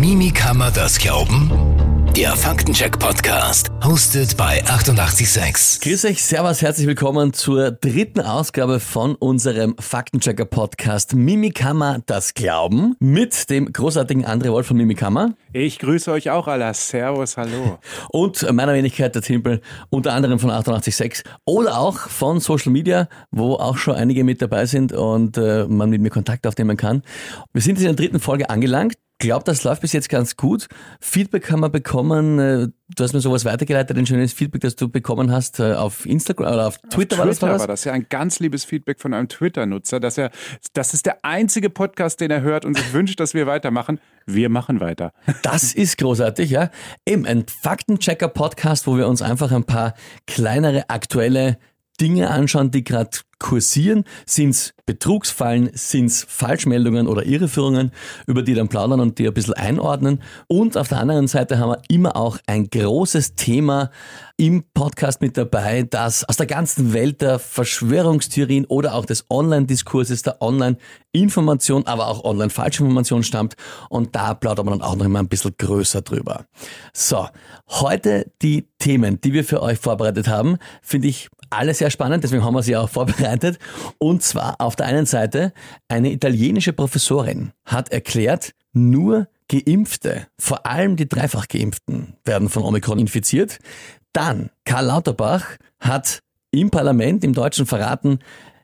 Mimi 0.00 0.30
kann 0.30 0.56
man 0.56 0.72
das 0.72 0.98
glauben? 0.98 1.50
Der 2.16 2.34
Faktencheck-Podcast, 2.34 3.68
hostet 3.84 4.34
bei 4.38 4.64
886. 4.64 5.82
Grüß 5.82 6.06
euch, 6.06 6.24
servus, 6.24 6.62
herzlich 6.62 6.86
willkommen 6.86 7.34
zur 7.34 7.70
dritten 7.70 8.22
Ausgabe 8.22 8.80
von 8.80 9.14
unserem 9.14 9.76
Faktenchecker-Podcast 9.78 11.14
Mimikama 11.14 11.98
das 12.06 12.32
Glauben 12.32 12.96
mit 12.98 13.50
dem 13.50 13.70
großartigen 13.70 14.24
André 14.24 14.50
Wolf 14.50 14.68
von 14.68 14.78
Mimikama. 14.78 15.34
Ich 15.52 15.78
grüße 15.78 16.10
euch 16.12 16.30
auch 16.30 16.48
alle. 16.48 16.72
Servus, 16.72 17.36
hallo. 17.36 17.78
Und 18.08 18.50
meiner 18.52 18.72
Wenigkeit 18.72 19.14
der 19.14 19.20
Timpel, 19.20 19.60
unter 19.90 20.14
anderem 20.14 20.38
von 20.38 20.50
886 20.50 21.24
oder 21.44 21.78
auch 21.78 21.98
von 21.98 22.40
Social 22.40 22.72
Media, 22.72 23.06
wo 23.30 23.56
auch 23.56 23.76
schon 23.76 23.96
einige 23.96 24.24
mit 24.24 24.40
dabei 24.40 24.64
sind 24.64 24.94
und 24.94 25.36
äh, 25.36 25.66
man 25.68 25.90
mit 25.90 26.00
mir 26.00 26.10
Kontakt 26.10 26.46
aufnehmen 26.46 26.78
kann. 26.78 27.02
Wir 27.52 27.60
sind 27.60 27.76
in 27.78 27.84
der 27.84 27.92
dritten 27.92 28.18
Folge 28.18 28.48
angelangt 28.48 28.94
glaube, 29.20 29.44
das 29.44 29.62
läuft 29.62 29.82
bis 29.82 29.92
jetzt 29.92 30.08
ganz 30.08 30.36
gut. 30.36 30.66
Feedback 30.98 31.50
haben 31.52 31.60
wir 31.60 31.68
bekommen. 31.68 32.38
Äh, 32.40 32.68
du 32.96 33.04
hast 33.04 33.12
mir 33.12 33.20
sowas 33.20 33.44
weitergeleitet, 33.44 33.96
ein 33.96 34.06
schönes 34.06 34.32
Feedback, 34.32 34.62
das 34.62 34.74
du 34.74 34.88
bekommen 34.88 35.30
hast 35.30 35.60
äh, 35.60 35.74
auf 35.74 36.06
Instagram 36.06 36.52
oder 36.52 36.66
auf 36.66 36.78
Twitter. 36.78 36.90
Auf 36.90 37.28
Twitter 37.28 37.46
war 37.46 37.52
das, 37.52 37.60
war 37.60 37.66
das 37.68 37.84
ja 37.84 37.92
ein 37.92 38.06
ganz 38.08 38.40
liebes 38.40 38.64
Feedback 38.64 39.00
von 39.00 39.14
einem 39.14 39.28
Twitter-Nutzer, 39.28 40.00
dass 40.00 40.18
er, 40.18 40.30
das 40.72 40.94
ist 40.94 41.06
der 41.06 41.24
einzige 41.24 41.70
Podcast, 41.70 42.20
den 42.20 42.30
er 42.30 42.40
hört 42.40 42.64
und 42.64 42.76
sich 42.76 42.92
wünscht, 42.92 43.20
dass 43.20 43.34
wir 43.34 43.46
weitermachen. 43.46 44.00
Wir 44.26 44.48
machen 44.48 44.80
weiter. 44.80 45.12
Das 45.42 45.72
ist 45.74 45.98
großartig, 45.98 46.50
ja. 46.50 46.70
Eben 47.06 47.26
ein 47.26 47.44
Faktenchecker-Podcast, 47.62 48.86
wo 48.86 48.96
wir 48.96 49.08
uns 49.08 49.22
einfach 49.22 49.52
ein 49.52 49.64
paar 49.64 49.94
kleinere 50.26 50.88
aktuelle 50.88 51.58
Dinge 52.00 52.30
anschauen, 52.30 52.70
die 52.70 52.84
gerade 52.84 53.10
kursieren. 53.40 54.04
Sind 54.26 54.50
es 54.50 54.74
Betrugsfallen, 54.86 55.70
sind 55.72 56.06
es 56.06 56.24
Falschmeldungen 56.28 57.08
oder 57.08 57.24
Irreführungen, 57.24 57.90
über 58.26 58.42
die 58.42 58.54
dann 58.54 58.68
plaudern 58.68 59.00
und 59.00 59.18
die 59.18 59.26
ein 59.26 59.34
bisschen 59.34 59.54
einordnen. 59.54 60.22
Und 60.46 60.76
auf 60.76 60.88
der 60.88 60.98
anderen 60.98 61.26
Seite 61.26 61.58
haben 61.58 61.70
wir 61.70 61.82
immer 61.88 62.16
auch 62.16 62.38
ein 62.46 62.68
großes 62.70 63.34
Thema 63.34 63.90
im 64.36 64.64
Podcast 64.74 65.20
mit 65.20 65.36
dabei, 65.36 65.82
das 65.82 66.28
aus 66.28 66.36
der 66.36 66.46
ganzen 66.46 66.92
Welt 66.92 67.20
der 67.20 67.38
Verschwörungstheorien 67.38 68.64
oder 68.66 68.94
auch 68.94 69.04
des 69.04 69.24
Online-Diskurses, 69.30 70.22
der 70.22 70.42
Online-Information, 70.42 71.86
aber 71.86 72.08
auch 72.08 72.24
Online-Falschinformation 72.24 73.22
stammt. 73.22 73.54
Und 73.88 74.14
da 74.16 74.34
plaudert 74.34 74.66
man 74.66 74.78
dann 74.78 74.88
auch 74.88 74.96
noch 74.96 75.04
immer 75.04 75.18
ein 75.18 75.28
bisschen 75.28 75.54
größer 75.56 76.02
drüber. 76.02 76.46
So, 76.92 77.28
heute 77.68 78.30
die 78.42 78.68
Themen, 78.78 79.20
die 79.20 79.32
wir 79.32 79.44
für 79.44 79.62
euch 79.62 79.78
vorbereitet 79.78 80.28
haben, 80.28 80.56
finde 80.82 81.08
ich 81.08 81.28
alle 81.50 81.74
sehr 81.74 81.90
spannend, 81.90 82.24
deswegen 82.24 82.44
haben 82.44 82.54
wir 82.54 82.62
sie 82.62 82.76
auch 82.76 82.88
vorbereitet. 82.88 83.58
Und 83.98 84.22
zwar 84.22 84.60
auf 84.60 84.76
der 84.76 84.86
einen 84.86 85.06
Seite, 85.06 85.52
eine 85.88 86.12
italienische 86.12 86.72
Professorin 86.72 87.52
hat 87.64 87.90
erklärt, 87.90 88.52
nur 88.72 89.28
Geimpfte, 89.48 90.28
vor 90.38 90.64
allem 90.64 90.96
die 90.96 91.08
dreifach 91.08 91.48
Geimpften, 91.48 92.14
werden 92.24 92.48
von 92.48 92.62
Omikron 92.62 93.00
infiziert. 93.00 93.58
Dann, 94.12 94.50
Karl 94.64 94.86
Lauterbach 94.86 95.44
hat 95.80 96.20
im 96.52 96.70
Parlament, 96.70 97.24
im 97.24 97.32
Deutschen 97.32 97.66
verraten, 97.66 98.20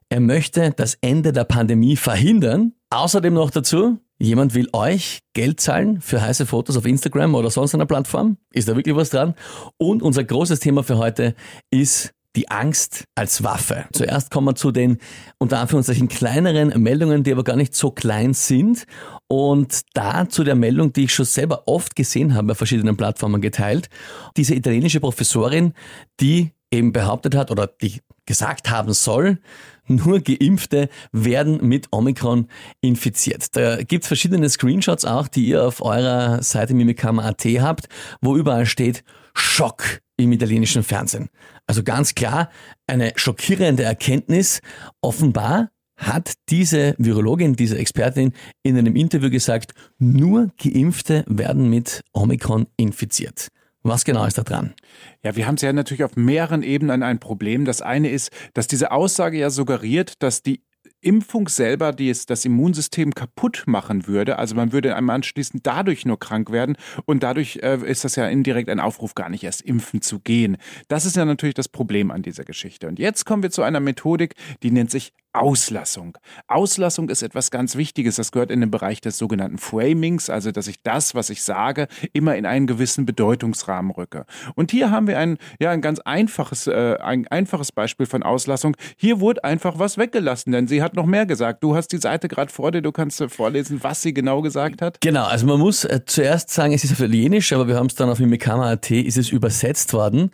er 0.08 0.20
möchte 0.20 0.70
das 0.70 0.96
Ende 1.00 1.32
der 1.32 1.44
Pandemie 1.44 1.96
verhindern. 1.96 2.72
Außerdem 2.90 3.34
noch 3.34 3.50
dazu, 3.50 3.98
jemand 4.18 4.54
will 4.54 4.68
euch 4.72 5.20
Geld 5.34 5.60
zahlen 5.60 6.00
für 6.00 6.22
heiße 6.22 6.46
Fotos 6.46 6.76
auf 6.76 6.86
Instagram 6.86 7.34
oder 7.34 7.50
sonst 7.50 7.74
einer 7.74 7.86
Plattform. 7.86 8.36
Ist 8.52 8.68
da 8.68 8.76
wirklich 8.76 8.94
was 8.94 9.10
dran? 9.10 9.34
Und 9.78 10.02
unser 10.02 10.22
großes 10.22 10.60
Thema 10.60 10.84
für 10.84 10.98
heute 10.98 11.34
ist 11.70 12.14
die 12.36 12.50
Angst 12.50 13.04
als 13.14 13.42
Waffe. 13.42 13.86
Zuerst 13.92 14.30
kommen 14.30 14.46
wir 14.48 14.54
zu 14.54 14.70
den 14.70 14.98
unter 15.38 15.58
Anführungszeichen 15.58 16.08
kleineren 16.08 16.80
Meldungen, 16.82 17.24
die 17.24 17.32
aber 17.32 17.44
gar 17.44 17.56
nicht 17.56 17.74
so 17.74 17.90
klein 17.90 18.34
sind. 18.34 18.84
Und 19.26 19.80
da 19.94 20.28
zu 20.28 20.44
der 20.44 20.54
Meldung, 20.54 20.92
die 20.92 21.04
ich 21.04 21.14
schon 21.14 21.24
selber 21.24 21.64
oft 21.66 21.96
gesehen 21.96 22.34
habe 22.34 22.48
bei 22.48 22.54
verschiedenen 22.54 22.96
Plattformen 22.96 23.40
geteilt. 23.40 23.88
Diese 24.36 24.54
italienische 24.54 25.00
Professorin, 25.00 25.72
die 26.20 26.52
eben 26.70 26.92
behauptet 26.92 27.34
hat 27.34 27.50
oder 27.50 27.66
die 27.66 28.00
gesagt 28.26 28.70
haben 28.70 28.92
soll, 28.92 29.38
nur 29.86 30.20
Geimpfte 30.20 30.88
werden 31.12 31.66
mit 31.66 31.88
Omikron 31.92 32.48
infiziert. 32.80 33.56
Da 33.56 33.82
gibt's 33.82 34.08
verschiedene 34.08 34.48
Screenshots 34.48 35.04
auch, 35.04 35.28
die 35.28 35.46
ihr 35.46 35.64
auf 35.64 35.80
eurer 35.80 36.42
Seite 36.42 36.74
mimikama.at 36.74 37.44
habt, 37.44 37.88
wo 38.20 38.36
überall 38.36 38.66
steht 38.66 39.04
Schock 39.38 40.00
im 40.16 40.32
italienischen 40.32 40.82
Fernsehen. 40.82 41.28
Also 41.66 41.82
ganz 41.82 42.14
klar 42.14 42.50
eine 42.86 43.12
schockierende 43.16 43.82
Erkenntnis. 43.82 44.60
Offenbar 45.00 45.70
hat 45.96 46.34
diese 46.48 46.94
Virologin, 46.98 47.54
diese 47.54 47.78
Expertin 47.78 48.32
in 48.62 48.76
einem 48.76 48.96
Interview 48.96 49.30
gesagt, 49.30 49.72
nur 49.98 50.50
Geimpfte 50.62 51.24
werden 51.26 51.70
mit 51.70 52.02
Omikron 52.12 52.66
infiziert. 52.76 53.48
Was 53.82 54.04
genau 54.04 54.24
ist 54.24 54.36
da 54.36 54.42
dran? 54.42 54.74
Ja, 55.22 55.36
wir 55.36 55.46
haben 55.46 55.54
es 55.54 55.62
ja 55.62 55.72
natürlich 55.72 56.02
auf 56.02 56.16
mehreren 56.16 56.64
Ebenen 56.64 57.04
ein 57.04 57.20
Problem. 57.20 57.64
Das 57.64 57.82
eine 57.82 58.10
ist, 58.10 58.30
dass 58.52 58.66
diese 58.66 58.90
Aussage 58.90 59.38
ja 59.38 59.48
suggeriert, 59.48 60.14
dass 60.22 60.42
die 60.42 60.65
Impfung 61.06 61.48
selber 61.48 61.92
die 61.92 62.10
es, 62.10 62.26
das 62.26 62.44
Immunsystem 62.44 63.14
kaputt 63.14 63.62
machen 63.66 64.08
würde. 64.08 64.38
Also 64.38 64.56
man 64.56 64.72
würde 64.72 64.96
einmal 64.96 65.14
anschließend 65.14 65.64
dadurch 65.64 66.04
nur 66.04 66.18
krank 66.18 66.50
werden 66.50 66.76
und 67.04 67.22
dadurch 67.22 67.60
äh, 67.62 67.78
ist 67.84 68.04
das 68.04 68.16
ja 68.16 68.26
indirekt 68.26 68.68
ein 68.68 68.80
Aufruf, 68.80 69.14
gar 69.14 69.28
nicht 69.28 69.44
erst 69.44 69.62
impfen 69.62 70.02
zu 70.02 70.18
gehen. 70.18 70.56
Das 70.88 71.06
ist 71.06 71.14
ja 71.14 71.24
natürlich 71.24 71.54
das 71.54 71.68
Problem 71.68 72.10
an 72.10 72.22
dieser 72.22 72.44
Geschichte. 72.44 72.88
Und 72.88 72.98
jetzt 72.98 73.24
kommen 73.24 73.44
wir 73.44 73.50
zu 73.50 73.62
einer 73.62 73.78
Methodik, 73.78 74.34
die 74.64 74.72
nennt 74.72 74.90
sich 74.90 75.12
Auslassung. 75.36 76.18
Auslassung 76.46 77.08
ist 77.08 77.22
etwas 77.22 77.50
ganz 77.50 77.76
Wichtiges. 77.76 78.16
Das 78.16 78.32
gehört 78.32 78.50
in 78.50 78.60
den 78.60 78.70
Bereich 78.70 79.00
des 79.00 79.18
sogenannten 79.18 79.58
Framings, 79.58 80.30
also 80.30 80.52
dass 80.52 80.66
ich 80.68 80.82
das, 80.82 81.14
was 81.14 81.30
ich 81.30 81.42
sage, 81.42 81.88
immer 82.12 82.36
in 82.36 82.46
einen 82.46 82.66
gewissen 82.66 83.06
Bedeutungsrahmen 83.06 83.90
rücke. 83.90 84.26
Und 84.54 84.70
hier 84.70 84.90
haben 84.90 85.06
wir 85.06 85.18
ein, 85.18 85.38
ja, 85.58 85.70
ein 85.70 85.80
ganz 85.80 86.00
einfaches, 86.00 86.66
äh, 86.66 86.96
ein 87.00 87.26
einfaches 87.28 87.72
Beispiel 87.72 88.06
von 88.06 88.22
Auslassung. 88.22 88.76
Hier 88.96 89.20
wurde 89.20 89.42
einfach 89.44 89.78
was 89.78 89.98
weggelassen, 89.98 90.52
denn 90.52 90.68
sie 90.68 90.82
hat 90.82 90.94
noch 90.94 91.06
mehr 91.06 91.26
gesagt. 91.26 91.62
Du 91.62 91.74
hast 91.74 91.88
die 91.88 91.98
Seite 91.98 92.28
gerade 92.28 92.52
vor 92.52 92.72
dir, 92.72 92.82
du 92.82 92.92
kannst 92.92 93.20
äh, 93.20 93.28
vorlesen, 93.28 93.82
was 93.82 94.02
sie 94.02 94.14
genau 94.14 94.42
gesagt 94.42 94.82
hat. 94.82 95.00
Genau, 95.00 95.24
also 95.24 95.46
man 95.46 95.58
muss 95.58 95.84
äh, 95.84 96.00
zuerst 96.04 96.50
sagen, 96.50 96.72
es 96.72 96.84
ist 96.84 96.92
auf 96.92 97.00
Italienisch, 97.00 97.52
aber 97.52 97.68
wir 97.68 97.76
haben 97.76 97.86
es 97.86 97.94
dann 97.94 98.10
auf 98.10 98.20
Imikama.at, 98.20 98.90
ist 98.90 99.16
es 99.16 99.30
übersetzt 99.30 99.92
worden. 99.92 100.30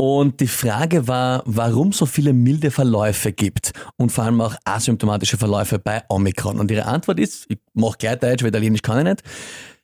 Und 0.00 0.40
die 0.40 0.46
Frage 0.46 1.08
war, 1.08 1.42
warum 1.44 1.92
so 1.92 2.06
viele 2.06 2.32
milde 2.32 2.70
Verläufe 2.70 3.32
gibt 3.32 3.72
und 3.98 4.10
vor 4.10 4.24
allem 4.24 4.40
auch 4.40 4.54
asymptomatische 4.64 5.36
Verläufe 5.36 5.78
bei 5.78 6.02
Omikron. 6.08 6.58
Und 6.58 6.70
ihre 6.70 6.86
Antwort 6.86 7.20
ist, 7.20 7.44
ich 7.50 7.58
mache 7.74 7.98
gleich 7.98 8.18
Deutsch, 8.18 8.42
weil 8.42 8.48
Italienisch 8.48 8.80
kann 8.80 8.96
ich 9.00 9.04
nicht. 9.04 9.22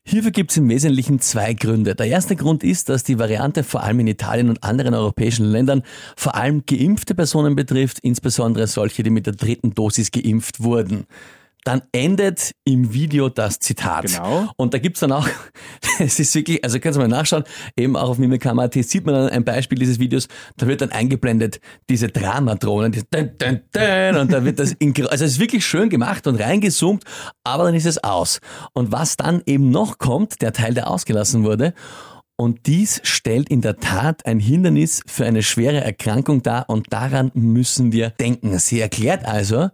Hierfür 0.07 0.31
gibt 0.31 0.53
es 0.53 0.57
im 0.57 0.71
Wesentlichen 0.71 1.21
zwei 1.21 1.53
Gründe. 1.53 1.95
Der 1.95 2.07
erste 2.07 2.35
Grund 2.35 2.65
ist, 2.65 2.89
dass 2.89 3.05
die 3.05 3.19
Variante 3.19 3.63
vor 3.63 3.83
allem 3.83 4.01
in 4.01 4.07
Italien 4.07 4.49
und 4.49 4.65
anderen 4.65 4.95
europäischen 4.95 5.45
Ländern 5.45 5.83
vor 6.17 6.35
allem 6.35 6.65
geimpfte 6.65 7.15
Personen 7.15 7.55
betrifft, 7.55 7.99
insbesondere 7.99 8.69
solche, 8.69 9.03
die 9.03 9.11
mit 9.11 9.27
der 9.27 9.35
dritten 9.35 9.75
Dosis 9.75 10.11
geimpft 10.11 10.63
wurden 10.63 11.05
dann 11.67 11.83
endet 11.91 12.53
im 12.65 12.93
Video 12.93 13.29
das 13.29 13.59
Zitat. 13.59 14.07
Genau. 14.07 14.49
Und 14.57 14.73
da 14.73 14.79
gibt's 14.79 15.01
dann 15.01 15.11
auch, 15.11 15.29
es 15.99 16.21
ist 16.21 16.33
wirklich, 16.35 16.63
also 16.63 16.79
kannst 16.79 16.97
du 16.97 17.01
mal 17.01 17.09
nachschauen, 17.09 17.43
eben 17.77 17.97
auch 17.97 18.11
auf 18.11 18.19
Mimikama.at 18.19 18.75
sieht 18.75 19.05
man 19.05 19.15
dann 19.15 19.29
ein 19.31 19.45
Beispiel 19.45 19.77
dieses 19.77 19.99
Videos, 19.99 20.29
da 20.57 20.69
wird 20.69 20.81
dann 20.81 20.93
eingeblendet 20.93 21.61
diese 21.91 22.07
Dramadrohnen, 22.07 22.93
die 22.93 23.03
dun, 23.11 23.31
dun, 23.37 23.61
dun, 23.73 24.17
und 24.17 24.33
da 24.33 24.45
wird 24.45 24.61
das, 24.61 24.73
in, 24.79 24.95
also 25.09 25.25
es 25.25 25.33
ist 25.33 25.41
wirklich 25.41 25.67
schön 25.67 25.91
gemacht 25.91 26.29
und 26.29 26.37
reingezoomt, 26.37 27.03
aber 27.43 27.65
dann 27.65 27.75
ist 27.75 27.87
es 27.87 28.03
aus. 28.03 28.39
Und 28.73 28.93
was 28.93 29.17
dann 29.17 29.43
eben 29.47 29.71
noch 29.71 29.99
kommt, 29.99 30.43
der 30.43 30.53
Teil, 30.53 30.73
der 30.73 30.89
ausgelassen 30.89 31.43
wurde, 31.43 31.75
und 32.39 32.67
dies 32.67 33.01
stellt 33.03 33.49
in 33.49 33.63
der 33.63 33.79
Tat 33.79 34.27
ein 34.27 34.39
Hindernis 34.39 35.03
für 35.07 35.25
eine 35.25 35.43
schwere 35.43 35.83
Erkrankung 35.83 36.43
dar 36.43 36.69
und 36.69 36.93
daran 36.93 37.31
müssen 37.35 37.93
wir 37.93 38.11
denken. 38.11 38.57
Sie 38.59 38.79
erklärt 38.79 39.25
also, 39.25 39.71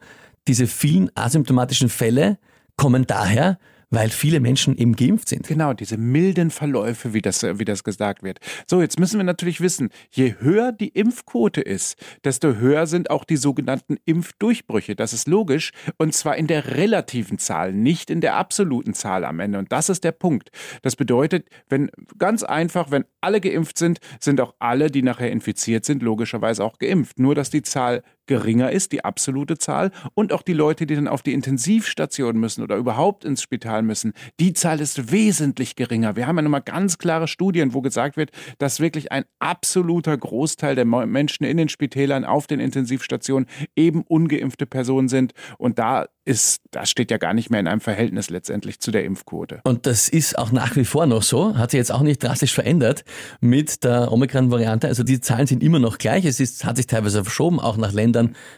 diese 0.48 0.66
vielen 0.66 1.10
asymptomatischen 1.14 1.88
Fälle 1.88 2.38
kommen 2.76 3.06
daher, 3.06 3.58
weil 3.92 4.08
viele 4.08 4.41
Menschen 4.41 4.76
eben 4.76 4.97
geimpft 4.97 5.28
sind. 5.28 5.47
Genau, 5.47 5.75
diese 5.75 5.98
milden 5.98 6.50
Verläufe, 6.50 7.12
wie 7.12 7.20
das, 7.20 7.43
wie 7.43 7.64
das 7.64 7.84
gesagt 7.84 8.22
wird. 8.22 8.38
So, 8.66 8.81
jetzt 8.81 8.99
müssen 8.99 9.19
wir 9.19 9.25
natürlich 9.25 9.61
wissen, 9.61 9.90
je 10.11 10.34
höher 10.40 10.72
die 10.72 10.88
Impfquote 10.88 11.61
ist, 11.61 11.96
desto 12.25 12.55
höher 12.55 12.87
sind 12.87 13.11
auch 13.11 13.25
die 13.25 13.37
sogenannten 13.37 13.99
Impfdurchbrüche. 14.06 14.96
Das 14.96 15.12
ist 15.12 15.28
logisch. 15.28 15.72
Und 15.99 16.14
zwar 16.14 16.38
in 16.38 16.46
der 16.46 16.75
relativen 16.75 17.38
Zahl, 17.38 17.75
nicht 17.75 18.08
in 18.08 18.22
der 18.22 18.37
absoluten 18.37 18.94
Zahl 18.94 19.26
am 19.26 19.38
Ende. 19.40 19.58
Und 19.58 19.70
das 19.70 19.90
ist 19.90 20.05
der 20.05 20.12
Punkt. 20.12 20.50
Das 20.81 20.96
bedeutet, 20.96 21.49
wenn, 21.69 21.90
ganz 22.16 22.43
einfach, 22.43 22.90
wenn 22.90 23.05
alle 23.20 23.43
geimpft 23.43 23.76
sind, 23.76 24.00
sind 24.19 24.40
auch 24.40 24.55
alle, 24.58 24.90
die 24.90 25.02
nachher 25.02 25.31
infiziert 25.31 25.84
sind, 25.84 26.02
logischerweise 26.02 26.64
auch 26.64 26.78
geimpft. 26.78 27.19
Nur, 27.19 27.34
dass 27.34 27.50
die 27.50 27.62
Zahl 27.62 28.02
geringer 28.26 28.70
ist, 28.70 28.92
die 28.92 29.04
absolute 29.04 29.58
Zahl, 29.58 29.90
und 30.14 30.32
auch 30.32 30.42
die 30.42 30.52
Leute, 30.52 30.86
die 30.86 30.94
dann 30.94 31.08
auf 31.08 31.22
die 31.22 31.32
Intensivstation 31.32 32.38
müssen 32.38 32.62
oder 32.62 32.76
überhaupt 32.76 33.24
ins 33.24 33.42
Spital 33.42 33.82
müssen, 33.82 34.12
die 34.40 34.52
Zahl 34.52 34.80
ist 34.80 35.12
wesentlich 35.12 35.76
geringer. 35.76 36.16
Wir 36.16 36.26
haben 36.26 36.36
ja 36.36 36.42
nochmal 36.42 36.62
ganz 36.62 36.98
klare 36.98 37.28
Studien, 37.28 37.74
wo 37.74 37.80
gesagt 37.80 38.16
wird, 38.16 38.30
dass 38.58 38.80
wirklich 38.80 39.12
ein 39.12 39.24
absoluter 39.38 40.16
Großteil 40.16 40.74
der 40.74 40.84
Menschen 40.84 41.44
in 41.44 41.56
den 41.56 41.69
Spitälern 41.69 42.24
auf 42.24 42.46
den 42.46 42.60
Intensivstationen 42.60 43.48
eben 43.76 44.02
ungeimpfte 44.02 44.66
Personen 44.66 45.08
sind. 45.08 45.32
Und 45.58 45.78
da 45.78 46.06
ist, 46.25 46.62
das 46.70 46.88
steht 46.88 47.10
ja 47.10 47.18
gar 47.18 47.34
nicht 47.34 47.50
mehr 47.50 47.58
in 47.58 47.66
einem 47.66 47.80
Verhältnis 47.80 48.30
letztendlich 48.30 48.78
zu 48.78 48.92
der 48.92 49.04
Impfquote. 49.04 49.60
Und 49.64 49.86
das 49.86 50.08
ist 50.08 50.38
auch 50.38 50.52
nach 50.52 50.76
wie 50.76 50.84
vor 50.84 51.06
noch 51.06 51.22
so, 51.22 51.56
hat 51.56 51.72
sich 51.72 51.78
jetzt 51.78 51.90
auch 51.90 52.02
nicht 52.02 52.22
drastisch 52.22 52.54
verändert 52.54 53.04
mit 53.40 53.82
der 53.82 54.12
Omikron-Variante. 54.12 54.86
Also 54.86 55.02
die 55.02 55.20
Zahlen 55.20 55.46
sind 55.46 55.62
immer 55.62 55.80
noch 55.80 55.98
gleich. 55.98 56.25
Es 56.25 56.38
ist, 56.38 56.64
hat 56.64 56.76
sich 56.76 56.86
teilweise 56.86 57.25
verschoben, 57.25 57.58
auch 57.58 57.76
nach 57.76 57.92
Ländern 57.92 58.12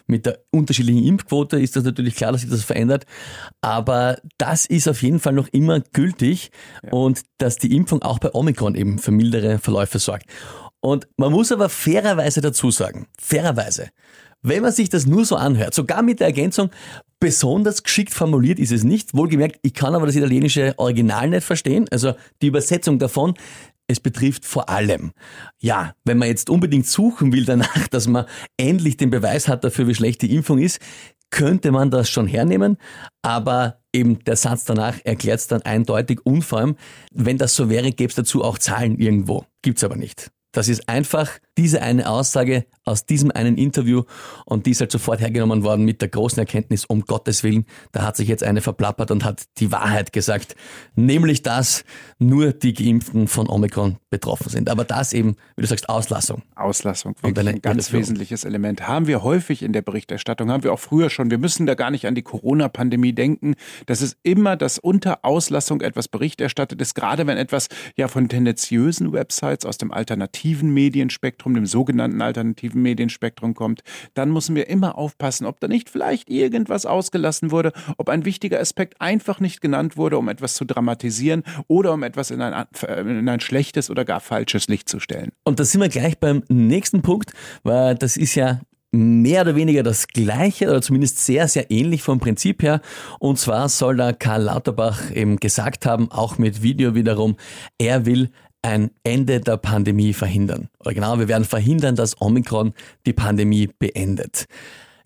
mit 0.07 0.27
der 0.27 0.41
unterschiedlichen 0.51 1.05
Impfquote 1.05 1.61
ist 1.61 1.77
das 1.77 1.85
natürlich 1.85 2.15
klar, 2.17 2.33
dass 2.33 2.43
sich 2.43 2.51
das 2.51 2.65
verändert. 2.65 3.07
Aber 3.61 4.19
das 4.39 4.67
ist 4.67 4.89
auf 4.89 5.03
jeden 5.03 5.21
Fall 5.21 5.33
noch 5.33 5.49
immer 5.49 5.81
gültig 5.81 6.51
ja. 6.83 6.93
und 6.93 7.23
dass 7.39 7.57
die 7.57 7.75
Impfung 7.75 8.03
auch 8.03 8.19
bei 8.19 8.35
Omikron 8.35 8.75
eben 8.75 8.99
für 8.99 9.11
mildere 9.11 9.59
Verläufe 9.59 9.99
sorgt. 9.99 10.27
Und 10.81 11.09
man 11.17 11.33
muss 11.33 11.51
aber 11.51 11.69
fairerweise 11.69 12.41
dazu 12.43 12.71
sagen, 12.71 13.07
fairerweise, 13.19 13.89
wenn 14.43 14.63
man 14.63 14.73
sich 14.73 14.91
das 14.91 15.07
nur 15.07 15.25
so 15.25 15.37
anhört, 15.37 15.73
sogar 15.73 16.03
mit 16.03 16.21
der 16.21 16.27
Ergänzung, 16.27 16.71
besonders 17.19 17.83
geschickt 17.83 18.13
formuliert 18.13 18.59
ist 18.59 18.71
es 18.71 18.85
nicht. 18.85 19.15
Wohlgemerkt, 19.15 19.59
ich 19.63 19.73
kann 19.73 19.95
aber 19.95 20.05
das 20.05 20.15
italienische 20.15 20.75
Original 20.77 21.31
nicht 21.31 21.45
verstehen. 21.45 21.87
Also 21.91 22.13
die 22.43 22.49
Übersetzung 22.49 22.99
davon, 22.99 23.33
es 23.87 24.01
betrifft 24.01 24.45
vor 24.45 24.69
allem. 24.69 25.13
Ja, 25.61 25.95
wenn 26.05 26.19
man 26.19 26.29
jetzt 26.29 26.51
unbedingt 26.51 26.87
suchen 26.87 27.33
will 27.33 27.45
danach, 27.45 27.89
dass 27.91 28.07
man 28.07 28.27
endlich 28.57 28.97
den 28.97 29.11
Beweis 29.11 29.49
hat 29.49 29.65
dafür, 29.65 29.87
wie 29.89 29.95
schlecht 29.95 30.23
die 30.23 30.35
Impfung 30.35 30.59
ist, 30.59 30.81
könnte 31.31 31.73
man 31.73 31.91
das 31.91 32.09
schon 32.09 32.27
hernehmen. 32.27 32.77
Aber 33.23 33.83
eben 33.93 34.23
der 34.25 34.37
Satz 34.37 34.65
danach 34.65 34.99
erklärt 35.05 35.41
es 35.41 35.47
dann 35.49 35.63
eindeutig 35.63 36.25
und 36.25 36.43
vor 36.43 36.59
allem, 36.59 36.77
wenn 37.13 37.39
das 37.39 37.57
so 37.57 37.69
wäre, 37.69 37.91
gäbe 37.91 38.11
es 38.11 38.15
dazu 38.15 38.43
auch 38.45 38.59
Zahlen 38.59 38.99
irgendwo. 38.99 39.45
Gibt's 39.63 39.85
aber 39.85 39.97
nicht. 39.97 40.31
Das 40.55 40.69
ist 40.69 40.89
einfach 40.89 41.31
diese 41.59 41.83
eine 41.83 42.09
Aussage 42.09 42.65
aus 42.85 43.07
diesem 43.07 43.31
einen 43.31 43.57
Interview 43.57 44.05
und 44.45 44.67
die 44.67 44.71
ist 44.71 44.81
halt 44.81 44.93
sofort 44.93 45.21
hergenommen 45.21 45.65
worden 45.65 45.85
mit 45.85 46.01
der 46.01 46.09
großen 46.09 46.39
Erkenntnis, 46.39 46.85
um 46.85 47.03
Gottes 47.03 47.43
Willen, 47.43 47.67
da 47.93 48.03
hat 48.03 48.17
sich 48.17 48.29
jetzt 48.29 48.45
eine 48.45 48.61
verplappert 48.61 49.11
und 49.11 49.25
hat 49.25 49.45
die 49.59 49.73
Wahrheit 49.73 50.13
gesagt, 50.13 50.55
nämlich 50.95 51.43
dass 51.43 51.85
nur 52.19 52.53
die 52.53 52.73
Geimpften 52.73 53.27
von 53.27 53.49
Omikron 53.49 53.97
betroffen 54.11 54.49
sind. 54.49 54.71
Aber 54.71 54.85
das 54.85 55.13
eben, 55.13 55.37
wie 55.57 55.63
du 55.63 55.67
sagst, 55.67 55.89
Auslassung. 55.89 56.43
Auslassung, 56.55 57.17
wirklich 57.21 57.49
ein 57.49 57.63
ganz 57.63 57.93
wesentliches 57.93 58.45
Element. 58.45 58.87
Haben 58.87 59.07
wir 59.07 59.23
häufig 59.23 59.63
in 59.63 59.73
der 59.73 59.83
Berichterstattung, 59.83 60.51
haben 60.51 60.63
wir 60.63 60.73
auch 60.73 60.81
früher 60.81 61.11
schon. 61.11 61.31
Wir 61.31 61.39
müssen 61.39 61.67
da 61.67 61.75
gar 61.75 61.91
nicht 61.91 62.07
an 62.07 62.15
die 62.15 62.23
Corona-Pandemie 62.23 63.13
denken. 63.13 63.55
Das 63.87 64.03
ist 64.03 64.19
immer, 64.23 64.57
dass 64.57 64.79
unter 64.79 65.25
Auslassung 65.25 65.81
etwas 65.81 66.07
Bericht 66.09 66.41
erstattet 66.41 66.81
ist, 66.81 66.95
gerade 66.95 67.27
wenn 67.27 67.39
etwas 67.39 67.69
ja 67.97 68.09
von 68.09 68.29
tendenziösen 68.29 69.13
Websites 69.13 69.65
aus 69.65 69.79
dem 69.79 69.91
alternativen 69.91 70.44
Medienspektrum, 70.45 71.55
dem 71.55 71.67
sogenannten 71.67 72.21
alternativen 72.21 72.83
Medienspektrum 72.83 73.55
kommt, 73.55 73.83
dann 74.15 74.31
müssen 74.31 74.55
wir 74.55 74.69
immer 74.69 74.99
aufpassen, 74.99 75.47
ob 75.47 75.61
da 75.61 75.69
nicht 75.69 75.89
vielleicht 75.89 76.29
irgendwas 76.29 76.87
ausgelassen 76.87 77.51
wurde, 77.51 77.73
ob 77.97 78.09
ein 78.09 78.25
wichtiger 78.25 78.61
Aspekt 78.61 79.01
einfach 79.01 79.41
nicht 79.41 79.61
genannt 79.61 79.97
wurde, 79.97 80.19
um 80.19 80.29
etwas 80.29 80.55
zu 80.55 80.65
dramatisieren 80.65 81.43
oder 81.67 81.93
um 81.93 82.03
etwas 82.03 82.31
in 82.31 82.43
ein, 82.43 82.67
in 82.87 83.29
ein 83.29 83.41
schlechtes 83.41 83.91
oder 83.91 84.05
gar 84.05 84.21
falsches 84.21 84.69
Licht 84.69 84.89
zu 84.89 85.01
stellen. 85.01 85.31
Und 85.45 85.61
da 85.61 85.65
sind 85.65 85.81
wir 85.81 85.89
gleich 85.89 86.19
beim 86.19 86.43
nächsten 86.49 87.03
Punkt, 87.03 87.33
weil 87.63 87.95
das 87.95 88.17
ist 88.17 88.35
ja 88.35 88.61
mehr 88.95 89.43
oder 89.43 89.57
weniger 89.57 89.83
das 89.83 90.07
Gleiche 90.09 90.69
oder 90.69 90.81
zumindest 90.81 91.19
sehr, 91.19 91.49
sehr 91.49 91.71
ähnlich 91.71 92.03
vom 92.03 92.21
Prinzip 92.21 92.63
her. 92.63 92.81
Und 93.19 93.39
zwar 93.39 93.69
soll 93.69 93.97
da 93.97 94.13
Karl 94.13 94.43
Lauterbach 94.43 95.11
eben 95.11 95.37
gesagt 95.37 95.85
haben, 95.85 96.11
auch 96.11 96.39
mit 96.39 96.63
Video 96.63 96.95
wiederum, 96.95 97.37
er 97.79 98.07
will 98.07 98.31
ein 98.65 98.91
Ende 99.05 99.41
der 99.41 99.59
Pandemie 99.59 100.15
verhindern. 100.15 100.69
Oder 100.81 100.95
genau, 100.95 101.19
wir 101.19 101.29
werden 101.29 101.45
verhindern, 101.45 101.97
dass 101.97 102.21
Omikron 102.21 102.73
die 103.05 103.13
Pandemie 103.13 103.69
beendet. 103.79 104.47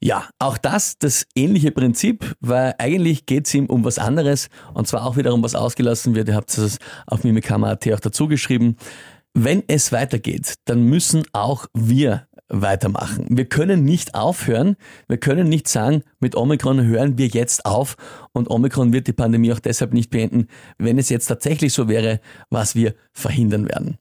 Ja, 0.00 0.28
auch 0.38 0.58
das, 0.58 0.96
das 0.98 1.26
ähnliche 1.34 1.72
Prinzip, 1.72 2.36
weil 2.38 2.76
eigentlich 2.78 3.26
geht 3.26 3.48
es 3.48 3.54
ihm 3.54 3.66
um 3.66 3.84
was 3.84 3.98
anderes 3.98 4.48
und 4.74 4.86
zwar 4.86 5.04
auch 5.04 5.16
wiederum 5.16 5.42
was 5.42 5.56
ausgelassen 5.56 6.14
wird. 6.14 6.28
Ihr 6.28 6.36
habt 6.36 6.56
es 6.56 6.78
auf 7.08 7.24
Mimikama.at 7.24 7.92
auch 7.92 7.98
dazu 7.98 8.28
geschrieben. 8.28 8.76
Wenn 9.34 9.64
es 9.66 9.90
weitergeht, 9.90 10.54
dann 10.66 10.84
müssen 10.84 11.24
auch 11.32 11.66
wir 11.74 12.27
weitermachen. 12.48 13.26
Wir 13.28 13.46
können 13.46 13.84
nicht 13.84 14.14
aufhören. 14.14 14.76
Wir 15.06 15.18
können 15.18 15.48
nicht 15.48 15.68
sagen, 15.68 16.02
mit 16.20 16.36
Omikron 16.36 16.84
hören 16.84 17.18
wir 17.18 17.28
jetzt 17.28 17.66
auf 17.66 17.96
und 18.32 18.50
Omikron 18.50 18.92
wird 18.92 19.06
die 19.06 19.12
Pandemie 19.12 19.52
auch 19.52 19.60
deshalb 19.60 19.92
nicht 19.92 20.10
beenden, 20.10 20.48
wenn 20.78 20.98
es 20.98 21.08
jetzt 21.08 21.26
tatsächlich 21.26 21.72
so 21.72 21.88
wäre, 21.88 22.20
was 22.50 22.74
wir 22.74 22.94
verhindern 23.12 23.68
werden. 23.68 23.98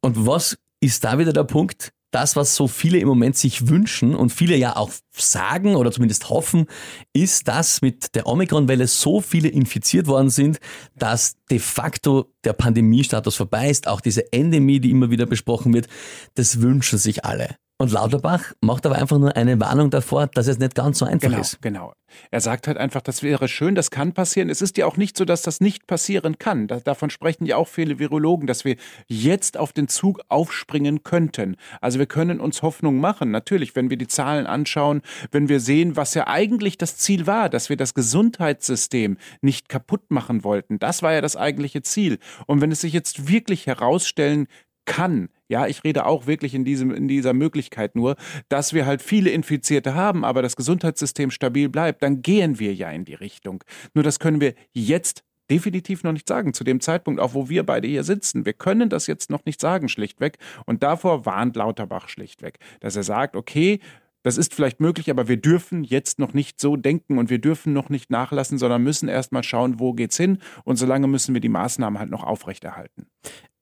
Und 0.00 0.26
was 0.26 0.58
ist 0.80 1.04
da 1.04 1.18
wieder 1.18 1.32
der 1.32 1.44
Punkt? 1.44 1.92
das, 2.12 2.36
was 2.36 2.54
so 2.54 2.68
viele 2.68 2.98
im 2.98 3.08
Moment 3.08 3.36
sich 3.36 3.68
wünschen 3.68 4.14
und 4.14 4.30
viele 4.30 4.54
ja 4.56 4.76
auch 4.76 4.90
sagen 5.10 5.74
oder 5.74 5.90
zumindest 5.90 6.28
hoffen, 6.28 6.66
ist, 7.12 7.48
dass 7.48 7.82
mit 7.82 8.14
der 8.14 8.26
Omikron-Welle 8.26 8.86
so 8.86 9.20
viele 9.20 9.48
infiziert 9.48 10.06
worden 10.06 10.30
sind, 10.30 10.60
dass 10.94 11.36
de 11.50 11.58
facto 11.58 12.30
der 12.44 12.52
Pandemiestatus 12.52 13.34
vorbei 13.34 13.70
ist. 13.70 13.88
Auch 13.88 14.00
diese 14.00 14.32
Endemie, 14.32 14.78
die 14.78 14.90
immer 14.90 15.10
wieder 15.10 15.26
besprochen 15.26 15.72
wird, 15.72 15.88
das 16.34 16.60
wünschen 16.60 16.98
sich 16.98 17.24
alle. 17.24 17.56
Und 17.82 17.90
Lauterbach 17.90 18.52
macht 18.60 18.86
aber 18.86 18.94
einfach 18.94 19.18
nur 19.18 19.34
eine 19.34 19.58
Warnung 19.58 19.90
davor, 19.90 20.28
dass 20.28 20.46
es 20.46 20.60
nicht 20.60 20.76
ganz 20.76 21.00
so 21.00 21.04
einfach 21.04 21.30
genau, 21.30 21.40
ist. 21.40 21.60
Genau. 21.62 21.92
Er 22.30 22.40
sagt 22.40 22.68
halt 22.68 22.78
einfach, 22.78 23.00
das 23.00 23.24
wäre 23.24 23.48
schön, 23.48 23.74
das 23.74 23.90
kann 23.90 24.12
passieren. 24.12 24.50
Es 24.50 24.62
ist 24.62 24.76
ja 24.78 24.86
auch 24.86 24.96
nicht 24.96 25.16
so, 25.16 25.24
dass 25.24 25.42
das 25.42 25.60
nicht 25.60 25.88
passieren 25.88 26.38
kann. 26.38 26.68
Da, 26.68 26.78
davon 26.78 27.10
sprechen 27.10 27.44
ja 27.44 27.56
auch 27.56 27.66
viele 27.66 27.98
Virologen, 27.98 28.46
dass 28.46 28.64
wir 28.64 28.76
jetzt 29.08 29.56
auf 29.56 29.72
den 29.72 29.88
Zug 29.88 30.20
aufspringen 30.28 31.02
könnten. 31.02 31.56
Also 31.80 31.98
wir 31.98 32.06
können 32.06 32.38
uns 32.38 32.62
Hoffnung 32.62 33.00
machen. 33.00 33.32
Natürlich, 33.32 33.74
wenn 33.74 33.90
wir 33.90 33.96
die 33.96 34.06
Zahlen 34.06 34.46
anschauen, 34.46 35.02
wenn 35.32 35.48
wir 35.48 35.58
sehen, 35.58 35.96
was 35.96 36.14
ja 36.14 36.28
eigentlich 36.28 36.78
das 36.78 36.98
Ziel 36.98 37.26
war, 37.26 37.48
dass 37.48 37.68
wir 37.68 37.76
das 37.76 37.94
Gesundheitssystem 37.94 39.16
nicht 39.40 39.68
kaputt 39.68 40.08
machen 40.12 40.44
wollten. 40.44 40.78
Das 40.78 41.02
war 41.02 41.14
ja 41.14 41.20
das 41.20 41.34
eigentliche 41.34 41.82
Ziel. 41.82 42.20
Und 42.46 42.60
wenn 42.60 42.70
es 42.70 42.82
sich 42.82 42.92
jetzt 42.92 43.26
wirklich 43.26 43.66
herausstellen 43.66 44.46
kann, 44.84 45.28
ja, 45.52 45.66
ich 45.66 45.84
rede 45.84 46.06
auch 46.06 46.26
wirklich 46.26 46.54
in, 46.54 46.64
diesem, 46.64 46.90
in 46.92 47.08
dieser 47.08 47.34
Möglichkeit 47.34 47.94
nur, 47.94 48.16
dass 48.48 48.72
wir 48.72 48.86
halt 48.86 49.02
viele 49.02 49.28
Infizierte 49.28 49.94
haben, 49.94 50.24
aber 50.24 50.40
das 50.40 50.56
Gesundheitssystem 50.56 51.30
stabil 51.30 51.68
bleibt, 51.68 52.02
dann 52.02 52.22
gehen 52.22 52.58
wir 52.58 52.74
ja 52.74 52.90
in 52.90 53.04
die 53.04 53.12
Richtung. 53.12 53.62
Nur 53.92 54.02
das 54.02 54.18
können 54.18 54.40
wir 54.40 54.54
jetzt 54.72 55.24
definitiv 55.50 56.04
noch 56.04 56.12
nicht 56.12 56.26
sagen, 56.26 56.54
zu 56.54 56.64
dem 56.64 56.80
Zeitpunkt, 56.80 57.20
auch 57.20 57.34
wo 57.34 57.50
wir 57.50 57.66
beide 57.66 57.86
hier 57.86 58.02
sitzen. 58.02 58.46
Wir 58.46 58.54
können 58.54 58.88
das 58.88 59.06
jetzt 59.06 59.28
noch 59.28 59.44
nicht 59.44 59.60
sagen, 59.60 59.90
schlichtweg. 59.90 60.38
Und 60.64 60.82
davor 60.82 61.26
warnt 61.26 61.54
Lauterbach 61.54 62.08
schlichtweg, 62.08 62.58
dass 62.80 62.96
er 62.96 63.02
sagt, 63.02 63.36
okay, 63.36 63.78
das 64.22 64.38
ist 64.38 64.54
vielleicht 64.54 64.80
möglich, 64.80 65.10
aber 65.10 65.28
wir 65.28 65.36
dürfen 65.36 65.84
jetzt 65.84 66.18
noch 66.18 66.32
nicht 66.32 66.62
so 66.62 66.76
denken 66.76 67.18
und 67.18 67.28
wir 67.28 67.40
dürfen 67.40 67.74
noch 67.74 67.90
nicht 67.90 68.08
nachlassen, 68.08 68.56
sondern 68.56 68.82
müssen 68.82 69.10
erstmal 69.10 69.42
schauen, 69.42 69.80
wo 69.80 69.92
geht's 69.92 70.16
hin 70.16 70.38
und 70.64 70.76
solange 70.76 71.08
müssen 71.08 71.34
wir 71.34 71.42
die 71.42 71.50
Maßnahmen 71.50 71.98
halt 71.98 72.10
noch 72.10 72.24
aufrechterhalten. 72.24 73.11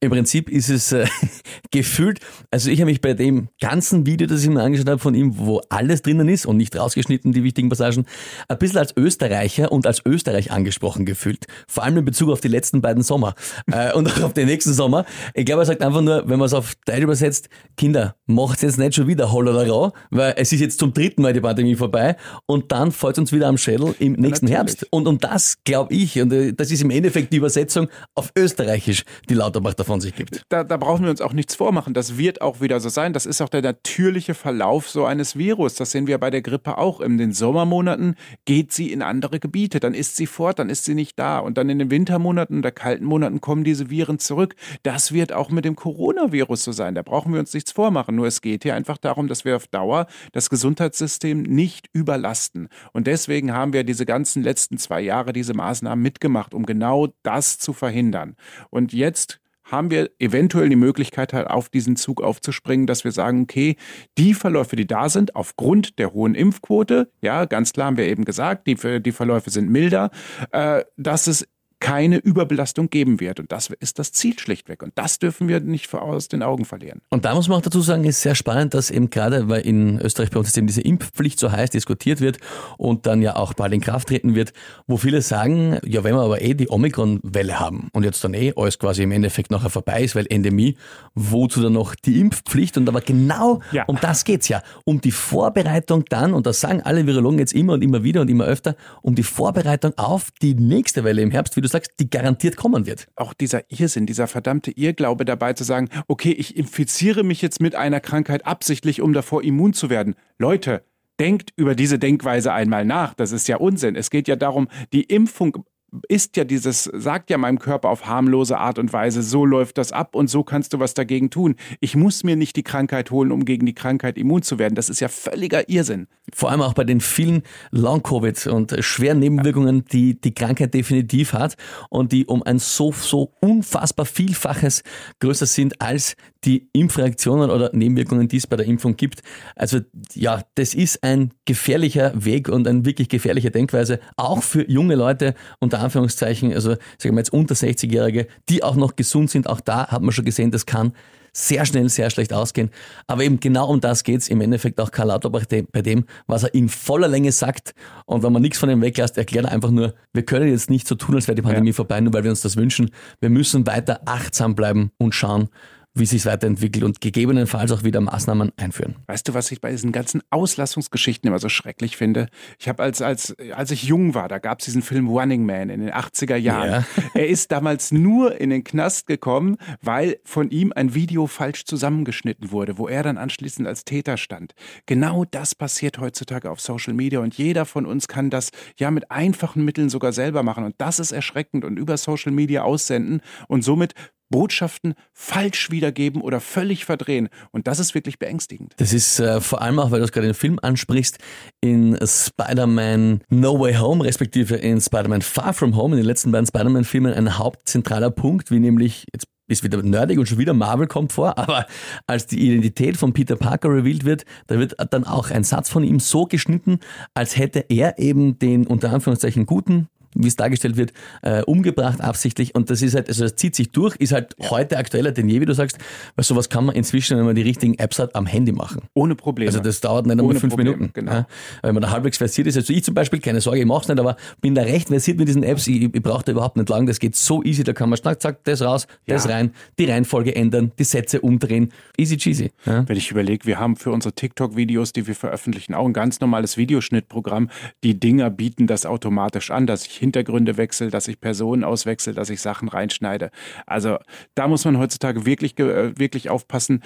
Im 0.03 0.11
Prinzip 0.11 0.49
ist 0.49 0.71
es 0.71 0.93
äh, 0.93 1.07
gefühlt, 1.71 2.21
also 2.51 2.71
ich 2.71 2.81
habe 2.81 2.91
mich 2.91 3.03
bei 3.03 3.13
dem 3.13 3.49
ganzen 3.61 4.07
Video, 4.07 4.27
das 4.27 4.43
ich 4.43 4.49
mir 4.49 4.63
angeschaut 4.63 4.89
habe 4.89 4.99
von 4.99 5.15
ihm, 5.15 5.37
wo 5.37 5.61
alles 5.69 6.01
drinnen 6.01 6.27
ist 6.27 6.47
und 6.47 6.57
nicht 6.57 6.75
rausgeschnitten, 6.75 7.33
die 7.33 7.45
wichtigen 7.45 7.69
Passagen, 7.69 8.07
ein 8.49 8.59
bisschen 8.59 8.79
als 8.79 8.97
Österreicher 8.97 9.71
und 9.71 9.87
als 9.87 10.01
Österreich 10.07 10.53
angesprochen 10.53 11.05
gefühlt. 11.05 11.45
Vor 11.69 11.85
allem 11.85 11.99
in 11.99 12.07
Bezug 12.07 12.31
auf 12.31 12.41
die 12.41 12.49
letzten 12.49 12.81
beiden 12.81 13.03
Sommer 13.03 13.35
äh, 13.71 13.93
und 13.93 14.09
auch 14.09 14.23
auf 14.23 14.33
den 14.33 14.47
nächsten 14.47 14.73
Sommer. 14.73 15.05
Ich 15.35 15.45
glaube, 15.45 15.63
er 15.63 15.67
sagt 15.67 15.83
einfach 15.83 16.01
nur, 16.01 16.27
wenn 16.27 16.39
man 16.39 16.47
es 16.47 16.55
auf 16.55 16.75
Deutsch 16.87 17.01
übersetzt, 17.01 17.51
Kinder, 17.77 18.17
macht's 18.25 18.63
jetzt 18.63 18.79
nicht 18.79 18.95
schon 18.95 19.07
wieder 19.07 19.31
holl 19.31 19.49
oder 19.49 19.69
rau, 19.69 19.93
weil 20.11 20.33
es 20.39 20.51
ist 20.51 20.61
jetzt 20.61 20.79
zum 20.79 20.95
dritten 20.95 21.21
Mal 21.21 21.35
die 21.35 21.43
Pandemie 21.43 21.75
vorbei 21.75 22.17
und 22.47 22.73
dann 22.73 22.91
fällt 22.91 23.19
uns 23.19 23.33
wieder 23.33 23.49
am 23.49 23.59
Schädel 23.59 23.95
im 23.99 24.15
nächsten 24.15 24.47
ja, 24.47 24.57
Herbst. 24.57 24.87
Und 24.91 25.07
um 25.07 25.19
das 25.19 25.59
glaube 25.65 25.93
ich, 25.93 26.19
und 26.23 26.33
äh, 26.33 26.55
das 26.55 26.71
ist 26.71 26.81
im 26.81 26.91
Endeffekt 26.91 27.35
die 27.35 27.37
Übersetzung 27.37 27.89
auf 28.15 28.33
Österreichisch, 28.35 29.05
die 29.29 29.35
Lauterbach 29.51 29.75
davon 29.75 29.91
von 29.91 30.01
sich 30.01 30.15
gibt. 30.15 30.45
Da, 30.51 30.63
da 30.63 30.77
brauchen 30.77 31.03
wir 31.03 31.11
uns 31.11 31.21
auch 31.21 31.33
nichts 31.33 31.57
vormachen. 31.57 31.95
Das 31.95 32.17
wird 32.17 32.43
auch 32.43 32.61
wieder 32.61 32.79
so 32.79 32.89
sein. 32.89 33.13
Das 33.13 33.27
ist 33.27 33.41
auch 33.41 33.49
der 33.49 33.61
natürliche 33.61 34.35
Verlauf 34.35 34.89
so 34.89 35.05
eines 35.05 35.37
Virus. 35.37 35.75
Das 35.75 35.91
sehen 35.91 36.07
wir 36.07 36.19
bei 36.19 36.31
der 36.31 36.43
Grippe 36.43 36.79
auch. 36.79 37.01
In 37.01 37.19
den 37.19 37.33
Sommermonaten 37.33 38.15
geht 38.45 38.73
sie 38.73 38.93
in 38.93 39.03
andere 39.03 39.41
Gebiete. 39.41 39.81
Dann 39.81 39.93
ist 39.93 40.17
sie 40.17 40.27
fort, 40.27 40.61
dann 40.61 40.71
ist 40.71 40.85
sie 40.85 40.95
nicht 40.95 41.19
da. 41.19 41.41
Und 41.41 41.59
dann 41.59 41.69
in 41.69 41.81
den 41.81 41.91
Wintermonaten 41.91 42.59
oder 42.61 42.71
kalten 42.71 43.05
Monaten 43.05 43.41
kommen 43.41 43.65
diese 43.65 43.91
Viren 43.91 44.21
zurück. 44.21 44.55
Das 44.85 45.13
wird 45.13 45.33
auch 45.33 45.51
mit 45.51 45.65
dem 45.65 45.75
Coronavirus 45.75 46.63
so 46.63 46.73
sein. 46.73 46.95
Da 46.95 47.03
brauchen 47.03 47.33
wir 47.33 47.41
uns 47.41 47.53
nichts 47.53 47.73
vormachen. 47.73 48.15
Nur 48.15 48.29
es 48.29 48.41
geht 48.41 48.63
hier 48.63 48.77
einfach 48.77 48.97
darum, 48.97 49.27
dass 49.27 49.45
wir 49.45 49.57
auf 49.57 49.67
Dauer 49.67 50.07
das 50.31 50.51
Gesundheitssystem 50.51 51.43
nicht 51.43 51.89
überlasten. 51.93 52.69
Und 52.93 53.09
deswegen 53.09 53.53
haben 53.53 53.73
wir 53.73 53.83
diese 53.83 54.07
ganzen 54.07 54.45
letzten 54.45 54.79
zwei 54.79 55.01
Jahre 55.01 55.33
diese 55.33 55.55
Maßnahmen 55.55 56.01
mitgemacht, 56.01 56.55
um 56.55 56.65
genau 56.65 57.09
das 57.25 57.59
zu 57.59 57.73
verhindern. 57.73 58.37
Und 58.71 58.93
jetzt 58.93 59.40
haben 59.71 59.91
wir 59.91 60.11
eventuell 60.19 60.69
die 60.69 60.77
Möglichkeit, 60.77 61.33
halt 61.33 61.49
auf 61.49 61.69
diesen 61.69 61.97
Zug 61.97 62.23
aufzuspringen, 62.23 62.87
dass 62.87 63.05
wir 63.05 63.13
sagen, 63.13 63.43
okay, 63.43 63.77
die 64.19 64.35
Verläufe, 64.35 64.77
die 64.77 64.87
da 64.87 65.09
sind, 65.09 65.37
aufgrund 65.37 65.99
der 65.99 66.13
hohen 66.13 66.35
Impfquote, 66.35 67.11
ja, 67.23 67.45
ganz 67.45 67.73
klar 67.73 67.89
haben 67.89 67.97
wir 67.97 68.07
eben 68.07 68.25
gesagt, 68.25 68.67
die, 68.67 68.77
die 69.01 69.13
Verläufe 69.13 69.51
sind 69.51 69.71
milder, 69.71 70.11
äh, 70.53 70.85
dass 70.97 71.27
es 71.27 71.47
keine 71.81 72.19
Überbelastung 72.19 72.91
geben 72.91 73.21
wird. 73.21 73.41
Und 73.41 73.51
das 73.51 73.71
ist 73.81 73.99
das 73.99 74.13
Ziel 74.13 74.39
schlichtweg. 74.39 74.83
Und 74.83 74.93
das 74.97 75.19
dürfen 75.19 75.49
wir 75.49 75.61
nicht 75.61 75.93
aus 75.95 76.29
den 76.29 76.43
Augen 76.43 76.67
verlieren. 76.67 77.01
Und 77.09 77.25
da 77.25 77.35
muss 77.35 77.49
man 77.49 77.59
auch 77.59 77.63
dazu 77.63 77.81
sagen, 77.81 78.05
ist 78.05 78.21
sehr 78.21 78.35
spannend, 78.35 78.75
dass 78.75 78.91
eben 78.91 79.09
gerade, 79.09 79.49
weil 79.49 79.63
in 79.63 79.99
Österreich 79.99 80.31
bei 80.31 80.39
uns 80.39 80.57
eben 80.57 80.67
diese 80.67 80.83
Impfpflicht 80.83 81.41
so 81.41 81.51
heiß 81.51 81.71
diskutiert 81.71 82.21
wird 82.21 82.39
und 82.77 83.07
dann 83.07 83.23
ja 83.23 83.37
auch 83.37 83.55
bald 83.55 83.73
in 83.73 83.81
Kraft 83.81 84.09
treten 84.09 84.35
wird, 84.35 84.53
wo 84.87 84.99
viele 84.99 85.23
sagen, 85.23 85.79
ja, 85.85 86.05
wenn 86.05 86.15
wir 86.15 86.21
aber 86.21 86.43
eh 86.43 86.55
die 86.55 86.69
Omikron-Welle 86.69 87.59
haben 87.59 87.89
und 87.93 88.05
jetzt 88.05 88.23
dann 88.23 88.35
eh 88.35 88.53
alles 88.57 88.79
quasi 88.79 89.03
im 89.03 89.13
Endeffekt 89.13 89.51
nachher 89.51 89.71
vorbei 89.71 90.03
ist, 90.03 90.15
weil 90.15 90.27
Endemie, 90.29 90.77
wozu 91.15 91.63
dann 91.63 91.73
noch 91.73 91.95
die 91.95 92.21
Impfpflicht? 92.21 92.77
Und 92.77 92.89
aber 92.89 93.01
genau 93.01 93.61
ja. 93.73 93.85
um 93.87 93.99
das 94.01 94.25
geht's 94.25 94.49
ja. 94.49 94.63
Um 94.85 95.01
die 95.01 95.13
Vorbereitung 95.13 96.05
dann, 96.11 96.35
und 96.35 96.47
das 96.47 96.61
sagen 96.61 96.83
alle 96.83 97.07
Virologen 97.07 97.39
jetzt 97.39 97.55
immer 97.55 97.73
und 97.73 97.83
immer 97.83 98.05
wieder 98.05 98.21
und 98.21 98.29
immer 98.29 98.45
öfter, 98.45 98.77
um 99.01 99.15
die 99.15 99.23
Vorbereitung 99.23 99.97
auf 99.97 100.29
die 100.43 100.55
nächste 100.55 101.05
Welle 101.05 101.23
im 101.23 101.31
Herbst, 101.31 101.57
wie 101.57 101.63
du 101.63 101.70
sagst, 101.71 101.93
die 102.01 102.11
garantiert 102.11 102.57
kommen 102.57 102.87
wird. 102.87 103.09
Auch 103.17 103.33
dieser 103.33 103.71
Irrsinn, 103.71 104.07
dieser 104.07 104.27
verdammte 104.27 104.71
Irrglaube 104.71 105.25
dabei 105.25 105.53
zu 105.55 105.65
sagen, 105.65 105.89
okay, 106.09 106.33
ich 106.33 106.57
infiziere 106.57 107.25
mich 107.25 107.43
jetzt 107.43 107.61
mit 107.61 107.75
einer 107.75 108.01
Krankheit 108.01 108.47
absichtlich, 108.47 109.01
um 109.01 109.13
davor 109.13 109.43
immun 109.43 109.73
zu 109.73 109.91
werden. 109.91 110.15
Leute, 110.39 110.85
denkt 111.21 111.53
über 111.57 111.75
diese 111.75 111.99
Denkweise 111.99 112.53
einmal 112.53 112.85
nach. 112.85 113.15
Das 113.15 113.31
ist 113.31 113.47
ja 113.47 113.59
Unsinn. 113.59 113.95
Es 113.95 114.11
geht 114.11 114.27
ja 114.27 114.37
darum, 114.37 114.69
die 114.93 115.03
Impfung 115.03 115.65
ist 116.09 116.37
ja 116.37 116.45
dieses, 116.45 116.85
sagt 116.85 117.31
ja 117.31 117.39
meinem 117.39 117.59
Körper 117.59 117.89
auf 117.89 118.07
harmlose 118.07 118.59
Art 118.59 118.79
und 118.79 118.93
Weise, 118.93 119.23
so 119.23 119.45
läuft 119.45 119.79
das 119.79 119.93
ab 119.93 120.15
und 120.15 120.29
so 120.29 120.43
kannst 120.45 120.73
du 120.73 120.81
was 120.81 120.95
dagegen 120.95 121.31
tun. 121.31 121.57
Ich 121.81 121.97
muss 121.97 122.25
mir 122.25 122.37
nicht 122.37 122.57
die 122.57 122.63
Krankheit 122.63 123.11
holen, 123.11 123.33
um 123.33 123.45
gegen 123.45 123.67
die 123.67 123.75
Krankheit 123.75 124.19
immun 124.19 124.43
zu 124.43 124.59
werden. 124.59 124.75
Das 124.75 124.89
ist 124.89 125.01
ja 125.01 125.09
völliger 125.09 125.69
Irrsinn. 125.69 126.07
Vor 126.33 126.51
allem 126.51 126.63
auch 126.63 126.75
bei 126.75 126.85
den 126.85 127.01
vielen 127.01 127.43
Long-Covid 127.71 128.47
und 128.49 128.77
schweren 128.81 129.19
Nebenwirkungen, 129.19 129.85
die 129.87 130.21
die 130.21 130.35
Krankheit 130.35 130.75
definitiv 130.75 131.33
hat 131.33 131.57
und 131.89 132.13
die 132.13 132.27
um 132.27 132.43
ein 132.43 132.59
so, 132.59 132.93
so 132.93 133.33
unfassbar 133.41 134.07
Vielfaches 134.07 134.83
größer 135.21 135.47
sind 135.47 135.81
als 135.81 136.15
die 136.45 136.69
Impfreaktionen 136.73 137.51
oder 137.51 137.71
Nebenwirkungen, 137.73 138.29
die 138.29 138.39
es 138.39 138.47
bei 138.47 138.57
der 138.57 138.67
Impfung 138.67 138.97
gibt. 138.97 139.21
Also 139.57 139.81
ja, 140.15 140.43
das 140.55 140.75
ist 140.75 141.03
ein 141.03 141.33
gefährlicher 141.45 142.13
Weg 142.15 142.49
und 142.49 142.67
eine 142.67 142.85
wirklich 142.85 143.09
gefährliche 143.09 143.51
Denkweise, 143.51 144.01
auch 144.17 144.43
für 144.43 144.69
junge 144.71 144.95
Leute, 144.95 145.35
unter 145.81 145.85
Anführungszeichen, 145.85 146.53
also 146.53 146.77
sagen 146.99 147.15
wir 147.15 147.21
jetzt 147.21 147.33
unter 147.33 147.55
60-Jährige, 147.55 148.27
die 148.49 148.63
auch 148.63 148.77
noch 148.77 148.97
gesund 148.97 149.31
sind. 149.31 149.49
Auch 149.49 149.61
da 149.61 149.89
hat 149.89 150.03
man 150.03 150.13
schon 150.13 150.25
gesehen, 150.25 150.51
das 150.51 150.67
kann 150.67 150.93
sehr 151.33 151.65
schnell 151.65 151.89
sehr 151.89 152.11
schlecht 152.11 152.33
ausgehen. 152.33 152.71
Aber 153.07 153.23
eben 153.23 153.39
genau 153.39 153.69
um 153.69 153.81
das 153.81 154.03
geht's 154.03 154.29
im 154.29 154.41
Endeffekt 154.41 154.81
auch 154.81 154.91
Karl 154.91 155.09
Lauterbach 155.09 155.45
bei 155.47 155.83
dem, 155.83 156.05
was 156.27 156.43
er 156.43 156.55
in 156.55 156.69
voller 156.69 157.07
Länge 157.07 157.31
sagt. 157.31 157.73
Und 158.05 158.25
wenn 158.25 158.33
man 158.33 158.43
nichts 158.43 158.59
von 158.59 158.69
ihm 158.69 158.83
weglässt, 158.83 159.17
erklärt 159.17 159.47
er 159.47 159.53
einfach 159.53 159.71
nur, 159.71 159.95
wir 160.13 160.25
können 160.25 160.49
jetzt 160.49 160.71
nicht 160.71 160.89
so 160.89 160.97
tun, 160.97 161.15
als 161.15 161.29
wäre 161.29 161.37
die 161.37 161.43
Pandemie 161.43 161.69
ja. 161.69 161.75
vorbei, 161.75 162.01
nur 162.01 162.13
weil 162.13 162.25
wir 162.25 162.31
uns 162.31 162.41
das 162.41 162.57
wünschen. 162.57 162.91
Wir 163.21 163.31
müssen 163.31 163.67
weiter 163.67 164.01
achtsam 164.07 164.57
bleiben 164.57 164.91
und 164.99 165.15
schauen, 165.15 165.49
wie 165.95 166.07
sich 166.07 166.25
weiterentwickelt 166.25 166.85
und 166.85 167.01
gegebenenfalls 167.01 167.73
auch 167.73 167.83
wieder 167.83 168.01
Maßnahmen 168.01 168.53
einführen. 168.57 168.97
Weißt 169.07 169.27
du, 169.27 169.35
was 169.35 169.51
ich 169.51 169.61
bei 169.61 169.73
diesen 169.73 169.91
ganzen 169.91 170.23
Auslassungsgeschichten 170.31 171.27
immer 171.27 171.41
so 171.41 171.49
schrecklich 171.49 171.97
finde? 171.97 172.29
Ich 172.59 172.69
habe 172.69 172.83
als, 172.83 173.03
als, 173.03 173.35
als 173.53 173.73
ich 173.73 173.83
jung 173.83 174.15
war, 174.15 174.29
da 174.29 174.39
gab 174.39 174.61
es 174.61 174.67
diesen 174.67 174.83
Film 174.83 175.09
Running 175.09 175.45
Man 175.45 175.69
in 175.69 175.81
den 175.81 175.91
80er 175.91 176.37
Jahren. 176.37 176.71
Ja. 176.71 176.85
Er 177.15 177.29
ist 177.29 177.51
damals 177.51 177.91
nur 177.91 178.41
in 178.41 178.51
den 178.51 178.63
Knast 178.63 179.07
gekommen, 179.07 179.57
weil 179.83 180.21
von 180.25 180.51
ihm 180.51 180.73
ein 180.75 180.95
Video 180.95 181.27
falsch 181.27 181.65
zusammengeschnitten 181.65 182.53
wurde, 182.53 182.79
wo 182.79 182.89
er 182.89 183.03
dann 183.03 183.19
anschließend 183.19 183.67
als 183.67 183.85
Täter 183.85 184.17
stand. 184.17 184.55
Genau 184.87 185.25
das 185.25 185.55
passiert 185.55 185.99
heutzutage 185.99 186.51
auf 186.51 186.61
Social 186.61 186.95
Media 186.95 187.19
und 187.21 187.35
jeder 187.35 187.67
von 187.67 187.85
uns 187.85 188.07
kann 188.07 188.31
das 188.31 188.51
ja 188.79 188.91
mit 188.91 189.11
einfachen 189.11 189.65
Mitteln 189.65 189.91
sogar 189.91 190.13
selber 190.13 190.43
machen 190.43 190.65
und 190.65 190.77
das 190.79 191.01
ist 191.01 191.13
erschreckend 191.13 191.65
und 191.65 191.79
über 191.79 191.97
Social 191.97 192.33
Media 192.33 192.63
aussenden 192.63 193.21
und 193.49 193.63
somit 193.63 193.95
Botschaften 194.31 194.95
falsch 195.13 195.71
wiedergeben 195.71 196.23
oder 196.23 196.41
völlig 196.41 196.85
verdrehen. 196.85 197.29
Und 197.51 197.67
das 197.67 197.79
ist 197.79 197.95
wirklich 197.95 198.19
beängstigend. 198.19 198.75
Das 198.79 198.93
ist 198.93 199.21
äh, 199.21 199.41
vor 199.41 199.61
allem 199.61 199.79
auch, 199.79 199.91
weil 199.91 199.99
du 199.99 200.05
es 200.05 200.13
gerade 200.13 200.29
den 200.29 200.35
Film 200.35 200.59
ansprichst, 200.63 201.19
in 201.61 201.99
Spider-Man 202.03 203.21
No 203.29 203.59
Way 203.61 203.75
Home, 203.75 204.05
respektive 204.05 204.57
in 204.57 204.81
Spider-Man 204.81 205.23
Far 205.23 205.53
From 205.53 205.77
Home, 205.77 205.95
in 205.95 206.01
den 206.01 206.07
letzten 206.07 206.33
beiden 206.33 206.47
Spider-Man-Filmen 206.47 207.13
ein 207.13 207.39
hauptzentraler 207.39 208.11
Punkt, 208.11 208.51
wie 208.51 208.61
nämlich, 208.61 209.05
jetzt 209.13 209.27
ist 209.51 209.65
wieder 209.65 209.83
nerdig 209.83 210.19
und 210.19 210.27
schon 210.27 210.39
wieder 210.39 210.55
Marvel 210.55 210.87
kommt 210.87 211.13
vor, 211.13 211.37
aber 211.39 211.67
als 212.07 212.27
die 212.27 212.41
Identität 212.41 212.97
von 212.97 213.13
Peter 213.13 213.37
Parker 213.37 213.69
revealed 213.69 214.05
wird, 214.05 214.25
da 214.47 214.59
wird 214.59 214.77
dann 214.93 215.05
auch 215.05 215.31
ein 215.31 215.45
Satz 215.45 215.69
von 215.69 215.83
ihm 215.83 215.99
so 216.01 216.27
geschnitten, 216.27 216.79
als 217.15 217.37
hätte 217.37 217.67
er 217.69 217.99
eben 217.99 218.39
den 218.39 218.67
unter 218.67 218.93
Anführungszeichen 218.93 219.47
guten 219.47 219.89
wie 220.15 220.29
es 220.29 220.37
dargestellt 220.37 220.77
wird, 220.77 220.93
äh, 221.23 221.43
umgebracht 221.43 222.01
absichtlich. 222.01 222.55
Und 222.55 222.71
das 222.71 222.83
ist 222.83 222.95
halt, 222.95 223.09
also 223.09 223.23
das 223.23 223.37
zieht 223.37 223.55
sich 223.55 223.71
durch, 223.71 223.97
ist 223.97 224.13
halt 224.13 224.35
ja. 224.39 224.51
heute 224.51 224.77
aktueller 224.77 225.13
denn 225.13 225.29
je, 225.29 225.41
wie 225.41 225.47
du 225.47 225.55
sagst, 225.55 225.79
weil 226.17 226.25
sowas 226.25 226.49
kann 226.49 226.65
man 226.65 226.75
inzwischen, 226.75 227.17
wenn 227.19 227.25
man 227.25 227.35
die 227.35 227.43
richtigen 227.43 227.75
Apps 227.75 227.99
hat, 227.99 228.15
am 228.15 228.27
Handy 228.27 228.53
machen. 228.53 228.83
Ohne 228.95 229.15
Probleme. 229.15 229.49
Also 229.49 229.61
das 229.61 229.81
dauert 229.81 230.07
nicht 230.07 230.19
einmal 230.19 230.35
fünf 230.35 230.53
Probleme, 230.53 230.77
Minuten. 230.77 230.93
Genau. 230.93 231.13
Ja? 231.13 231.27
Wenn 231.63 231.75
man 231.75 231.83
da 231.83 231.91
halbwegs 231.91 232.19
versiert 232.19 232.47
ist, 232.47 232.57
also 232.57 232.73
ich 232.73 232.85
zum 232.85 232.95
Beispiel, 232.95 233.21
keine 233.21 233.41
Sorge, 233.41 233.61
ich 233.61 233.67
mache 233.67 233.83
es 233.83 233.89
nicht, 233.89 234.01
aber 234.01 234.17
bin 234.41 234.55
da 234.55 234.63
recht 234.63 234.89
versiert 234.89 235.19
mit 235.19 235.29
diesen 235.29 235.43
Apps, 235.43 235.67
ich, 235.67 235.83
ich 235.83 236.03
brauche 236.03 236.25
da 236.25 236.33
überhaupt 236.33 236.57
nicht 236.57 236.69
lang, 236.69 236.87
das 236.87 236.99
geht 236.99 237.15
so 237.17 237.43
easy, 237.43 237.63
da 237.65 237.73
kann 237.73 237.89
man 237.89 237.97
schnack, 237.97 238.21
zack, 238.21 238.45
das 238.45 238.63
raus, 238.63 238.87
das 239.07 239.25
ja. 239.25 239.33
rein, 239.33 239.53
die 239.79 239.85
Reihenfolge 239.85 240.35
ändern, 240.35 240.73
die 240.79 240.85
Sätze 240.85 241.21
umdrehen, 241.21 241.73
easy 241.97 242.17
cheesy. 242.17 242.51
Wenn 242.65 242.97
ich 242.97 243.11
überlege, 243.11 243.47
wir 243.47 243.59
haben 243.59 243.77
für 243.77 243.93
unsere 243.93 244.15
TikTok-Videos, 244.15 244.93
die 244.93 245.07
wir 245.07 245.15
veröffentlichen, 245.15 245.75
auch 245.75 245.87
ein 245.87 245.93
ganz 245.93 246.21
normales 246.21 246.57
Videoschnittprogramm, 246.57 247.51
die 247.85 247.99
Dinger 247.99 248.31
bieten 248.31 248.67
das 248.67 248.87
automatisch 248.87 249.51
an, 249.51 249.67
dass 249.67 249.87
ich 249.87 250.00
Hintergründe 250.01 250.57
wechsle, 250.57 250.89
dass 250.89 251.09
ich 251.09 251.21
Personen 251.21 251.63
auswechsel, 251.63 252.15
dass 252.15 252.31
ich 252.31 252.41
Sachen 252.41 252.69
reinschneide. 252.69 253.31
Also 253.67 253.99
da 254.35 254.49
muss 254.49 254.65
man 254.65 254.79
heutzutage 254.79 255.27
wirklich, 255.27 255.59
äh, 255.59 255.99
wirklich 255.99 256.31
aufpassen. 256.31 256.83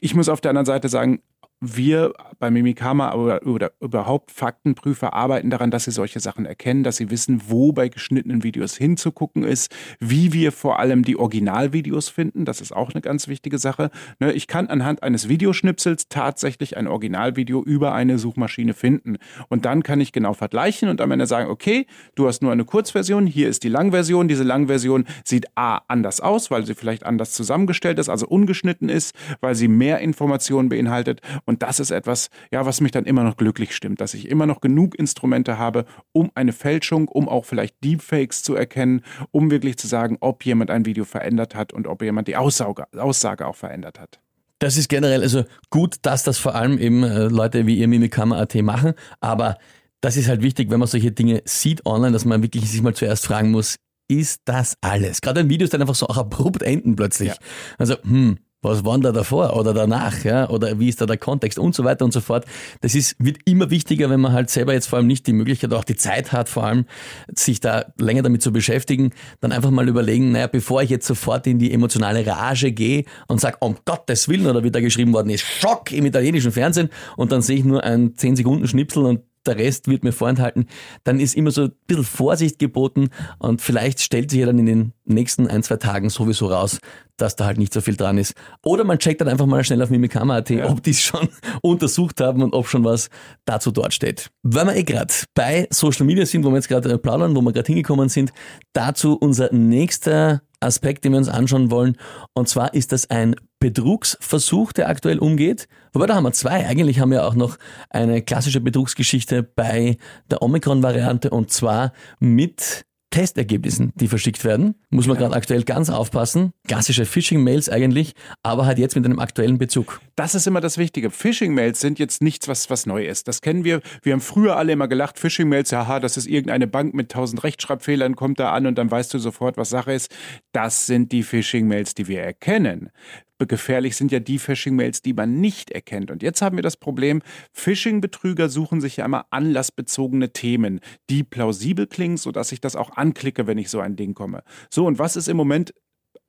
Ich 0.00 0.14
muss 0.14 0.28
auf 0.28 0.40
der 0.40 0.50
anderen 0.50 0.66
Seite 0.66 0.88
sagen, 0.88 1.22
wir 1.62 2.12
bei 2.40 2.50
Mimikama 2.50 3.14
oder, 3.14 3.46
oder, 3.46 3.70
überhaupt 3.80 4.32
Faktenprüfer 4.32 5.14
arbeiten 5.14 5.48
daran, 5.48 5.70
dass 5.70 5.84
sie 5.84 5.92
solche 5.92 6.18
Sachen 6.18 6.44
erkennen, 6.44 6.82
dass 6.82 6.96
sie 6.96 7.08
wissen, 7.08 7.42
wo 7.46 7.72
bei 7.72 7.88
geschnittenen 7.88 8.42
Videos 8.42 8.76
hinzugucken 8.76 9.44
ist, 9.44 9.72
wie 10.00 10.32
wir 10.32 10.50
vor 10.50 10.80
allem 10.80 11.04
die 11.04 11.16
Originalvideos 11.16 12.08
finden. 12.08 12.44
Das 12.44 12.60
ist 12.60 12.72
auch 12.72 12.92
eine 12.92 13.00
ganz 13.00 13.28
wichtige 13.28 13.58
Sache. 13.58 13.90
Ne, 14.18 14.32
ich 14.32 14.48
kann 14.48 14.66
anhand 14.66 15.04
eines 15.04 15.28
Videoschnipsels 15.28 16.08
tatsächlich 16.08 16.76
ein 16.76 16.88
Originalvideo 16.88 17.62
über 17.62 17.94
eine 17.94 18.18
Suchmaschine 18.18 18.74
finden. 18.74 19.18
Und 19.48 19.64
dann 19.64 19.84
kann 19.84 20.00
ich 20.00 20.10
genau 20.10 20.34
vergleichen 20.34 20.88
und 20.88 21.00
am 21.00 21.12
Ende 21.12 21.26
sagen, 21.26 21.48
okay, 21.48 21.86
du 22.16 22.26
hast 22.26 22.42
nur 22.42 22.50
eine 22.50 22.64
Kurzversion, 22.64 23.24
hier 23.28 23.48
ist 23.48 23.62
die 23.62 23.68
Langversion. 23.68 24.26
Diese 24.26 24.42
Langversion 24.42 25.04
sieht 25.24 25.46
A 25.54 25.80
anders 25.86 26.20
aus, 26.20 26.50
weil 26.50 26.66
sie 26.66 26.74
vielleicht 26.74 27.06
anders 27.06 27.32
zusammengestellt 27.32 28.00
ist, 28.00 28.08
also 28.08 28.26
ungeschnitten 28.26 28.88
ist, 28.88 29.14
weil 29.40 29.54
sie 29.54 29.68
mehr 29.68 30.00
Informationen 30.00 30.68
beinhaltet. 30.68 31.20
Und 31.44 31.51
das 31.58 31.80
ist 31.80 31.90
etwas, 31.90 32.28
ja, 32.50 32.64
was 32.64 32.80
mich 32.80 32.92
dann 32.92 33.04
immer 33.04 33.24
noch 33.24 33.36
glücklich 33.36 33.74
stimmt, 33.74 34.00
dass 34.00 34.14
ich 34.14 34.28
immer 34.28 34.46
noch 34.46 34.60
genug 34.60 34.94
Instrumente 34.94 35.58
habe, 35.58 35.84
um 36.12 36.30
eine 36.34 36.52
Fälschung, 36.52 37.08
um 37.08 37.28
auch 37.28 37.44
vielleicht 37.44 37.82
Deepfakes 37.82 38.42
zu 38.42 38.54
erkennen, 38.54 39.02
um 39.30 39.50
wirklich 39.50 39.76
zu 39.76 39.86
sagen, 39.86 40.18
ob 40.20 40.44
jemand 40.44 40.70
ein 40.70 40.86
Video 40.86 41.04
verändert 41.04 41.54
hat 41.54 41.72
und 41.72 41.86
ob 41.86 42.02
jemand 42.02 42.28
die 42.28 42.36
Aussage, 42.36 42.86
Aussage 42.96 43.46
auch 43.46 43.56
verändert 43.56 43.98
hat. 43.98 44.20
Das 44.58 44.76
ist 44.76 44.88
generell 44.88 45.22
also 45.22 45.44
gut, 45.70 45.96
dass 46.02 46.22
das 46.22 46.38
vor 46.38 46.54
allem 46.54 46.78
eben 46.78 47.02
äh, 47.02 47.24
Leute 47.24 47.66
wie 47.66 47.78
ihr 47.78 47.88
Mimikama.at 47.88 48.54
machen, 48.56 48.94
aber 49.20 49.58
das 50.00 50.16
ist 50.16 50.28
halt 50.28 50.42
wichtig, 50.42 50.70
wenn 50.70 50.80
man 50.80 50.88
solche 50.88 51.12
Dinge 51.12 51.42
sieht 51.44 51.86
online, 51.86 52.12
dass 52.12 52.24
man 52.24 52.42
wirklich 52.42 52.70
sich 52.70 52.82
mal 52.82 52.94
zuerst 52.94 53.26
fragen 53.26 53.50
muss, 53.50 53.76
ist 54.08 54.42
das 54.44 54.76
alles? 54.80 55.20
Gerade 55.20 55.40
ein 55.40 55.48
Video 55.48 55.64
ist 55.64 55.72
dann 55.72 55.80
einfach 55.80 55.94
so 55.94 56.06
auch 56.06 56.18
abrupt 56.18 56.62
enden 56.62 56.96
plötzlich. 56.96 57.30
Ja. 57.30 57.36
Also, 57.78 57.96
hm, 58.02 58.38
was 58.62 58.84
war 58.84 58.98
da 59.00 59.10
davor 59.10 59.56
oder 59.56 59.74
danach, 59.74 60.24
ja, 60.24 60.48
oder 60.48 60.78
wie 60.78 60.88
ist 60.88 61.00
da 61.00 61.06
der 61.06 61.16
Kontext 61.16 61.58
und 61.58 61.74
so 61.74 61.84
weiter 61.84 62.04
und 62.04 62.12
so 62.12 62.20
fort. 62.20 62.46
Das 62.80 62.94
ist, 62.94 63.16
wird 63.18 63.38
immer 63.44 63.70
wichtiger, 63.70 64.08
wenn 64.08 64.20
man 64.20 64.32
halt 64.32 64.50
selber 64.50 64.72
jetzt 64.72 64.86
vor 64.86 64.98
allem 64.98 65.08
nicht 65.08 65.26
die 65.26 65.32
Möglichkeit, 65.32 65.72
auch 65.74 65.84
die 65.84 65.96
Zeit 65.96 66.32
hat, 66.32 66.48
vor 66.48 66.64
allem 66.64 66.86
sich 67.34 67.60
da 67.60 67.86
länger 67.98 68.22
damit 68.22 68.42
zu 68.42 68.52
beschäftigen, 68.52 69.10
dann 69.40 69.52
einfach 69.52 69.70
mal 69.70 69.88
überlegen, 69.88 70.32
naja, 70.32 70.46
bevor 70.46 70.82
ich 70.82 70.90
jetzt 70.90 71.06
sofort 71.06 71.46
in 71.46 71.58
die 71.58 71.72
emotionale 71.72 72.24
Rage 72.26 72.72
gehe 72.72 73.04
und 73.26 73.40
sage, 73.40 73.56
um 73.60 73.76
Gottes 73.84 74.28
Willen, 74.28 74.46
oder 74.46 74.62
wie 74.62 74.70
da 74.70 74.80
geschrieben 74.80 75.12
worden 75.12 75.30
ist, 75.30 75.42
Schock 75.42 75.90
im 75.92 76.06
italienischen 76.06 76.52
Fernsehen 76.52 76.88
und 77.16 77.32
dann 77.32 77.42
sehe 77.42 77.58
ich 77.58 77.64
nur 77.64 77.82
ein 77.82 78.16
10 78.16 78.36
Sekunden 78.36 78.68
Schnipsel 78.68 79.04
und 79.04 79.20
der 79.46 79.56
Rest 79.56 79.88
wird 79.88 80.04
mir 80.04 80.12
vorenthalten, 80.12 80.66
dann 81.04 81.20
ist 81.20 81.34
immer 81.34 81.50
so 81.50 81.62
ein 81.64 81.72
bisschen 81.86 82.04
Vorsicht 82.04 82.58
geboten 82.58 83.10
und 83.38 83.60
vielleicht 83.60 84.00
stellt 84.00 84.30
sich 84.30 84.40
ja 84.40 84.46
dann 84.46 84.58
in 84.58 84.66
den 84.66 84.92
nächsten 85.04 85.46
ein, 85.46 85.62
zwei 85.62 85.76
Tagen 85.76 86.10
sowieso 86.10 86.46
raus, 86.46 86.78
dass 87.16 87.36
da 87.36 87.46
halt 87.46 87.58
nicht 87.58 87.72
so 87.72 87.80
viel 87.80 87.96
dran 87.96 88.18
ist. 88.18 88.34
Oder 88.64 88.84
man 88.84 88.98
checkt 88.98 89.20
dann 89.20 89.28
einfach 89.28 89.46
mal 89.46 89.62
schnell 89.64 89.82
auf 89.82 89.90
Mimikama.at, 89.90 90.50
ja. 90.50 90.68
ob 90.68 90.82
die 90.82 90.90
es 90.90 91.00
schon 91.00 91.28
untersucht 91.62 92.20
haben 92.20 92.42
und 92.42 92.54
ob 92.54 92.66
schon 92.68 92.84
was 92.84 93.10
dazu 93.44 93.70
dort 93.70 93.94
steht. 93.94 94.30
Weil 94.42 94.66
wir 94.66 94.76
eh 94.76 94.84
gerade 94.84 95.12
bei 95.34 95.66
Social 95.70 96.06
Media 96.06 96.26
sind, 96.26 96.44
wo 96.44 96.50
wir 96.50 96.56
jetzt 96.56 96.68
gerade 96.68 96.98
plaudern, 96.98 97.36
wo 97.36 97.40
wir 97.40 97.52
gerade 97.52 97.66
hingekommen 97.66 98.08
sind, 98.08 98.32
dazu 98.72 99.16
unser 99.16 99.52
nächster 99.52 100.42
Aspekt, 100.60 101.04
den 101.04 101.12
wir 101.12 101.18
uns 101.18 101.28
anschauen 101.28 101.70
wollen. 101.70 101.96
Und 102.34 102.48
zwar 102.48 102.74
ist 102.74 102.92
das 102.92 103.10
ein 103.10 103.36
Betrugsversuch, 103.62 104.72
der 104.72 104.88
aktuell 104.88 105.20
umgeht. 105.20 105.68
Wobei 105.92 106.06
da 106.06 106.16
haben 106.16 106.24
wir 106.24 106.32
zwei. 106.32 106.66
Eigentlich 106.66 106.98
haben 106.98 107.12
wir 107.12 107.24
auch 107.24 107.36
noch 107.36 107.58
eine 107.90 108.20
klassische 108.20 108.60
Betrugsgeschichte 108.60 109.44
bei 109.44 109.98
der 110.28 110.42
Omikron-Variante 110.42 111.30
und 111.30 111.52
zwar 111.52 111.92
mit 112.18 112.84
Testergebnissen, 113.12 113.92
die 113.94 114.08
verschickt 114.08 114.44
werden. 114.44 114.74
Muss 114.90 115.06
man 115.06 115.16
gerade 115.16 115.36
aktuell 115.36 115.62
ganz 115.62 115.90
aufpassen. 115.90 116.52
Klassische 116.66 117.04
Phishing-Mails 117.04 117.68
eigentlich, 117.68 118.14
aber 118.42 118.66
halt 118.66 118.78
jetzt 118.78 118.96
mit 118.96 119.04
einem 119.04 119.20
aktuellen 119.20 119.58
Bezug. 119.58 120.00
Das 120.16 120.34
ist 120.34 120.46
immer 120.48 120.60
das 120.60 120.78
Wichtige. 120.78 121.10
Phishing-Mails 121.10 121.78
sind 121.78 122.00
jetzt 122.00 122.20
nichts, 122.20 122.48
was, 122.48 122.68
was 122.68 122.86
neu 122.86 123.06
ist. 123.06 123.28
Das 123.28 123.42
kennen 123.42 123.64
wir. 123.64 123.80
Wir 124.02 124.14
haben 124.14 124.20
früher 124.20 124.56
alle 124.56 124.72
immer 124.72 124.88
gelacht, 124.88 125.20
Phishing-Mails, 125.20 125.72
haha, 125.72 126.00
das 126.00 126.16
ist 126.16 126.26
irgendeine 126.26 126.66
Bank 126.66 126.94
mit 126.94 127.12
tausend 127.12 127.44
Rechtschreibfehlern, 127.44 128.16
kommt 128.16 128.40
da 128.40 128.50
an 128.50 128.66
und 128.66 128.76
dann 128.76 128.90
weißt 128.90 129.14
du 129.14 129.18
sofort, 129.18 129.56
was 129.56 129.70
Sache 129.70 129.92
ist. 129.92 130.10
Das 130.52 130.86
sind 130.86 131.12
die 131.12 131.22
Phishing-Mails, 131.22 131.94
die 131.94 132.08
wir 132.08 132.22
erkennen 132.22 132.90
gefährlich 133.38 133.96
sind 133.96 134.12
ja 134.12 134.20
die 134.20 134.38
Phishing-Mails, 134.38 135.02
die 135.02 135.14
man 135.14 135.40
nicht 135.40 135.70
erkennt. 135.70 136.10
Und 136.10 136.22
jetzt 136.22 136.42
haben 136.42 136.56
wir 136.56 136.62
das 136.62 136.76
Problem, 136.76 137.22
Phishing-Betrüger 137.52 138.48
suchen 138.48 138.80
sich 138.80 138.98
ja 138.98 139.04
immer 139.04 139.26
anlassbezogene 139.30 140.32
Themen, 140.32 140.80
die 141.10 141.24
plausibel 141.24 141.86
klingen, 141.86 142.16
sodass 142.16 142.52
ich 142.52 142.60
das 142.60 142.76
auch 142.76 142.90
anklicke, 142.96 143.46
wenn 143.46 143.58
ich 143.58 143.68
so 143.68 143.80
ein 143.80 143.96
Ding 143.96 144.14
komme. 144.14 144.42
So, 144.70 144.86
und 144.86 144.98
was 144.98 145.16
ist 145.16 145.28
im 145.28 145.36
Moment 145.36 145.72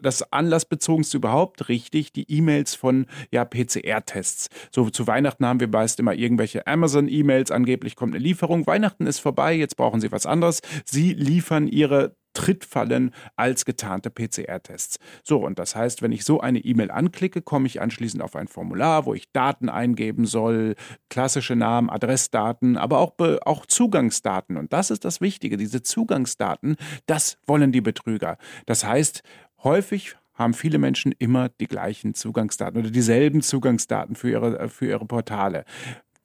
das 0.04 0.32
anlassbezogenste 0.32 1.18
überhaupt 1.18 1.70
richtig, 1.70 2.14
die 2.14 2.30
E-Mails 2.30 2.76
von 2.76 3.06
ja, 3.32 3.46
PCR-Tests. 3.46 4.50
So 4.72 4.90
zu 4.90 5.08
Weihnachten 5.08 5.46
haben 5.46 5.60
wir 5.60 5.68
meist 5.68 6.00
immer 6.00 6.14
irgendwelche 6.14 6.68
Amazon-E-Mails, 6.68 7.52
angeblich 7.52 7.96
kommt 7.96 8.14
eine 8.14 8.24
Lieferung. 8.24 8.68
Weihnachten 8.68 9.08
ist 9.08 9.20
vorbei, 9.20 9.54
jetzt 9.54 9.78
brauchen 9.78 10.02
Sie 10.02 10.12
was 10.12 10.26
anderes. 10.26 10.62
Sie 10.86 11.14
liefern 11.14 11.68
Ihre 11.68 12.16
Trittfallen 12.34 13.12
als 13.36 13.66
getarnte 13.66 14.10
PCR-Tests. 14.10 15.00
So, 15.24 15.44
und 15.44 15.60
das 15.60 15.76
heißt, 15.76 16.02
wenn 16.02 16.12
ich 16.12 16.26
so 16.26 16.40
eine 16.40 16.60
E-Mail 16.60 16.92
anklicke, 16.92 17.42
komme 17.42 17.68
ich 17.68 17.82
anschließend 17.82 18.22
auf 18.22 18.36
ein 18.36 18.48
Formular, 18.48 19.06
wo 19.06 19.14
ich 19.14 19.32
Daten 19.32 19.70
eingeben 19.70 20.26
soll, 20.26 20.76
klassische 21.10 21.56
Namen, 21.56 21.90
Adressdaten, 21.90 22.78
aber 22.78 23.00
auch, 23.00 23.14
auch 23.46 23.66
Zugangsdaten. 23.66 24.58
Und 24.58 24.74
das 24.74 24.92
ist 24.92 25.06
das 25.06 25.22
Wichtige, 25.22 25.58
diese 25.58 25.82
Zugangsdaten, 25.82 26.76
das 27.06 27.38
wollen 27.48 27.72
die 27.72 27.82
Betrüger. 27.82 28.38
Das 28.66 28.86
heißt, 28.86 29.24
häufig 29.64 30.16
haben 30.34 30.54
viele 30.54 30.80
Menschen 30.80 31.14
immer 31.20 31.50
die 31.50 31.68
gleichen 31.68 32.16
Zugangsdaten 32.16 32.80
oder 32.80 32.90
dieselben 32.90 33.42
Zugangsdaten 33.42 34.16
für 34.16 34.32
ihre, 34.32 34.70
für 34.70 34.88
ihre 34.88 35.06
Portale. 35.06 35.64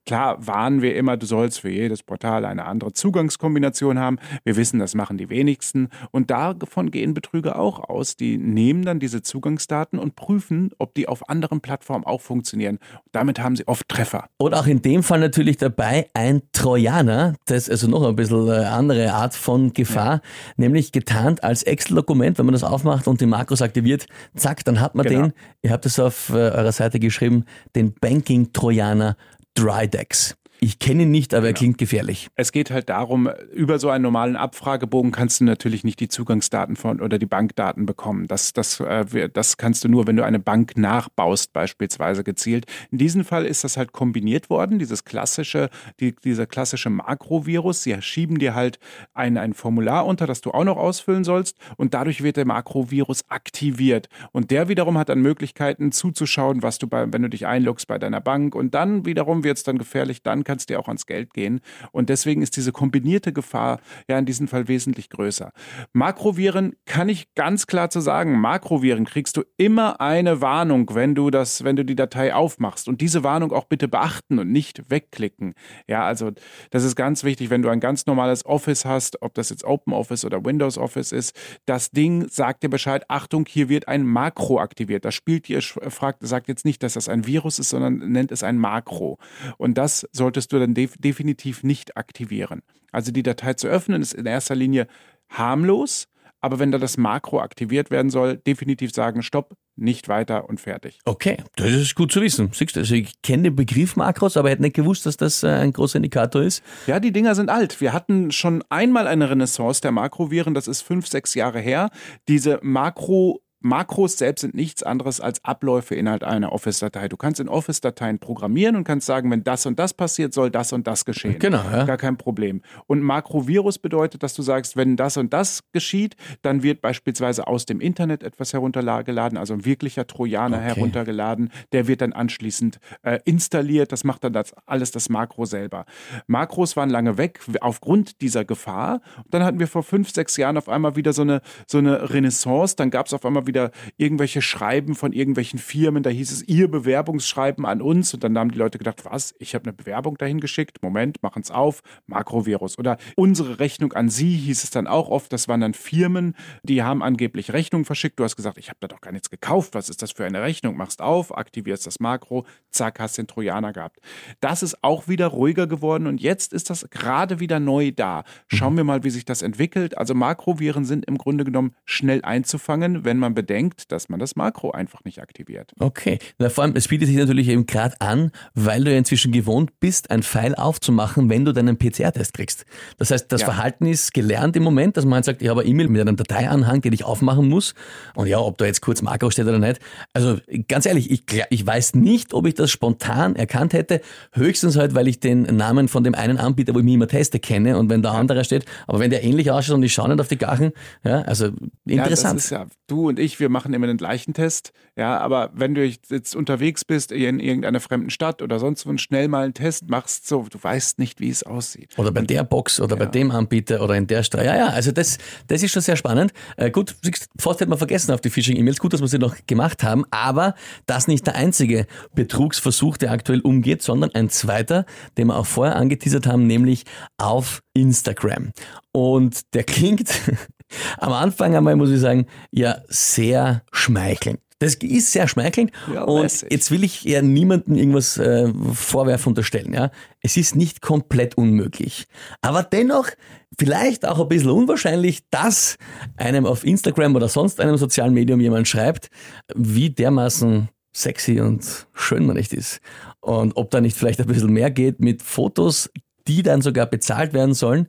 Klar 0.08 0.46
warnen 0.46 0.80
wir 0.80 0.96
immer, 0.96 1.18
du 1.18 1.26
sollst 1.26 1.60
für 1.60 1.68
jedes 1.68 2.02
Portal 2.02 2.46
eine 2.46 2.64
andere 2.64 2.94
Zugangskombination 2.94 3.98
haben. 3.98 4.16
Wir 4.42 4.56
wissen, 4.56 4.78
das 4.78 4.94
machen 4.94 5.18
die 5.18 5.28
wenigsten. 5.28 5.90
Und 6.12 6.30
davon 6.30 6.90
gehen 6.90 7.12
Betrüger 7.12 7.58
auch 7.58 7.90
aus. 7.90 8.16
Die 8.16 8.38
nehmen 8.38 8.86
dann 8.86 9.00
diese 9.00 9.20
Zugangsdaten 9.20 9.98
und 9.98 10.16
prüfen, 10.16 10.70
ob 10.78 10.94
die 10.94 11.08
auf 11.08 11.28
anderen 11.28 11.60
Plattformen 11.60 12.06
auch 12.06 12.22
funktionieren. 12.22 12.78
Damit 13.12 13.38
haben 13.38 13.54
sie 13.54 13.68
oft 13.68 13.86
Treffer. 13.86 14.30
Und 14.38 14.54
auch 14.54 14.66
in 14.66 14.80
dem 14.80 15.02
Fall 15.02 15.20
natürlich 15.20 15.58
dabei 15.58 16.08
ein 16.14 16.40
Trojaner. 16.52 17.34
Das 17.44 17.64
ist 17.64 17.70
also 17.70 17.88
noch 17.88 18.08
ein 18.08 18.16
bisschen 18.16 18.48
eine 18.48 18.70
andere 18.70 19.12
Art 19.12 19.34
von 19.34 19.74
Gefahr. 19.74 20.14
Ja. 20.14 20.20
Nämlich 20.56 20.90
getarnt 20.90 21.44
als 21.44 21.64
Excel-Dokument. 21.64 22.38
Wenn 22.38 22.46
man 22.46 22.54
das 22.54 22.64
aufmacht 22.64 23.08
und 23.08 23.20
die 23.20 23.26
Makros 23.26 23.60
aktiviert, 23.60 24.06
zack, 24.34 24.64
dann 24.64 24.80
hat 24.80 24.94
man 24.94 25.04
genau. 25.04 25.24
den. 25.24 25.32
Ihr 25.60 25.70
habt 25.70 25.84
es 25.84 26.00
auf 26.00 26.30
äh, 26.30 26.36
eurer 26.36 26.72
Seite 26.72 26.98
geschrieben, 26.98 27.44
den 27.76 27.92
Banking-Trojaner 27.92 29.18
dry 29.58 29.86
decks. 29.86 30.34
Ich 30.60 30.80
kenne 30.80 31.04
ihn 31.04 31.12
nicht, 31.12 31.34
aber 31.34 31.46
er 31.46 31.52
klingt 31.52 31.78
gefährlich. 31.78 32.30
Es 32.34 32.50
geht 32.50 32.72
halt 32.72 32.88
darum, 32.88 33.30
über 33.52 33.78
so 33.78 33.90
einen 33.90 34.02
normalen 34.02 34.34
Abfragebogen 34.34 35.12
kannst 35.12 35.40
du 35.40 35.44
natürlich 35.44 35.84
nicht 35.84 36.00
die 36.00 36.08
Zugangsdaten 36.08 36.74
von 36.74 37.00
oder 37.00 37.18
die 37.18 37.26
Bankdaten 37.26 37.86
bekommen. 37.86 38.26
Das, 38.26 38.52
das, 38.54 38.80
äh, 38.80 39.28
das 39.28 39.56
kannst 39.56 39.84
du 39.84 39.88
nur, 39.88 40.08
wenn 40.08 40.16
du 40.16 40.24
eine 40.24 40.40
Bank 40.40 40.76
nachbaust, 40.76 41.52
beispielsweise 41.52 42.24
gezielt. 42.24 42.66
In 42.90 42.98
diesem 42.98 43.24
Fall 43.24 43.46
ist 43.46 43.62
das 43.62 43.76
halt 43.76 43.92
kombiniert 43.92 44.50
worden, 44.50 44.80
dieses 44.80 45.04
klassische, 45.04 45.70
die, 46.00 46.16
dieser 46.16 46.46
klassische 46.46 46.90
Makrovirus. 46.90 47.84
Sie 47.84 47.96
schieben 48.02 48.40
dir 48.40 48.56
halt 48.56 48.80
ein, 49.14 49.38
ein 49.38 49.54
Formular 49.54 50.06
unter, 50.06 50.26
das 50.26 50.40
du 50.40 50.50
auch 50.50 50.64
noch 50.64 50.76
ausfüllen 50.76 51.22
sollst 51.22 51.56
und 51.76 51.94
dadurch 51.94 52.24
wird 52.24 52.36
der 52.36 52.46
Makrovirus 52.46 53.22
aktiviert. 53.28 54.08
Und 54.32 54.50
der 54.50 54.68
wiederum 54.68 54.98
hat 54.98 55.08
dann 55.08 55.20
Möglichkeiten 55.20 55.92
zuzuschauen, 55.92 56.64
was 56.64 56.78
du 56.78 56.88
bei, 56.88 57.12
wenn 57.12 57.22
du 57.22 57.28
dich 57.28 57.46
einloggst 57.46 57.86
bei 57.86 57.98
deiner 57.98 58.20
Bank 58.20 58.56
und 58.56 58.74
dann 58.74 59.06
wiederum 59.06 59.44
wird 59.44 59.58
es 59.58 59.62
dann 59.62 59.78
gefährlich, 59.78 60.24
dann 60.24 60.42
kann 60.48 60.56
es 60.56 60.64
dir 60.64 60.80
auch 60.80 60.88
ans 60.88 61.04
Geld 61.04 61.34
gehen. 61.34 61.60
Und 61.92 62.08
deswegen 62.08 62.40
ist 62.40 62.56
diese 62.56 62.72
kombinierte 62.72 63.34
Gefahr 63.34 63.80
ja 64.08 64.18
in 64.18 64.24
diesem 64.24 64.48
Fall 64.48 64.66
wesentlich 64.66 65.10
größer. 65.10 65.52
Makroviren 65.92 66.74
kann 66.86 67.10
ich 67.10 67.34
ganz 67.34 67.66
klar 67.66 67.90
zu 67.90 68.00
sagen, 68.00 68.40
Makroviren 68.40 69.04
kriegst 69.04 69.36
du 69.36 69.42
immer 69.58 70.00
eine 70.00 70.40
Warnung, 70.40 70.94
wenn 70.94 71.14
du 71.14 71.30
das, 71.30 71.64
wenn 71.64 71.76
du 71.76 71.84
die 71.84 71.96
Datei 71.96 72.34
aufmachst. 72.34 72.88
Und 72.88 73.02
diese 73.02 73.22
Warnung 73.22 73.52
auch 73.52 73.64
bitte 73.64 73.88
beachten 73.88 74.38
und 74.38 74.50
nicht 74.50 74.90
wegklicken. 74.90 75.52
Ja, 75.86 76.04
also 76.04 76.30
das 76.70 76.82
ist 76.82 76.96
ganz 76.96 77.24
wichtig, 77.24 77.50
wenn 77.50 77.60
du 77.60 77.68
ein 77.68 77.80
ganz 77.80 78.06
normales 78.06 78.46
Office 78.46 78.86
hast, 78.86 79.20
ob 79.20 79.34
das 79.34 79.50
jetzt 79.50 79.64
Open 79.64 79.92
Office 79.92 80.24
oder 80.24 80.46
Windows 80.46 80.78
Office 80.78 81.12
ist, 81.12 81.36
das 81.66 81.90
Ding 81.90 82.26
sagt 82.30 82.62
dir 82.62 82.70
Bescheid, 82.70 83.04
Achtung, 83.08 83.44
hier 83.46 83.68
wird 83.68 83.86
ein 83.86 84.06
Makro 84.06 84.60
aktiviert. 84.60 85.04
Das 85.04 85.14
spielt 85.14 85.46
dir, 85.48 85.60
fragt, 85.60 86.26
sagt 86.26 86.48
jetzt 86.48 86.64
nicht, 86.64 86.82
dass 86.82 86.94
das 86.94 87.10
ein 87.10 87.26
Virus 87.26 87.58
ist, 87.58 87.68
sondern 87.68 87.98
nennt 87.98 88.32
es 88.32 88.42
ein 88.42 88.56
Makro. 88.56 89.18
Und 89.58 89.76
das 89.76 90.08
sollte 90.12 90.37
solltest 90.38 90.52
du 90.52 90.58
dann 90.60 90.74
def 90.74 90.94
definitiv 90.98 91.64
nicht 91.64 91.96
aktivieren. 91.96 92.62
Also 92.92 93.10
die 93.10 93.24
Datei 93.24 93.54
zu 93.54 93.66
öffnen 93.66 94.02
ist 94.02 94.14
in 94.14 94.24
erster 94.24 94.54
Linie 94.54 94.86
harmlos, 95.28 96.06
aber 96.40 96.60
wenn 96.60 96.70
da 96.70 96.78
das 96.78 96.96
Makro 96.96 97.40
aktiviert 97.40 97.90
werden 97.90 98.10
soll, 98.10 98.36
definitiv 98.36 98.92
sagen, 98.94 99.22
stopp, 99.22 99.54
nicht 99.74 100.08
weiter 100.08 100.48
und 100.48 100.60
fertig. 100.60 101.00
Okay, 101.04 101.38
das 101.56 101.72
ist 101.72 101.96
gut 101.96 102.12
zu 102.12 102.20
wissen. 102.20 102.50
Siehst 102.52 102.76
du, 102.76 102.80
also 102.80 102.94
ich 102.94 103.20
kenne 103.22 103.44
den 103.44 103.56
Begriff 103.56 103.96
Makros, 103.96 104.36
aber 104.36 104.50
hätte 104.50 104.62
nicht 104.62 104.76
gewusst, 104.76 105.06
dass 105.06 105.16
das 105.16 105.42
äh, 105.42 105.48
ein 105.48 105.72
großer 105.72 105.96
Indikator 105.96 106.42
ist. 106.42 106.62
Ja, 106.86 107.00
die 107.00 107.12
Dinger 107.12 107.34
sind 107.34 107.50
alt. 107.50 107.80
Wir 107.80 107.92
hatten 107.92 108.30
schon 108.30 108.62
einmal 108.68 109.08
eine 109.08 109.28
Renaissance 109.28 109.80
der 109.80 109.90
Makroviren, 109.90 110.54
das 110.54 110.68
ist 110.68 110.82
fünf, 110.82 111.08
sechs 111.08 111.34
Jahre 111.34 111.58
her. 111.58 111.90
Diese 112.28 112.60
Makro 112.62 113.40
Makros 113.60 114.16
selbst 114.18 114.42
sind 114.42 114.54
nichts 114.54 114.82
anderes 114.82 115.20
als 115.20 115.44
Abläufe 115.44 115.94
innerhalb 115.94 116.22
einer 116.22 116.52
Office-Datei. 116.52 117.08
Du 117.08 117.16
kannst 117.16 117.40
in 117.40 117.48
Office-Dateien 117.48 118.20
programmieren 118.20 118.76
und 118.76 118.84
kannst 118.84 119.06
sagen, 119.06 119.30
wenn 119.30 119.42
das 119.42 119.66
und 119.66 119.78
das 119.78 119.94
passiert, 119.94 120.32
soll 120.32 120.50
das 120.50 120.72
und 120.72 120.86
das 120.86 121.04
geschehen. 121.04 121.38
Genau. 121.38 121.62
Ja. 121.70 121.84
Gar 121.84 121.96
kein 121.96 122.16
Problem. 122.16 122.62
Und 122.86 123.02
Makrovirus 123.02 123.78
bedeutet, 123.78 124.22
dass 124.22 124.34
du 124.34 124.42
sagst, 124.42 124.76
wenn 124.76 124.96
das 124.96 125.16
und 125.16 125.32
das 125.32 125.64
geschieht, 125.72 126.16
dann 126.42 126.62
wird 126.62 126.80
beispielsweise 126.80 127.48
aus 127.48 127.66
dem 127.66 127.80
Internet 127.80 128.22
etwas 128.22 128.52
heruntergeladen, 128.52 129.36
also 129.36 129.54
ein 129.54 129.64
wirklicher 129.64 130.06
Trojaner 130.06 130.58
okay. 130.58 130.66
heruntergeladen. 130.66 131.50
Der 131.72 131.88
wird 131.88 132.00
dann 132.00 132.12
anschließend 132.12 132.78
äh, 133.02 133.18
installiert. 133.24 133.90
Das 133.90 134.04
macht 134.04 134.22
dann 134.22 134.32
das, 134.32 134.54
alles 134.66 134.92
das 134.92 135.08
Makro 135.08 135.46
selber. 135.46 135.84
Makros 136.28 136.76
waren 136.76 136.90
lange 136.90 137.18
weg 137.18 137.40
aufgrund 137.60 138.20
dieser 138.20 138.44
Gefahr. 138.44 139.00
Und 139.16 139.34
dann 139.34 139.42
hatten 139.42 139.58
wir 139.58 139.66
vor 139.66 139.82
fünf, 139.82 140.10
sechs 140.10 140.36
Jahren 140.36 140.56
auf 140.56 140.68
einmal 140.68 140.94
wieder 140.94 141.12
so 141.12 141.22
eine, 141.22 141.40
so 141.66 141.78
eine 141.78 142.10
Renaissance. 142.10 142.76
Dann 142.76 142.90
gab 142.90 143.06
es 143.06 143.14
auf 143.14 143.24
einmal 143.24 143.47
wieder 143.48 143.72
irgendwelche 143.96 144.40
Schreiben 144.40 144.94
von 144.94 145.12
irgendwelchen 145.12 145.58
Firmen. 145.58 146.04
Da 146.04 146.10
hieß 146.10 146.30
es, 146.30 146.46
ihr 146.46 146.70
Bewerbungsschreiben 146.70 147.66
an 147.66 147.82
uns. 147.82 148.14
Und 148.14 148.22
dann 148.22 148.38
haben 148.38 148.52
die 148.52 148.58
Leute 148.58 148.78
gedacht, 148.78 149.04
was? 149.04 149.34
Ich 149.40 149.56
habe 149.56 149.64
eine 149.64 149.72
Bewerbung 149.72 150.16
dahin 150.16 150.38
geschickt. 150.38 150.78
Moment, 150.82 151.20
machen 151.24 151.42
es 151.42 151.50
auf. 151.50 151.82
Makrovirus. 152.06 152.78
Oder 152.78 152.98
unsere 153.16 153.58
Rechnung 153.58 153.92
an 153.94 154.08
Sie 154.08 154.36
hieß 154.36 154.62
es 154.62 154.70
dann 154.70 154.86
auch 154.86 155.08
oft. 155.08 155.32
Das 155.32 155.48
waren 155.48 155.60
dann 155.60 155.74
Firmen, 155.74 156.36
die 156.62 156.84
haben 156.84 157.02
angeblich 157.02 157.52
Rechnungen 157.52 157.84
verschickt. 157.84 158.20
Du 158.20 158.24
hast 158.24 158.36
gesagt, 158.36 158.58
ich 158.58 158.68
habe 158.68 158.78
da 158.80 158.88
doch 158.88 159.00
gar 159.00 159.12
nichts 159.12 159.30
gekauft. 159.30 159.74
Was 159.74 159.88
ist 159.88 160.02
das 160.02 160.12
für 160.12 160.24
eine 160.24 160.42
Rechnung? 160.42 160.76
Machst 160.76 161.00
auf, 161.00 161.36
aktivierst 161.36 161.86
das 161.86 161.98
Makro, 161.98 162.46
zack, 162.70 163.00
hast 163.00 163.18
den 163.18 163.26
Trojaner 163.26 163.72
gehabt. 163.72 164.00
Das 164.40 164.62
ist 164.62 164.84
auch 164.84 165.08
wieder 165.08 165.28
ruhiger 165.28 165.66
geworden 165.66 166.06
und 166.06 166.20
jetzt 166.20 166.52
ist 166.52 166.70
das 166.70 166.88
gerade 166.90 167.40
wieder 167.40 167.60
neu 167.60 167.92
da. 167.92 168.24
Schauen 168.48 168.76
wir 168.76 168.84
mal, 168.84 169.04
wie 169.04 169.10
sich 169.10 169.24
das 169.24 169.42
entwickelt. 169.42 169.96
Also 169.96 170.14
Makroviren 170.14 170.84
sind 170.84 171.06
im 171.06 171.18
Grunde 171.18 171.44
genommen 171.44 171.74
schnell 171.84 172.22
einzufangen, 172.22 173.04
wenn 173.04 173.18
man 173.18 173.34
bedenkt, 173.38 173.92
dass 173.92 174.08
man 174.08 174.18
das 174.18 174.34
Makro 174.34 174.72
einfach 174.72 175.04
nicht 175.04 175.22
aktiviert. 175.22 175.72
Okay. 175.78 176.18
Na, 176.38 176.48
vor 176.48 176.64
allem, 176.64 176.74
es 176.74 176.88
bietet 176.88 177.06
sich 177.06 177.16
natürlich 177.16 177.46
eben 177.46 177.66
gerade 177.66 177.94
an, 178.00 178.32
weil 178.54 178.82
du 178.82 178.90
ja 178.90 178.98
inzwischen 178.98 179.30
gewohnt 179.30 179.78
bist, 179.78 180.10
ein 180.10 180.24
Pfeil 180.24 180.56
aufzumachen, 180.56 181.30
wenn 181.30 181.44
du 181.44 181.52
deinen 181.52 181.78
PCR-Test 181.78 182.34
kriegst. 182.34 182.66
Das 182.96 183.12
heißt, 183.12 183.30
das 183.30 183.42
ja. 183.42 183.46
Verhalten 183.46 183.86
ist 183.86 184.12
gelernt 184.12 184.56
im 184.56 184.64
Moment, 184.64 184.96
dass 184.96 185.04
man 185.04 185.22
sagt, 185.22 185.40
ich 185.40 185.48
habe 185.48 185.60
eine 185.60 185.70
E-Mail 185.70 185.86
mit 185.86 186.00
einem 186.00 186.16
Dateianhang, 186.16 186.80
den 186.80 186.92
ich 186.92 187.04
aufmachen 187.04 187.48
muss. 187.48 187.76
Und 188.16 188.26
ja, 188.26 188.40
ob 188.40 188.58
da 188.58 188.64
jetzt 188.64 188.80
kurz 188.80 189.02
Makro 189.02 189.30
steht 189.30 189.46
oder 189.46 189.60
nicht. 189.60 189.78
Also 190.14 190.38
ganz 190.66 190.84
ehrlich, 190.84 191.12
ich, 191.12 191.22
ich 191.50 191.64
weiß 191.64 191.94
nicht, 191.94 192.34
ob 192.34 192.44
ich 192.48 192.54
das 192.54 192.72
spontan 192.72 193.36
erkannt 193.36 193.72
hätte. 193.72 194.00
Höchstens 194.32 194.76
halt, 194.76 194.96
weil 194.96 195.06
ich 195.06 195.20
den 195.20 195.42
Namen 195.42 195.86
von 195.86 196.02
dem 196.02 196.16
einen 196.16 196.38
Anbieter, 196.38 196.74
wo 196.74 196.80
ich 196.80 196.84
mich 196.84 196.94
immer 196.94 197.06
teste, 197.06 197.38
kenne 197.38 197.78
und 197.78 197.88
wenn 197.88 198.02
da 198.02 198.14
ja. 198.14 198.18
anderer 198.18 198.42
steht. 198.42 198.64
Aber 198.88 198.98
wenn 198.98 199.10
der 199.10 199.22
ähnlich 199.22 199.52
ausschaut 199.52 199.76
und 199.76 199.84
ich 199.84 199.92
schaue 199.92 200.08
nicht 200.08 200.20
auf 200.20 200.26
die 200.26 200.38
Gachen, 200.38 200.72
ja, 201.04 201.22
also 201.22 201.50
interessant. 201.86 201.88
Ja, 201.88 202.08
das 202.08 202.44
ist 202.44 202.50
ja, 202.50 202.66
du 202.88 203.08
und 203.08 203.18
ich 203.18 203.27
ich, 203.28 203.40
wir 203.40 203.48
machen 203.48 203.72
immer 203.72 203.86
den 203.86 203.96
gleichen 203.96 204.34
Test. 204.34 204.72
Ja, 204.96 205.18
aber 205.18 205.50
wenn 205.54 205.74
du 205.74 205.84
jetzt 205.84 206.34
unterwegs 206.34 206.84
bist 206.84 207.12
in 207.12 207.38
irgendeiner 207.38 207.78
fremden 207.78 208.10
Stadt 208.10 208.42
oder 208.42 208.58
sonst 208.58 208.86
wo 208.86 208.96
schnell 208.96 209.28
mal 209.28 209.44
einen 209.44 209.54
Test 209.54 209.88
machst, 209.88 210.26
so, 210.26 210.46
du 210.50 210.58
weißt 210.60 210.98
nicht, 210.98 211.20
wie 211.20 211.30
es 211.30 211.44
aussieht. 211.44 211.96
Oder 211.96 212.10
bei 212.10 212.22
der 212.22 212.42
Box 212.42 212.80
oder 212.80 212.96
ja. 212.96 213.04
bei 213.04 213.10
dem 213.10 213.30
Anbieter 213.30 213.80
oder 213.82 213.94
in 213.94 214.06
der 214.06 214.24
Straße. 214.24 214.44
Ja, 214.44 214.56
ja, 214.56 214.66
also 214.68 214.90
das, 214.90 215.18
das 215.46 215.62
ist 215.62 215.70
schon 215.70 215.82
sehr 215.82 215.96
spannend. 215.96 216.32
Äh, 216.56 216.70
gut, 216.70 216.96
fast 217.38 217.60
hätte 217.60 217.70
man 217.70 217.78
vergessen 217.78 218.12
auf 218.12 218.20
die 218.20 218.30
Phishing-E-Mails. 218.30 218.78
Gut, 218.80 218.92
dass 218.92 219.00
wir 219.00 219.08
sie 219.08 219.18
noch 219.18 219.36
gemacht 219.46 219.84
haben, 219.84 220.04
aber 220.10 220.54
das 220.86 221.06
nicht 221.06 221.26
der 221.26 221.36
einzige 221.36 221.86
Betrugsversuch, 222.14 222.96
der 222.96 223.12
aktuell 223.12 223.40
umgeht, 223.40 223.82
sondern 223.82 224.10
ein 224.14 224.30
zweiter, 224.30 224.84
den 225.16 225.28
wir 225.28 225.36
auch 225.36 225.46
vorher 225.46 225.76
angeteasert 225.76 226.26
haben, 226.26 226.46
nämlich 226.46 226.84
auf 227.18 227.62
Instagram. 227.74 228.52
Und 228.92 229.54
der 229.54 229.64
klingt 229.64 230.10
am 230.98 231.12
Anfang 231.12 231.56
einmal, 231.56 231.76
muss 231.76 231.90
ich 231.90 232.00
sagen, 232.00 232.26
ja 232.50 232.82
sehr 232.88 233.62
schmeichelnd. 233.72 234.40
Das 234.60 234.74
ist 234.74 235.12
sehr 235.12 235.28
schmeichelnd 235.28 235.70
ja, 235.92 236.02
und 236.02 236.44
jetzt 236.50 236.70
will 236.72 236.82
ich 236.82 237.06
eher 237.06 237.22
niemandem 237.22 237.76
irgendwas 237.76 238.18
äh, 238.18 238.52
vorwerfen, 238.72 239.30
unterstellen. 239.30 239.72
Ja? 239.72 239.92
Es 240.20 240.36
ist 240.36 240.56
nicht 240.56 240.82
komplett 240.82 241.36
unmöglich. 241.36 242.06
Aber 242.40 242.64
dennoch 242.64 243.08
vielleicht 243.56 244.04
auch 244.04 244.18
ein 244.18 244.28
bisschen 244.28 244.50
unwahrscheinlich, 244.50 245.22
dass 245.30 245.76
einem 246.16 246.44
auf 246.44 246.64
Instagram 246.64 247.14
oder 247.14 247.28
sonst 247.28 247.60
einem 247.60 247.76
sozialen 247.76 248.14
Medium 248.14 248.40
jemand 248.40 248.66
schreibt, 248.66 249.10
wie 249.54 249.90
dermaßen 249.90 250.68
sexy 250.92 251.40
und 251.40 251.86
schön 251.94 252.26
man 252.26 252.36
nicht 252.36 252.52
ist. 252.52 252.80
Und 253.20 253.56
ob 253.56 253.70
da 253.70 253.80
nicht 253.80 253.96
vielleicht 253.96 254.20
ein 254.20 254.26
bisschen 254.26 254.52
mehr 254.52 254.72
geht 254.72 254.98
mit 254.98 255.22
Fotos, 255.22 255.88
die 256.26 256.42
dann 256.42 256.62
sogar 256.62 256.86
bezahlt 256.86 257.32
werden 257.32 257.54
sollen 257.54 257.88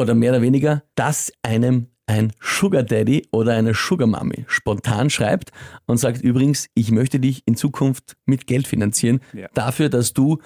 oder 0.00 0.14
mehr 0.14 0.32
oder 0.32 0.42
weniger, 0.42 0.82
dass 0.94 1.32
einem 1.42 1.88
ein 2.10 2.32
Sugar 2.40 2.82
Daddy 2.82 3.28
oder 3.30 3.54
eine 3.54 3.72
Sugar 3.72 4.08
Mami 4.08 4.44
spontan 4.48 5.10
schreibt 5.10 5.50
und 5.86 5.98
sagt 5.98 6.22
übrigens, 6.22 6.66
ich 6.74 6.90
möchte 6.90 7.20
dich 7.20 7.42
in 7.46 7.54
Zukunft 7.54 8.16
mit 8.26 8.46
Geld 8.46 8.66
finanzieren, 8.66 9.20
ja. 9.32 9.46
dafür, 9.54 9.88
dass 9.88 10.12
du 10.12 10.38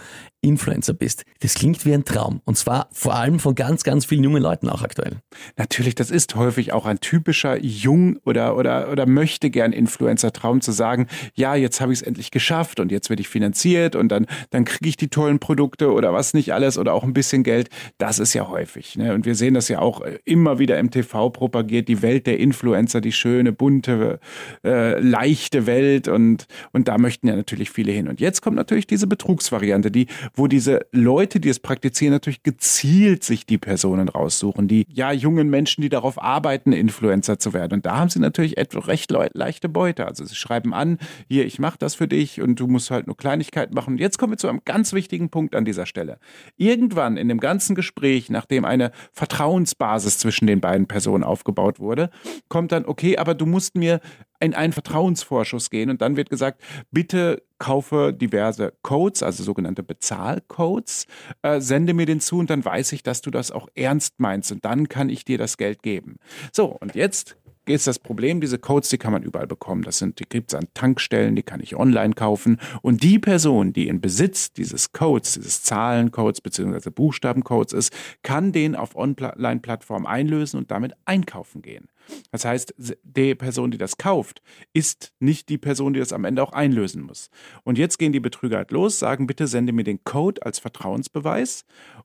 Influencer 0.44 0.92
bist. 0.92 1.24
Das 1.40 1.54
klingt 1.54 1.84
wie 1.86 1.94
ein 1.94 2.04
Traum. 2.04 2.40
Und 2.44 2.56
zwar 2.56 2.88
vor 2.92 3.14
allem 3.14 3.40
von 3.40 3.54
ganz, 3.54 3.82
ganz 3.82 4.04
vielen 4.04 4.22
jungen 4.24 4.42
Leuten 4.42 4.68
auch 4.68 4.82
aktuell. 4.82 5.20
Natürlich, 5.56 5.94
das 5.94 6.10
ist 6.10 6.34
häufig 6.34 6.72
auch 6.72 6.84
ein 6.84 7.00
typischer 7.00 7.58
Jung- 7.58 8.18
oder, 8.24 8.56
oder, 8.56 8.90
oder 8.90 9.06
möchte 9.06 9.50
gern 9.50 9.72
Influencer-Traum 9.72 10.60
zu 10.60 10.72
sagen, 10.72 11.06
ja, 11.34 11.54
jetzt 11.54 11.80
habe 11.80 11.92
ich 11.92 12.00
es 12.00 12.06
endlich 12.06 12.30
geschafft 12.30 12.78
und 12.78 12.92
jetzt 12.92 13.08
werde 13.08 13.22
ich 13.22 13.28
finanziert 13.28 13.96
und 13.96 14.08
dann, 14.08 14.26
dann 14.50 14.64
kriege 14.64 14.88
ich 14.88 14.96
die 14.96 15.08
tollen 15.08 15.38
Produkte 15.38 15.90
oder 15.90 16.12
was 16.12 16.34
nicht 16.34 16.52
alles 16.52 16.76
oder 16.76 16.92
auch 16.92 17.04
ein 17.04 17.14
bisschen 17.14 17.42
Geld. 17.42 17.70
Das 17.96 18.18
ist 18.18 18.34
ja 18.34 18.48
häufig. 18.48 18.96
Ne? 18.96 19.14
Und 19.14 19.24
wir 19.24 19.34
sehen 19.34 19.54
das 19.54 19.68
ja 19.68 19.78
auch 19.78 20.02
äh, 20.02 20.18
immer 20.24 20.58
wieder 20.58 20.78
im 20.78 20.90
TV 20.90 21.30
propagiert, 21.54 21.86
die 21.86 22.02
Welt 22.02 22.26
der 22.26 22.40
Influencer, 22.40 23.00
die 23.00 23.12
schöne, 23.12 23.52
bunte, 23.52 24.18
äh, 24.64 24.98
leichte 24.98 25.66
Welt 25.66 26.08
und, 26.08 26.46
und 26.72 26.88
da 26.88 26.98
möchten 26.98 27.28
ja 27.28 27.36
natürlich 27.36 27.70
viele 27.70 27.92
hin. 27.92 28.08
Und 28.08 28.20
jetzt 28.20 28.42
kommt 28.42 28.56
natürlich 28.56 28.88
diese 28.88 29.06
Betrugsvariante, 29.06 29.92
die 29.92 30.06
wo 30.34 30.48
diese 30.48 30.80
Leute, 30.90 31.38
die 31.38 31.48
es 31.48 31.60
praktizieren, 31.60 32.12
natürlich 32.12 32.42
gezielt 32.42 33.22
sich 33.22 33.46
die 33.46 33.58
Personen 33.58 34.08
raussuchen, 34.08 34.66
die 34.66 34.84
ja 34.88 35.12
jungen 35.12 35.48
Menschen, 35.48 35.82
die 35.82 35.88
darauf 35.88 36.20
arbeiten, 36.20 36.72
Influencer 36.72 37.38
zu 37.38 37.52
werden. 37.52 37.74
Und 37.74 37.86
da 37.86 37.98
haben 37.98 38.10
sie 38.10 38.18
natürlich 38.18 38.56
etwa 38.56 38.80
recht 38.80 39.12
leichte 39.12 39.68
Beute. 39.68 40.06
Also 40.06 40.24
sie 40.24 40.34
schreiben 40.34 40.74
an, 40.74 40.98
hier, 41.28 41.46
ich 41.46 41.60
mache 41.60 41.78
das 41.78 41.94
für 41.94 42.08
dich 42.08 42.40
und 42.40 42.58
du 42.58 42.66
musst 42.66 42.90
halt 42.90 43.06
nur 43.06 43.16
Kleinigkeiten 43.16 43.74
machen. 43.74 43.94
Und 43.94 44.00
jetzt 44.00 44.18
kommen 44.18 44.32
wir 44.32 44.38
zu 44.38 44.48
einem 44.48 44.62
ganz 44.64 44.92
wichtigen 44.92 45.30
Punkt 45.30 45.54
an 45.54 45.64
dieser 45.64 45.86
Stelle. 45.86 46.18
Irgendwann 46.56 47.16
in 47.16 47.28
dem 47.28 47.38
ganzen 47.38 47.76
Gespräch, 47.76 48.28
nachdem 48.28 48.64
eine 48.64 48.90
Vertrauensbasis 49.12 50.18
zwischen 50.18 50.48
den 50.48 50.60
beiden 50.60 50.86
Personen 50.86 51.22
aufgebaut 51.44 51.78
wurde, 51.78 52.10
kommt 52.48 52.72
dann, 52.72 52.86
okay, 52.86 53.18
aber 53.18 53.34
du 53.34 53.46
musst 53.46 53.76
mir 53.76 54.00
in 54.40 54.54
einen 54.54 54.72
Vertrauensvorschuss 54.72 55.70
gehen 55.70 55.90
und 55.90 56.02
dann 56.02 56.16
wird 56.16 56.30
gesagt, 56.30 56.60
bitte 56.90 57.42
kaufe 57.58 58.12
diverse 58.12 58.72
Codes, 58.82 59.22
also 59.22 59.42
sogenannte 59.42 59.82
Bezahlcodes, 59.82 61.06
äh, 61.42 61.60
sende 61.60 61.94
mir 61.94 62.06
den 62.06 62.20
zu 62.20 62.38
und 62.38 62.50
dann 62.50 62.64
weiß 62.64 62.92
ich, 62.92 63.02
dass 63.02 63.20
du 63.20 63.30
das 63.30 63.50
auch 63.50 63.68
ernst 63.74 64.14
meinst 64.18 64.52
und 64.52 64.64
dann 64.64 64.88
kann 64.88 65.08
ich 65.08 65.24
dir 65.24 65.38
das 65.38 65.56
Geld 65.56 65.82
geben. 65.82 66.16
So, 66.52 66.66
und 66.66 66.94
jetzt 66.94 67.36
ist 67.66 67.86
das 67.86 67.98
Problem, 67.98 68.40
diese 68.40 68.58
Codes, 68.58 68.90
die 68.90 68.98
kann 68.98 69.12
man 69.12 69.22
überall 69.22 69.46
bekommen. 69.46 69.82
Das 69.82 69.98
sind, 69.98 70.18
die 70.20 70.24
gibt 70.28 70.52
es 70.52 70.58
an 70.58 70.66
Tankstellen, 70.74 71.36
die 71.36 71.42
kann 71.42 71.60
ich 71.60 71.76
online 71.76 72.14
kaufen. 72.14 72.58
Und 72.82 73.02
die 73.02 73.18
Person, 73.18 73.72
die 73.72 73.88
in 73.88 74.00
Besitz 74.00 74.52
dieses 74.52 74.92
Codes, 74.92 75.34
dieses 75.34 75.62
Zahlencodes 75.62 76.40
bzw. 76.40 76.90
Buchstabencodes 76.90 77.72
ist, 77.72 77.92
kann 78.22 78.52
den 78.52 78.76
auf 78.76 78.96
Online-Plattformen 78.96 80.06
einlösen 80.06 80.58
und 80.58 80.70
damit 80.70 80.94
einkaufen 81.04 81.62
gehen. 81.62 81.88
Das 82.30 82.44
heißt, 82.44 82.74
die 83.02 83.34
Person, 83.34 83.70
die 83.70 83.78
das 83.78 83.96
kauft, 83.96 84.42
ist 84.72 85.12
nicht 85.20 85.48
die 85.48 85.58
Person, 85.58 85.94
die 85.94 86.00
das 86.00 86.12
am 86.12 86.24
Ende 86.24 86.42
auch 86.42 86.52
einlösen 86.52 87.02
muss. 87.02 87.30
Und 87.62 87.78
jetzt 87.78 87.98
gehen 87.98 88.12
die 88.12 88.20
Betrüger 88.20 88.58
halt 88.58 88.72
los, 88.72 88.98
sagen, 88.98 89.26
bitte 89.26 89.46
sende 89.46 89.72
mir 89.72 89.84
den 89.84 90.04
Code 90.04 90.44
als 90.44 90.58
Vertrauensbeweis 90.58 91.64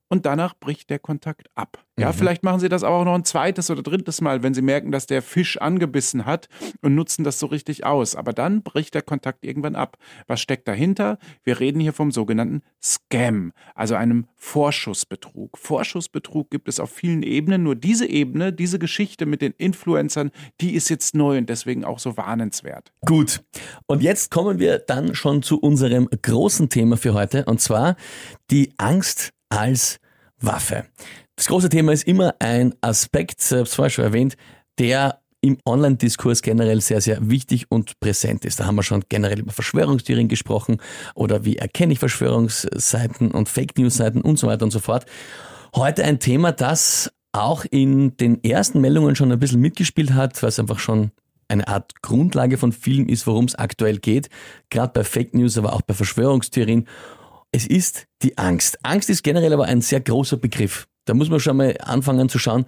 und 0.10 0.26
danach 0.26 0.56
bricht 0.60 0.90
der 0.90 1.00
Kontakt 1.00 1.48
ab. 1.56 1.86
Ja, 2.00 2.10
mhm. 2.10 2.14
vielleicht 2.14 2.44
machen 2.44 2.60
sie 2.60 2.70
das 2.70 2.84
aber 2.84 2.96
auch 2.96 3.06
noch 3.06 3.14
ein 3.14 3.26
zweites 3.26 3.70
oder 3.70 3.84
drittes 3.84 4.22
Mal, 4.22 4.42
wenn 4.42 4.54
sie 4.54 4.62
merken, 4.62 4.92
dass 4.92 5.06
der 5.06 5.22
Fisch 5.22 5.58
angebissen 5.58 6.26
hat 6.26 6.48
und 6.82 6.96
nutzen 6.96 7.24
das 7.24 7.40
so 7.40 7.46
richtig 7.46 7.86
aus. 7.86 8.16
Aber 8.16 8.34
dann 8.34 8.64
bricht 8.64 8.96
der 8.96 9.02
Kontakt 9.02 9.46
irgendwann 9.46 9.76
ab. 9.76 9.98
Was 10.28 10.42
steckt 10.42 10.68
dahinter? 10.68 11.18
Wir 11.44 11.60
reden 11.60 11.80
hier 11.80 11.94
vom 11.94 12.12
sogenannten 12.12 12.62
Scam, 12.82 13.52
also 13.76 13.96
einem 13.96 14.28
Vorschussbetrug. 14.36 15.58
Vorschussbetrug 15.58 16.50
gibt 16.50 16.70
es 16.70 16.80
auf 16.80 16.90
vielen 16.90 17.22
Ebenen. 17.22 17.64
Nur 17.64 17.76
diese 17.76 18.08
Ebene, 18.08 18.54
diese 18.54 18.80
Geschichte 18.80 19.26
mit 19.26 19.42
den 19.42 19.54
Influencern, 19.58 20.32
die 20.62 20.74
ist 20.74 20.90
jetzt 20.90 21.16
neu 21.16 21.38
und 21.38 21.50
deswegen 21.50 21.84
auch 21.84 22.00
so 22.00 22.18
warnenswert. 22.18 22.92
Gut. 23.06 23.44
Und 23.86 24.02
jetzt 24.02 24.32
kommen 24.32 24.60
wir 24.60 24.80
dann 24.80 25.16
schon 25.16 25.44
zu 25.44 25.60
unserem 25.60 26.08
großen 26.22 26.70
Thema 26.70 26.98
für 26.98 27.14
heute 27.14 27.46
und 27.46 27.62
zwar 27.62 27.96
die 28.50 28.74
Angst 28.78 29.34
als 29.50 30.00
Waffe. 30.40 30.86
Das 31.36 31.48
große 31.48 31.70
Thema 31.70 31.92
ist 31.92 32.08
immer 32.08 32.36
ein 32.40 32.76
Aspekt, 32.82 33.42
selbst 33.42 33.76
vorher 33.76 33.90
schon 33.90 34.06
erwähnt, 34.06 34.36
der 34.78 35.20
im 35.42 35.58
Online-Diskurs 35.66 36.42
generell 36.42 36.82
sehr, 36.82 37.02
sehr 37.02 37.30
wichtig 37.30 37.66
und 37.70 38.00
präsent 38.00 38.44
ist. 38.46 38.60
Da 38.60 38.66
haben 38.66 38.76
wir 38.76 38.84
schon 38.84 39.04
generell 39.08 39.40
über 39.40 39.52
Verschwörungstheorien 39.52 40.28
gesprochen 40.28 40.82
oder 41.16 41.46
wie 41.46 41.58
erkenne 41.58 41.94
ich 41.94 42.00
Verschwörungsseiten 42.00 43.32
und 43.32 43.48
Fake 43.48 43.78
News-Seiten 43.78 44.22
und 44.22 44.38
so 44.38 44.48
weiter 44.48 44.66
und 44.66 44.72
so 44.72 44.80
fort. 44.80 45.06
Heute 45.76 46.04
ein 46.04 46.20
Thema, 46.20 46.52
das 46.52 47.12
auch 47.32 47.64
in 47.70 48.18
den 48.18 48.44
ersten 48.44 48.82
Meldungen 48.82 49.16
schon 49.16 49.32
ein 49.32 49.40
bisschen 49.40 49.62
mitgespielt 49.62 50.14
hat, 50.14 50.42
was 50.44 50.60
einfach 50.60 50.80
schon 50.80 51.12
eine 51.48 51.68
Art 51.68 52.02
Grundlage 52.02 52.58
von 52.58 52.72
vielen 52.72 53.08
ist, 53.08 53.26
worum 53.26 53.46
es 53.46 53.56
aktuell 53.56 53.98
geht, 53.98 54.30
gerade 54.70 54.94
bei 54.94 55.04
Fake 55.04 55.34
News, 55.34 55.58
aber 55.58 55.74
auch 55.74 55.82
bei 55.82 55.94
Verschwörungstheorien. 55.94 56.88
Es 57.52 57.66
ist 57.66 58.06
die 58.22 58.38
Angst. 58.38 58.78
Angst 58.84 59.10
ist 59.10 59.24
generell 59.24 59.54
aber 59.54 59.66
ein 59.66 59.82
sehr 59.82 60.00
großer 60.00 60.38
Begriff. 60.38 60.88
Da 61.06 61.14
muss 61.14 61.30
man 61.30 61.40
schon 61.40 61.58
mal 61.58 61.76
anfangen 61.82 62.30
zu 62.30 62.38
schauen, 62.38 62.66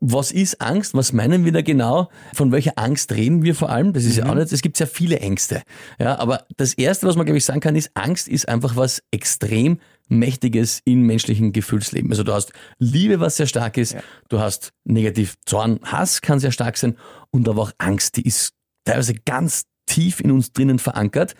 was 0.00 0.32
ist 0.32 0.60
Angst? 0.60 0.94
Was 0.94 1.12
meinen 1.12 1.44
wir 1.44 1.52
da 1.52 1.62
genau? 1.62 2.10
Von 2.34 2.52
welcher 2.52 2.72
Angst 2.76 3.12
reden 3.12 3.42
wir 3.42 3.54
vor 3.54 3.70
allem? 3.70 3.92
Das 3.92 4.04
ist 4.04 4.16
mhm. 4.16 4.24
ja 4.24 4.30
auch 4.30 4.34
nicht, 4.34 4.52
es 4.52 4.60
gibt 4.60 4.76
sehr 4.76 4.86
viele 4.86 5.20
Ängste. 5.20 5.62
Ja, 5.98 6.18
aber 6.18 6.46
das 6.56 6.74
erste, 6.74 7.06
was 7.06 7.16
man 7.16 7.26
glaube 7.26 7.38
ich 7.38 7.44
sagen 7.44 7.60
kann, 7.60 7.76
ist, 7.76 7.90
Angst 7.94 8.28
ist 8.28 8.48
einfach 8.48 8.76
was 8.76 9.02
extrem 9.10 9.78
Mächtiges 10.08 10.80
im 10.84 11.02
menschlichen 11.02 11.52
Gefühlsleben. 11.52 12.10
Also 12.10 12.22
du 12.22 12.32
hast 12.32 12.52
Liebe, 12.78 13.20
was 13.20 13.36
sehr 13.36 13.46
stark 13.46 13.78
ist, 13.78 13.92
ja. 13.92 14.00
du 14.28 14.40
hast 14.40 14.72
negativ 14.84 15.36
Zorn, 15.46 15.80
Hass 15.84 16.20
kann 16.20 16.38
sehr 16.40 16.52
stark 16.52 16.76
sein 16.76 16.96
und 17.30 17.48
aber 17.48 17.62
auch 17.62 17.72
Angst, 17.78 18.16
die 18.16 18.26
ist 18.26 18.52
teilweise 18.84 19.14
ganz 19.14 19.64
tief 19.86 20.20
in 20.20 20.30
uns 20.30 20.52
drinnen 20.52 20.78
verankert. 20.78 21.34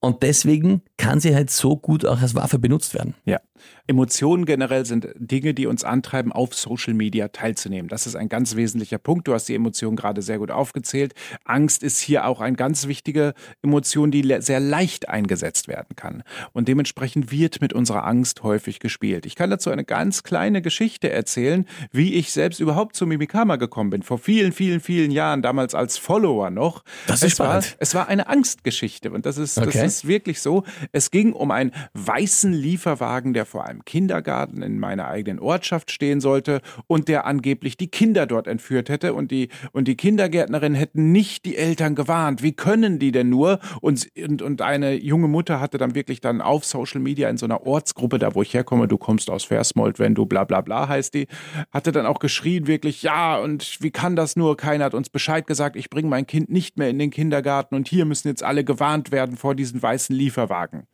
Und 0.00 0.22
deswegen 0.22 0.82
kann 0.96 1.20
sie 1.20 1.34
halt 1.34 1.50
so 1.50 1.76
gut 1.76 2.06
auch 2.06 2.20
als 2.20 2.34
Waffe 2.34 2.58
benutzt 2.58 2.94
werden. 2.94 3.14
Ja. 3.26 3.38
Emotionen 3.86 4.44
generell 4.44 4.86
sind 4.86 5.08
Dinge, 5.16 5.52
die 5.52 5.66
uns 5.66 5.84
antreiben, 5.84 6.32
auf 6.32 6.54
Social 6.54 6.94
Media 6.94 7.28
teilzunehmen. 7.28 7.88
Das 7.88 8.06
ist 8.06 8.14
ein 8.14 8.28
ganz 8.28 8.56
wesentlicher 8.56 8.98
Punkt. 8.98 9.26
Du 9.26 9.34
hast 9.34 9.48
die 9.48 9.54
Emotionen 9.54 9.96
gerade 9.96 10.22
sehr 10.22 10.38
gut 10.38 10.50
aufgezählt. 10.50 11.14
Angst 11.44 11.82
ist 11.82 11.98
hier 11.98 12.26
auch 12.26 12.40
eine 12.40 12.56
ganz 12.56 12.86
wichtige 12.86 13.34
Emotion, 13.62 14.10
die 14.10 14.36
sehr 14.40 14.60
leicht 14.60 15.08
eingesetzt 15.08 15.68
werden 15.68 15.96
kann. 15.96 16.22
Und 16.52 16.68
dementsprechend 16.68 17.32
wird 17.32 17.60
mit 17.60 17.72
unserer 17.72 18.06
Angst 18.06 18.42
häufig 18.42 18.78
gespielt. 18.78 19.26
Ich 19.26 19.34
kann 19.34 19.50
dazu 19.50 19.70
eine 19.70 19.84
ganz 19.84 20.22
kleine 20.22 20.62
Geschichte 20.62 21.10
erzählen, 21.10 21.66
wie 21.90 22.14
ich 22.14 22.32
selbst 22.32 22.60
überhaupt 22.60 22.94
zu 22.94 23.06
Mimikama 23.06 23.56
gekommen 23.56 23.90
bin. 23.90 24.02
Vor 24.02 24.18
vielen, 24.18 24.52
vielen, 24.52 24.80
vielen 24.80 25.10
Jahren, 25.10 25.42
damals 25.42 25.74
als 25.74 25.98
Follower 25.98 26.50
noch. 26.50 26.84
Das 27.06 27.16
ist 27.16 27.24
es 27.24 27.32
spannend. 27.32 27.72
War, 27.72 27.76
es 27.80 27.94
war 27.94 28.08
eine 28.08 28.28
Angstgeschichte 28.28 29.10
und 29.10 29.26
das 29.26 29.36
ist, 29.36 29.58
okay. 29.58 29.66
das 29.72 29.82
ist 29.82 29.89
wirklich 30.06 30.40
so. 30.40 30.64
Es 30.92 31.10
ging 31.10 31.32
um 31.32 31.50
einen 31.50 31.72
weißen 31.94 32.52
Lieferwagen, 32.52 33.34
der 33.34 33.46
vor 33.46 33.64
einem 33.64 33.84
Kindergarten 33.84 34.62
in 34.62 34.78
meiner 34.78 35.08
eigenen 35.08 35.38
Ortschaft 35.38 35.90
stehen 35.90 36.20
sollte 36.20 36.60
und 36.86 37.08
der 37.08 37.26
angeblich 37.26 37.76
die 37.76 37.88
Kinder 37.88 38.26
dort 38.26 38.46
entführt 38.46 38.88
hätte 38.88 39.14
und 39.14 39.30
die, 39.30 39.48
und 39.72 39.88
die 39.88 39.96
Kindergärtnerin 39.96 40.74
hätten 40.74 41.12
nicht 41.12 41.44
die 41.44 41.56
Eltern 41.56 41.94
gewarnt. 41.94 42.42
Wie 42.42 42.52
können 42.52 42.98
die 42.98 43.12
denn 43.12 43.28
nur? 43.28 43.60
Und, 43.80 44.08
und, 44.16 44.42
und 44.42 44.62
eine 44.62 44.94
junge 44.94 45.28
Mutter 45.28 45.60
hatte 45.60 45.78
dann 45.78 45.94
wirklich 45.94 46.20
dann 46.20 46.40
auf 46.40 46.64
Social 46.64 47.00
Media 47.00 47.28
in 47.28 47.36
so 47.36 47.46
einer 47.46 47.66
Ortsgruppe, 47.66 48.18
da 48.18 48.34
wo 48.34 48.42
ich 48.42 48.54
herkomme, 48.54 48.88
du 48.88 48.98
kommst 48.98 49.30
aus 49.30 49.44
Versmold, 49.44 49.98
wenn 49.98 50.14
du 50.14 50.26
bla 50.26 50.44
bla 50.44 50.60
bla 50.60 50.88
heißt 50.88 51.14
die, 51.14 51.26
hatte 51.70 51.92
dann 51.92 52.06
auch 52.06 52.18
geschrien 52.18 52.66
wirklich, 52.66 53.02
ja, 53.02 53.38
und 53.38 53.78
wie 53.80 53.90
kann 53.90 54.16
das 54.16 54.36
nur? 54.36 54.56
Keiner 54.56 54.84
hat 54.84 54.94
uns 54.94 55.08
Bescheid 55.08 55.46
gesagt, 55.46 55.76
ich 55.76 55.90
bringe 55.90 56.08
mein 56.08 56.26
Kind 56.26 56.50
nicht 56.50 56.78
mehr 56.78 56.90
in 56.90 56.98
den 56.98 57.10
Kindergarten 57.10 57.74
und 57.74 57.88
hier 57.88 58.04
müssen 58.04 58.28
jetzt 58.28 58.42
alle 58.42 58.64
gewarnt 58.64 59.12
werden 59.12 59.36
vor 59.36 59.54
diesen 59.54 59.79
weißen 59.82 60.14
Lieferwagen. 60.14 60.86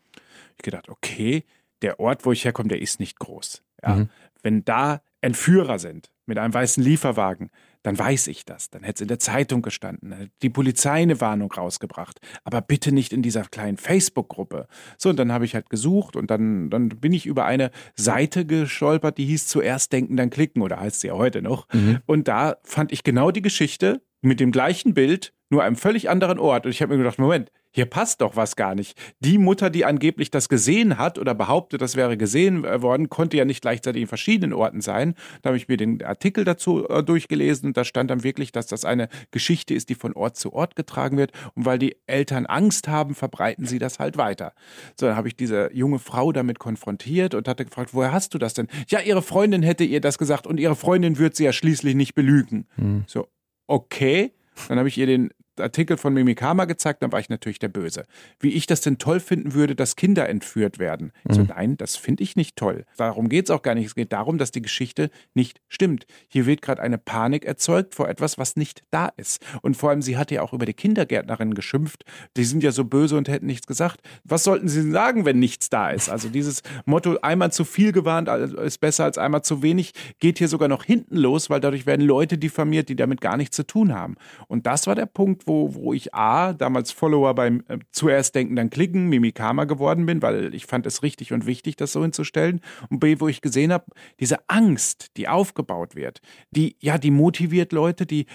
Ich 0.57 0.63
gedacht, 0.63 0.89
okay, 0.89 1.45
der 1.83 2.01
Ort, 2.01 2.25
wo 2.25 2.33
ich 2.33 2.45
herkomme, 2.45 2.69
der 2.69 2.81
ist 2.81 3.01
nicht 3.01 3.19
groß. 3.19 3.63
Ja, 3.83 3.97
mhm. 3.97 4.09
Wenn 4.43 4.65
da 4.65 5.03
Entführer 5.21 5.79
sind 5.79 6.11
mit 6.27 6.39
einem 6.39 6.55
weißen 6.55 6.83
Lieferwagen, 6.83 7.51
dann 7.83 7.99
weiß 7.99 8.27
ich 8.27 8.45
das. 8.45 8.71
Dann 8.71 8.83
hätte 8.83 8.97
es 8.97 9.01
in 9.03 9.09
der 9.09 9.19
Zeitung 9.19 9.63
gestanden, 9.63 10.11
dann 10.11 10.19
hätte 10.19 10.33
die 10.43 10.51
Polizei 10.51 11.03
eine 11.03 11.21
Warnung 11.21 11.53
rausgebracht. 11.53 12.21
Aber 12.43 12.61
bitte 12.61 12.93
nicht 12.93 13.13
in 13.13 13.23
dieser 13.23 13.45
kleinen 13.45 13.77
Facebook-Gruppe. 13.77 14.67
So, 14.99 15.11
und 15.11 15.17
dann 15.19 15.31
habe 15.31 15.45
ich 15.45 15.55
halt 15.55 15.71
gesucht 15.71 16.17
und 16.17 16.31
dann, 16.31 16.69
dann 16.71 16.89
bin 16.89 17.13
ich 17.13 17.27
über 17.27 17.45
eine 17.45 17.71
Seite 17.95 18.45
gestolpert, 18.45 19.19
die 19.19 19.27
hieß 19.27 19.47
zuerst 19.47 19.93
denken, 19.93 20.17
dann 20.17 20.31
klicken 20.31 20.63
oder 20.63 20.81
heißt 20.81 21.01
sie 21.01 21.09
ja 21.09 21.15
heute 21.15 21.43
noch. 21.43 21.69
Mhm. 21.73 22.01
Und 22.07 22.29
da 22.29 22.57
fand 22.65 22.93
ich 22.93 23.05
genau 23.05 23.31
die 23.31 23.43
Geschichte 23.43 24.03
mit 24.21 24.41
dem 24.41 24.51
gleichen 24.51 24.95
Bild, 24.95 25.33
nur 25.49 25.63
einem 25.63 25.77
völlig 25.77 26.11
anderen 26.11 26.39
Ort. 26.41 26.67
Und 26.67 26.73
ich 26.73 26.83
habe 26.83 26.93
mir 26.93 26.99
gedacht, 26.99 27.19
Moment, 27.19 27.53
hier 27.77 27.85
passt 27.85 28.23
doch 28.23 28.37
was 28.37 28.57
gar 28.57 28.75
nicht. 28.75 28.97
Die 29.21 29.37
Mutter, 29.37 29.69
die 29.69 29.85
angeblich 29.85 30.31
das 30.31 30.49
gesehen 30.49 30.97
hat 30.97 31.19
oder 31.19 31.35
behauptet, 31.35 31.83
das 31.83 31.95
wäre 31.95 32.17
gesehen 32.17 32.65
äh, 32.65 32.81
worden, 32.81 33.11
konnte 33.11 33.37
ja 33.37 33.45
nicht 33.45 33.61
gleichzeitig 33.61 34.01
in 34.01 34.09
verschiedenen 34.09 34.55
Orten 34.55 34.81
sein. 34.81 35.15
Da 35.43 35.49
habe 35.49 35.59
ich 35.59 35.69
mir 35.69 35.77
den 35.77 36.03
Artikel 36.03 36.45
dazu 36.45 36.89
äh, 36.89 37.05
durchgelesen 37.05 37.67
und 37.69 37.77
da 37.77 37.85
stand 37.85 38.11
dann 38.11 38.25
wirklich, 38.25 38.51
dass 38.51 38.67
das 38.67 38.87
eine 38.87 39.11
Geschichte 39.31 39.75
ist, 39.75 39.91
die 39.91 39.95
von 39.95 40.15
Ort 40.15 40.39
zu 40.39 40.55
Ort 40.55 40.75
getragen 40.75 41.19
wird. 41.19 41.33
Und 41.55 41.67
weil 41.67 41.79
die 41.79 41.99
Eltern 42.07 42.47
Angst 42.47 42.89
haben, 42.89 43.15
verbreiten 43.15 43.67
sie 43.67 43.79
das 43.79 43.99
halt 43.99 44.17
weiter. 44.17 44.55
So, 44.99 45.05
dann 45.05 45.17
habe 45.17 45.29
ich 45.29 45.37
diese 45.37 45.71
junge 45.75 45.99
Frau 45.99 46.33
damit 46.33 46.59
konfrontiert 46.59 47.35
und 47.35 47.47
hatte 47.47 47.67
gefragt, 47.67 47.91
woher 47.93 48.11
hast 48.11 48.33
du 48.33 48.39
das 48.39 48.55
denn? 48.55 48.69
Ja, 48.89 49.01
ihre 49.01 49.21
Freundin 49.21 49.63
hätte 49.63 49.85
ihr 49.85 50.01
das 50.01 50.17
gesagt 50.17 50.47
und 50.47 50.59
ihre 50.59 50.77
Freundin 50.77 51.19
wird 51.19 51.37
sie 51.37 51.45
ja 51.45 51.53
schließlich 51.53 51.95
nicht 51.95 52.15
belügen. 52.15 52.69
Hm. 52.77 53.05
So, 53.07 53.29
okay. 53.67 54.33
Dann 54.69 54.79
habe 54.79 54.89
ich 54.89 54.97
ihr 54.97 55.07
den 55.07 55.29
Artikel 55.61 55.97
von 55.97 56.15
Mimikama 56.15 56.65
gezeigt, 56.65 57.03
dann 57.03 57.13
war 57.13 57.21
ich 57.21 57.29
natürlich 57.29 57.59
der 57.59 57.69
Böse. 57.69 58.05
Wie 58.41 58.53
ich 58.53 58.67
das 58.67 58.81
denn 58.81 58.99
toll 58.99 59.21
finden 59.21 59.55
würde, 59.55 59.75
dass 59.75 59.97
Kinder 59.97 60.29
entführt 60.29 60.79
werden. 60.79 61.13
Mhm. 61.25 61.33
So, 61.33 61.43
nein, 61.43 61.77
das 61.77 61.97
finde 61.97 62.23
ich 62.23 62.37
nicht 62.37 62.57
toll. 62.57 62.85
Darum 62.97 63.29
geht 63.29 63.47
es 63.47 63.51
auch 63.51 63.63
gar 63.63 63.75
nicht. 63.75 63.87
Es 63.87 63.95
geht 63.95 64.13
darum, 64.13 64.39
dass 64.39 64.51
die 64.51 64.63
Geschichte 64.63 65.11
nicht 65.35 65.61
stimmt. 65.69 66.07
Hier 66.29 66.47
wird 66.47 66.63
gerade 66.63 66.83
eine 66.83 66.99
Panik 66.99 67.45
erzeugt 67.45 67.95
vor 67.95 68.09
etwas, 68.09 68.39
was 68.39 68.57
nicht 68.57 68.83
da 68.91 69.09
ist. 69.17 69.45
Und 69.63 69.77
vor 69.77 69.91
allem, 69.91 70.03
sie 70.03 70.17
hat 70.17 70.31
ja 70.31 70.43
auch 70.43 70.53
über 70.53 70.67
die 70.67 70.75
Kindergärtnerin 70.75 71.55
geschimpft. 71.55 72.05
Die 72.37 72.45
sind 72.45 72.63
ja 72.63 72.73
so 72.73 72.85
böse 72.85 73.17
und 73.17 73.29
hätten 73.29 73.47
nichts 73.47 73.67
gesagt. 73.67 74.01
Was 74.25 74.45
sollten 74.45 74.69
sie 74.69 74.91
sagen, 74.91 75.25
wenn 75.25 75.39
nichts 75.39 75.71
da 75.71 75.91
ist? 75.91 76.09
Also 76.09 76.29
dieses 76.29 76.63
Motto, 76.85 77.19
einmal 77.23 77.53
zu 77.53 77.65
viel 77.65 77.93
gewarnt 77.93 78.29
ist 78.29 78.79
besser 78.81 79.05
als 79.05 79.19
einmal 79.19 79.43
zu 79.43 79.63
wenig, 79.63 79.93
geht 80.19 80.39
hier 80.39 80.49
sogar 80.49 80.69
noch 80.69 80.85
hinten 80.85 81.17
los, 81.17 81.51
weil 81.51 81.61
dadurch 81.61 81.87
werden 81.87 82.05
Leute 82.05 82.39
diffamiert, 82.39 82.89
die 82.89 82.97
damit 82.97 83.21
gar 83.21 83.37
nichts 83.37 83.57
zu 83.57 83.67
tun 83.67 83.95
haben. 83.95 84.17
Und 84.49 84.67
das 84.67 84.87
war 84.87 84.95
der 84.95 85.07
Punkt, 85.07 85.46
wo, 85.47 85.75
wo 85.75 85.93
ich 85.93 86.15
A, 86.15 86.53
damals 86.53 86.93
Follower 86.93 87.35
beim 87.35 87.63
äh, 87.69 87.79
zuerst 87.93 88.35
denken, 88.35 88.57
dann 88.57 88.71
klicken, 88.71 89.09
Mimikama 89.09 89.65
geworden 89.65 90.05
bin, 90.05 90.21
weil 90.21 90.55
ich 90.55 90.67
fand 90.67 90.87
es 90.87 91.03
richtig 91.03 91.33
und 91.33 91.47
wichtig, 91.47 91.77
das 91.77 91.93
so 91.93 92.03
hinzustellen. 92.03 92.61
Und 92.91 93.01
B, 93.01 93.21
wo 93.21 93.29
ich 93.29 93.41
gesehen 93.41 93.73
habe, 93.73 93.87
diese 94.21 94.49
Angst, 94.49 95.17
die 95.17 95.29
aufgebaut 95.29 95.95
wird, 95.95 96.21
die, 96.51 96.77
ja, 96.81 96.99
die 96.99 97.11
motiviert 97.11 97.73
Leute, 97.73 98.07
die 98.07 98.27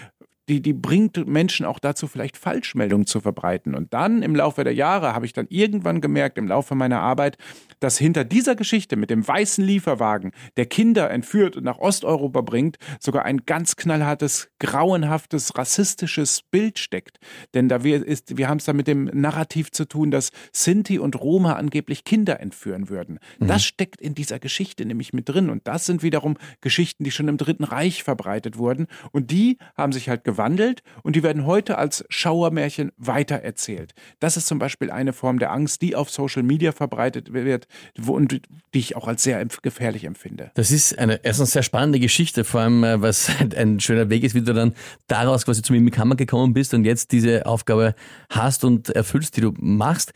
die, 0.48 0.60
die 0.60 0.72
bringt 0.72 1.26
Menschen 1.28 1.64
auch 1.64 1.78
dazu, 1.78 2.08
vielleicht 2.08 2.36
Falschmeldungen 2.36 3.06
zu 3.06 3.20
verbreiten. 3.20 3.74
Und 3.74 3.94
dann 3.94 4.22
im 4.22 4.34
Laufe 4.34 4.64
der 4.64 4.74
Jahre 4.74 5.14
habe 5.14 5.24
ich 5.24 5.32
dann 5.32 5.46
irgendwann 5.48 6.00
gemerkt, 6.00 6.36
im 6.36 6.48
Laufe 6.48 6.74
meiner 6.74 7.00
Arbeit, 7.00 7.38
dass 7.82 7.98
hinter 7.98 8.24
dieser 8.24 8.54
Geschichte 8.54 8.96
mit 8.96 9.10
dem 9.10 9.26
weißen 9.26 9.64
Lieferwagen, 9.64 10.30
der 10.56 10.66
Kinder 10.66 11.10
entführt 11.10 11.56
und 11.56 11.64
nach 11.64 11.78
Osteuropa 11.78 12.40
bringt, 12.40 12.76
sogar 13.00 13.24
ein 13.24 13.44
ganz 13.44 13.74
knallhartes, 13.74 14.50
grauenhaftes, 14.60 15.58
rassistisches 15.58 16.42
Bild 16.42 16.78
steckt. 16.78 17.18
Denn 17.54 17.68
da 17.68 17.82
wir, 17.82 18.06
ist, 18.06 18.36
wir 18.36 18.48
haben 18.48 18.58
es 18.58 18.66
da 18.66 18.72
mit 18.72 18.86
dem 18.86 19.04
Narrativ 19.12 19.72
zu 19.72 19.84
tun, 19.84 20.12
dass 20.12 20.30
Sinti 20.52 21.00
und 21.00 21.20
Roma 21.20 21.54
angeblich 21.54 22.04
Kinder 22.04 22.38
entführen 22.38 22.88
würden. 22.88 23.18
Mhm. 23.40 23.48
Das 23.48 23.64
steckt 23.64 24.00
in 24.00 24.14
dieser 24.14 24.38
Geschichte 24.38 24.84
nämlich 24.86 25.12
mit 25.12 25.28
drin. 25.28 25.50
Und 25.50 25.66
das 25.66 25.84
sind 25.84 26.04
wiederum 26.04 26.36
Geschichten, 26.60 27.02
die 27.02 27.10
schon 27.10 27.26
im 27.26 27.36
Dritten 27.36 27.64
Reich 27.64 28.04
verbreitet 28.04 28.58
wurden. 28.58 28.86
Und 29.10 29.32
die 29.32 29.58
haben 29.76 29.92
sich 29.92 30.08
halt 30.08 30.22
gewandelt 30.22 30.82
und 31.02 31.16
die 31.16 31.24
werden 31.24 31.46
heute 31.46 31.78
als 31.78 32.04
Schauermärchen 32.10 32.92
weitererzählt. 32.96 33.92
Das 34.20 34.36
ist 34.36 34.46
zum 34.46 34.60
Beispiel 34.60 34.92
eine 34.92 35.12
Form 35.12 35.40
der 35.40 35.50
Angst, 35.50 35.82
die 35.82 35.96
auf 35.96 36.10
Social 36.10 36.44
Media 36.44 36.70
verbreitet 36.70 37.32
wird 37.32 37.66
und 38.06 38.40
die 38.74 38.78
ich 38.78 38.96
auch 38.96 39.08
als 39.08 39.22
sehr 39.22 39.44
gefährlich 39.62 40.04
empfinde. 40.04 40.50
Das 40.54 40.70
ist 40.70 40.98
eine 40.98 41.20
erstens 41.22 41.52
sehr 41.52 41.62
spannende 41.62 42.00
Geschichte, 42.00 42.44
vor 42.44 42.62
allem, 42.62 42.84
äh, 42.84 43.00
was 43.00 43.30
ein 43.56 43.80
schöner 43.80 44.10
Weg 44.10 44.24
ist, 44.24 44.34
wie 44.34 44.42
du 44.42 44.52
dann 44.52 44.74
daraus 45.06 45.44
quasi 45.44 45.62
zu 45.62 45.72
mir 45.72 45.78
in 45.78 45.86
die 45.86 45.92
Kammer 45.92 46.16
gekommen 46.16 46.54
bist 46.54 46.74
und 46.74 46.84
jetzt 46.84 47.12
diese 47.12 47.46
Aufgabe 47.46 47.94
hast 48.30 48.64
und 48.64 48.90
erfüllst, 48.90 49.36
die 49.36 49.40
du 49.40 49.52
machst. 49.58 50.12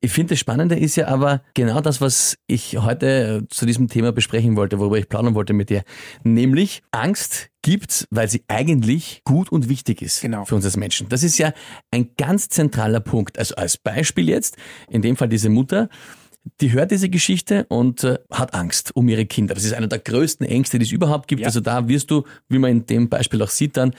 Ich 0.00 0.12
finde, 0.12 0.34
das 0.34 0.38
Spannende 0.38 0.78
ist 0.78 0.94
ja 0.94 1.08
aber 1.08 1.42
genau 1.54 1.80
das, 1.80 2.00
was 2.00 2.38
ich 2.46 2.78
heute 2.78 3.42
äh, 3.42 3.48
zu 3.48 3.66
diesem 3.66 3.88
Thema 3.88 4.12
besprechen 4.12 4.54
wollte, 4.54 4.78
worüber 4.78 4.96
ich 4.96 5.08
plaudern 5.08 5.34
wollte 5.34 5.54
mit 5.54 5.70
dir. 5.70 5.82
Nämlich 6.22 6.82
Angst 6.92 7.50
gibt's, 7.62 8.06
weil 8.10 8.28
sie 8.28 8.44
eigentlich 8.46 9.22
gut 9.24 9.50
und 9.50 9.68
wichtig 9.68 10.00
ist 10.00 10.20
genau. 10.20 10.44
für 10.44 10.54
uns 10.54 10.64
als 10.64 10.76
Menschen. 10.76 11.08
Das 11.08 11.24
ist 11.24 11.36
ja 11.38 11.52
ein 11.90 12.10
ganz 12.16 12.48
zentraler 12.48 13.00
Punkt. 13.00 13.40
Also 13.40 13.56
als 13.56 13.76
Beispiel 13.76 14.28
jetzt, 14.28 14.56
in 14.88 15.02
dem 15.02 15.16
Fall 15.16 15.28
diese 15.28 15.48
Mutter, 15.48 15.88
die 16.60 16.72
hört 16.72 16.90
diese 16.90 17.08
Geschichte 17.08 17.66
und 17.68 18.04
äh, 18.04 18.18
hat 18.30 18.54
Angst 18.54 18.94
um 18.94 19.08
ihre 19.08 19.26
Kinder. 19.26 19.54
Das 19.54 19.64
ist 19.64 19.72
einer 19.72 19.86
der 19.86 19.98
größten 19.98 20.46
Ängste, 20.46 20.78
die 20.78 20.84
es 20.84 20.92
überhaupt 20.92 21.28
gibt. 21.28 21.40
Ja. 21.40 21.46
Also 21.46 21.60
da 21.60 21.88
wirst 21.88 22.10
du, 22.10 22.24
wie 22.48 22.58
man 22.58 22.70
in 22.70 22.86
dem 22.86 23.08
Beispiel 23.08 23.42
auch 23.42 23.50
sieht, 23.50 23.76
dann 23.76 23.94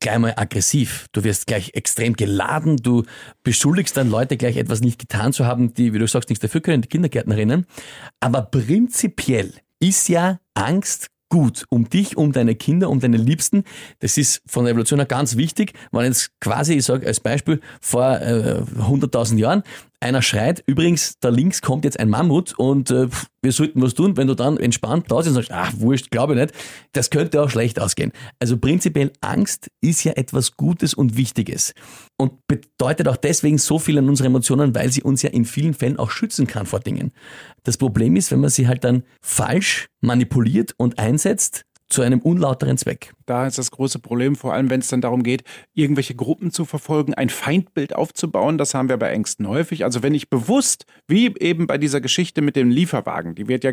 gleich 0.00 0.18
mal 0.18 0.34
aggressiv. 0.36 1.06
Du 1.12 1.24
wirst 1.24 1.46
gleich 1.46 1.70
extrem 1.74 2.14
geladen. 2.14 2.76
Du 2.76 3.04
beschuldigst 3.42 3.96
dann 3.96 4.10
Leute 4.10 4.36
gleich 4.36 4.56
etwas 4.56 4.80
nicht 4.80 4.98
getan 4.98 5.32
zu 5.32 5.46
haben, 5.46 5.74
die, 5.74 5.92
wie 5.92 5.98
du 5.98 6.06
sagst, 6.06 6.28
nichts 6.28 6.42
dafür 6.42 6.60
können, 6.60 6.82
die 6.82 6.88
Kindergärtnerinnen. 6.88 7.66
Aber 8.20 8.42
prinzipiell 8.42 9.52
ist 9.80 10.08
ja 10.08 10.40
Angst 10.54 11.08
gut 11.32 11.64
um 11.70 11.88
dich, 11.88 12.18
um 12.18 12.32
deine 12.32 12.54
Kinder, 12.54 12.90
um 12.90 13.00
deine 13.00 13.16
Liebsten. 13.16 13.64
Das 14.00 14.18
ist 14.18 14.42
von 14.46 14.64
der 14.64 14.72
Evolution 14.72 14.98
her 14.98 15.06
ganz 15.06 15.38
wichtig. 15.38 15.72
Wenn 15.90 16.04
jetzt 16.04 16.30
quasi, 16.40 16.74
ich 16.74 16.84
sage 16.84 17.06
als 17.06 17.20
Beispiel, 17.20 17.60
vor 17.80 18.20
äh, 18.20 18.60
100.000 18.78 19.38
Jahren 19.38 19.62
einer 20.02 20.22
schreit, 20.22 20.62
übrigens, 20.66 21.14
da 21.20 21.28
links 21.28 21.62
kommt 21.62 21.84
jetzt 21.84 21.98
ein 21.98 22.10
Mammut 22.10 22.58
und 22.58 22.90
äh, 22.90 23.08
wir 23.42 23.52
sollten 23.52 23.80
was 23.82 23.94
tun, 23.94 24.16
wenn 24.16 24.26
du 24.26 24.34
dann 24.34 24.56
entspannt 24.56 25.10
da 25.10 25.16
und 25.16 25.24
sagst, 25.24 25.50
ach, 25.50 25.72
wurscht, 25.76 26.10
glaube 26.10 26.34
ich 26.34 26.40
nicht, 26.40 26.54
das 26.92 27.10
könnte 27.10 27.42
auch 27.42 27.50
schlecht 27.50 27.80
ausgehen. 27.80 28.12
Also 28.38 28.56
prinzipiell 28.56 29.12
Angst 29.20 29.68
ist 29.80 30.04
ja 30.04 30.12
etwas 30.12 30.56
Gutes 30.56 30.94
und 30.94 31.16
Wichtiges 31.16 31.74
und 32.18 32.46
bedeutet 32.46 33.08
auch 33.08 33.16
deswegen 33.16 33.58
so 33.58 33.78
viel 33.78 33.98
an 33.98 34.08
unsere 34.08 34.28
Emotionen, 34.28 34.74
weil 34.74 34.92
sie 34.92 35.02
uns 35.02 35.22
ja 35.22 35.30
in 35.30 35.44
vielen 35.44 35.74
Fällen 35.74 35.98
auch 35.98 36.10
schützen 36.10 36.46
kann 36.46 36.66
vor 36.66 36.80
Dingen. 36.80 37.12
Das 37.62 37.76
Problem 37.76 38.16
ist, 38.16 38.30
wenn 38.30 38.40
man 38.40 38.50
sie 38.50 38.68
halt 38.68 38.84
dann 38.84 39.04
falsch 39.20 39.88
manipuliert 40.00 40.74
und 40.76 40.98
einsetzt, 40.98 41.64
zu 41.92 42.02
einem 42.02 42.20
unlauteren 42.20 42.78
Zweck. 42.78 43.12
Da 43.26 43.46
ist 43.46 43.58
das 43.58 43.70
große 43.70 43.98
Problem, 43.98 44.34
vor 44.34 44.54
allem 44.54 44.70
wenn 44.70 44.80
es 44.80 44.88
dann 44.88 45.00
darum 45.00 45.22
geht, 45.22 45.44
irgendwelche 45.74 46.14
Gruppen 46.14 46.50
zu 46.50 46.64
verfolgen, 46.64 47.14
ein 47.14 47.28
Feindbild 47.28 47.94
aufzubauen. 47.94 48.58
Das 48.58 48.74
haben 48.74 48.88
wir 48.88 48.96
bei 48.96 49.10
Ängsten 49.10 49.46
häufig. 49.46 49.84
Also 49.84 50.02
wenn 50.02 50.14
ich 50.14 50.30
bewusst, 50.30 50.86
wie 51.06 51.34
eben 51.38 51.66
bei 51.66 51.78
dieser 51.78 52.00
Geschichte 52.00 52.42
mit 52.42 52.56
dem 52.56 52.70
Lieferwagen, 52.70 53.34
die 53.34 53.48
wird 53.48 53.64
ja 53.64 53.72